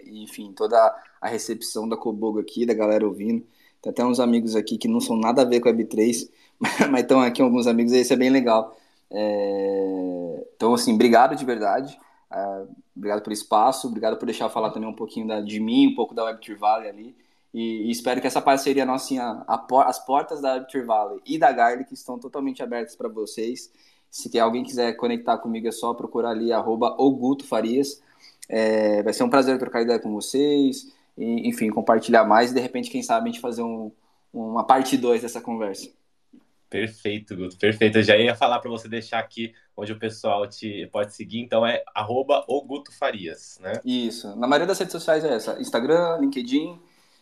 e, 0.04 0.24
enfim, 0.24 0.52
toda 0.52 0.76
a 1.22 1.28
recepção 1.28 1.88
da 1.88 1.96
Cobogo 1.96 2.40
aqui, 2.40 2.66
da 2.66 2.74
galera 2.74 3.06
ouvindo. 3.06 3.46
Tem 3.84 3.92
até 3.92 4.04
uns 4.04 4.20
amigos 4.20 4.56
aqui 4.56 4.80
que 4.80 4.88
não 4.88 5.00
são 5.00 5.16
nada 5.16 5.44
a 5.44 5.46
ver 5.46 5.60
com 5.60 5.70
a 5.70 5.74
Web3, 5.74 6.28
mas 6.90 7.02
estão 7.02 7.22
aqui 7.22 7.40
alguns 7.40 7.68
amigos 7.68 7.94
e 7.94 8.02
isso 8.02 8.14
é 8.14 8.18
bem 8.18 8.32
legal. 8.32 8.76
É... 9.12 10.44
Então, 10.56 10.74
assim, 10.74 10.96
obrigado 10.96 11.36
de 11.36 11.46
verdade. 11.46 11.96
Uh, 12.34 12.76
obrigado 12.96 13.22
pelo 13.22 13.34
espaço, 13.34 13.88
obrigado 13.88 14.18
por 14.18 14.26
deixar 14.26 14.50
falar 14.50 14.72
também 14.72 14.90
um 14.90 14.96
pouquinho 14.96 15.28
da, 15.28 15.40
de 15.40 15.60
mim, 15.60 15.90
um 15.90 15.96
pouco 15.96 16.16
da 16.16 16.24
Web 16.24 16.56
Valley 16.56 16.90
ali. 16.90 17.16
E, 17.54 17.88
e, 17.88 17.92
espero 17.92 18.20
que 18.20 18.26
essa 18.26 18.42
parceria 18.42 18.86
nossa, 18.86 19.06
assim, 19.06 19.20
a, 19.20 19.44
a, 19.48 19.84
as 19.88 20.04
portas 20.04 20.42
da 20.42 20.54
Web 20.54 20.82
Valley 20.82 21.22
e 21.26 21.38
da 21.38 21.52
Garlic 21.52 21.94
estão 21.94 22.18
totalmente 22.18 22.64
abertas 22.64 22.96
para 22.96 23.08
vocês. 23.08 23.72
Se 24.10 24.40
alguém 24.40 24.64
quiser 24.64 24.94
conectar 24.94 25.38
comigo, 25.38 25.68
é 25.68 25.72
só 25.72 25.94
procurar 25.94 26.32
ali, 26.32 26.52
arroba 26.52 26.98
Farias. 27.44 28.02
É, 28.50 29.04
vai 29.04 29.14
ser 29.14 29.24
um 29.24 29.30
prazer 29.30 29.58
trocar 29.60 29.82
ideia 29.84 30.00
com 30.00 30.12
vocês, 30.14 30.92
e, 31.18 31.48
enfim, 31.48 31.70
compartilhar 31.70 32.24
mais 32.26 32.52
e 32.52 32.54
de 32.56 32.60
repente, 32.60 32.90
quem 32.90 33.04
sabe, 33.04 33.30
a 33.30 33.32
gente 33.32 33.42
fazer 33.42 33.62
um, 33.62 33.92
uma 34.34 34.64
parte 34.66 34.98
2 34.98 35.22
dessa 35.22 35.40
conversa. 35.40 35.90
Perfeito, 36.74 37.36
Guto, 37.36 37.56
perfeito. 37.56 38.00
Eu 38.00 38.04
já 38.04 38.18
ia 38.18 38.34
falar 38.34 38.58
para 38.58 38.68
você 38.68 38.90
deixar 38.90 39.20
aqui 39.20 39.54
onde 39.78 39.92
o 39.92 40.00
pessoal 40.00 40.48
te 40.48 40.90
pode 40.92 41.14
seguir, 41.14 41.40
então 41.40 41.64
é 41.64 41.84
arroba 41.94 42.44
Farias, 42.98 43.60
né? 43.62 43.74
Isso. 43.86 44.36
Na 44.36 44.48
maioria 44.48 44.66
das 44.66 44.80
redes 44.80 44.92
sociais 44.92 45.24
é 45.24 45.36
essa. 45.36 45.62
Instagram, 45.62 46.18
LinkedIn, 46.22 46.80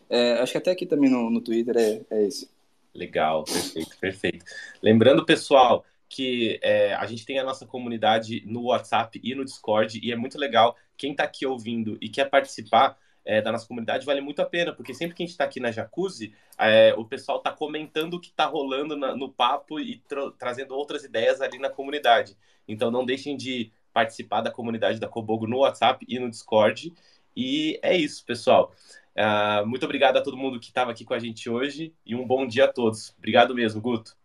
é, 0.10 0.36
acho 0.36 0.54
que 0.54 0.58
até 0.58 0.72
aqui 0.72 0.86
também 0.86 1.10
no, 1.10 1.30
no 1.30 1.42
Twitter 1.42 1.76
é, 1.76 2.02
é 2.10 2.28
esse. 2.28 2.50
Legal, 2.96 3.44
perfeito, 3.44 3.98
perfeito. 4.00 4.46
Lembrando, 4.82 5.26
pessoal, 5.26 5.84
que 6.08 6.58
é, 6.64 6.94
a 6.94 7.06
gente 7.06 7.26
tem 7.26 7.38
a 7.38 7.44
nossa 7.44 7.66
comunidade 7.66 8.44
no 8.46 8.68
WhatsApp 8.68 9.20
e 9.22 9.36
no 9.36 9.44
Discord, 9.44 10.00
e 10.02 10.14
é 10.14 10.16
muito 10.16 10.38
legal. 10.38 10.78
Quem 10.96 11.12
está 11.12 11.26
aqui 11.26 11.46
ouvindo 11.46 11.98
e 12.00 12.08
quer 12.08 12.30
participar, 12.30 12.98
é, 13.26 13.42
da 13.42 13.52
nossa 13.52 13.68
comunidade 13.68 14.06
vale 14.06 14.22
muito 14.22 14.42
a 14.42 14.46
pena, 14.46 14.74
porque 14.74 14.94
sempre 14.94 15.16
que 15.16 15.24
a 15.24 15.26
gente 15.26 15.34
está 15.34 15.44
aqui 15.44 15.60
na 15.60 15.72
Jacuzzi, 15.72 16.34
é, 16.58 16.94
o 16.98 17.06
pessoal 17.06 17.38
está 17.38 17.52
comentando 17.52 18.16
o 18.16 18.20
que 18.20 18.30
está 18.30 18.46
rolando 18.46 18.96
na, 18.96 19.16
no 19.16 19.30
papo 19.30 19.80
e 19.80 19.98
tra 20.08 20.32
trazendo 20.32 20.76
outras 20.76 21.04
ideias 21.04 21.42
ali 21.42 21.60
na 21.60 21.70
comunidade. 21.70 22.36
Então 22.68 22.90
não 22.90 23.06
deixem 23.06 23.38
de 23.38 23.72
participar 23.94 24.42
da 24.42 24.52
comunidade 24.52 25.00
da 25.00 25.08
Cobogo 25.08 25.48
no 25.48 25.60
WhatsApp 25.60 26.06
e 26.08 26.20
no 26.20 26.30
Discord. 26.30 26.94
E 27.36 27.80
é 27.82 27.96
isso, 27.96 28.26
pessoal. 28.26 28.74
Uh, 29.16 29.66
muito 29.68 29.84
obrigado 29.84 30.18
a 30.18 30.22
todo 30.22 30.38
mundo 30.38 30.60
que 30.60 30.68
estava 30.68 30.92
aqui 30.92 31.04
com 31.04 31.14
a 31.14 31.20
gente 31.20 31.50
hoje 31.50 31.94
e 32.06 32.16
um 32.16 32.26
bom 32.26 32.48
dia 32.48 32.66
a 32.66 32.72
todos. 32.72 33.14
Obrigado 33.18 33.54
mesmo, 33.54 33.82
Guto. 33.82 34.16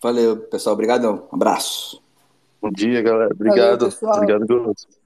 Valeu, 0.00 0.36
pessoal. 0.36 0.74
Obrigadão. 0.74 1.28
abraço. 1.32 2.02
Bom 2.60 2.70
dia, 2.70 3.02
galera. 3.02 3.32
Obrigado. 3.32 3.90
Valeu, 3.90 4.16
Obrigado, 4.16 4.46
Guto. 4.46 4.97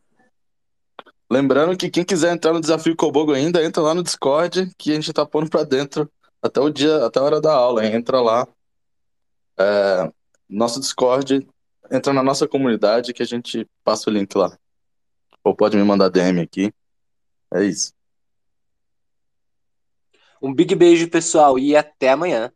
Lembrando 1.32 1.74
que 1.78 1.88
quem 1.88 2.04
quiser 2.04 2.30
entrar 2.30 2.52
no 2.52 2.60
desafio 2.60 2.94
Cobogo 2.94 3.32
ainda, 3.32 3.64
entra 3.64 3.82
lá 3.82 3.94
no 3.94 4.02
Discord, 4.02 4.70
que 4.76 4.92
a 4.92 4.94
gente 4.96 5.14
tá 5.14 5.24
pondo 5.24 5.48
pra 5.48 5.64
dentro 5.64 6.06
até 6.42 6.60
o 6.60 6.68
dia, 6.68 7.06
até 7.06 7.20
a 7.20 7.22
hora 7.22 7.40
da 7.40 7.54
aula. 7.54 7.86
Hein? 7.86 7.94
Entra 7.94 8.20
lá. 8.20 8.46
É, 9.58 10.12
nosso 10.46 10.78
Discord, 10.78 11.48
entra 11.90 12.12
na 12.12 12.22
nossa 12.22 12.46
comunidade 12.46 13.14
que 13.14 13.22
a 13.22 13.26
gente 13.26 13.66
passa 13.82 14.10
o 14.10 14.12
link 14.12 14.36
lá. 14.36 14.58
Ou 15.42 15.56
pode 15.56 15.74
me 15.74 15.82
mandar 15.82 16.10
DM 16.10 16.38
aqui. 16.38 16.70
É 17.54 17.64
isso. 17.64 17.94
Um 20.42 20.52
big 20.52 20.74
beijo, 20.74 21.08
pessoal, 21.08 21.58
e 21.58 21.74
até 21.74 22.10
amanhã. 22.10 22.52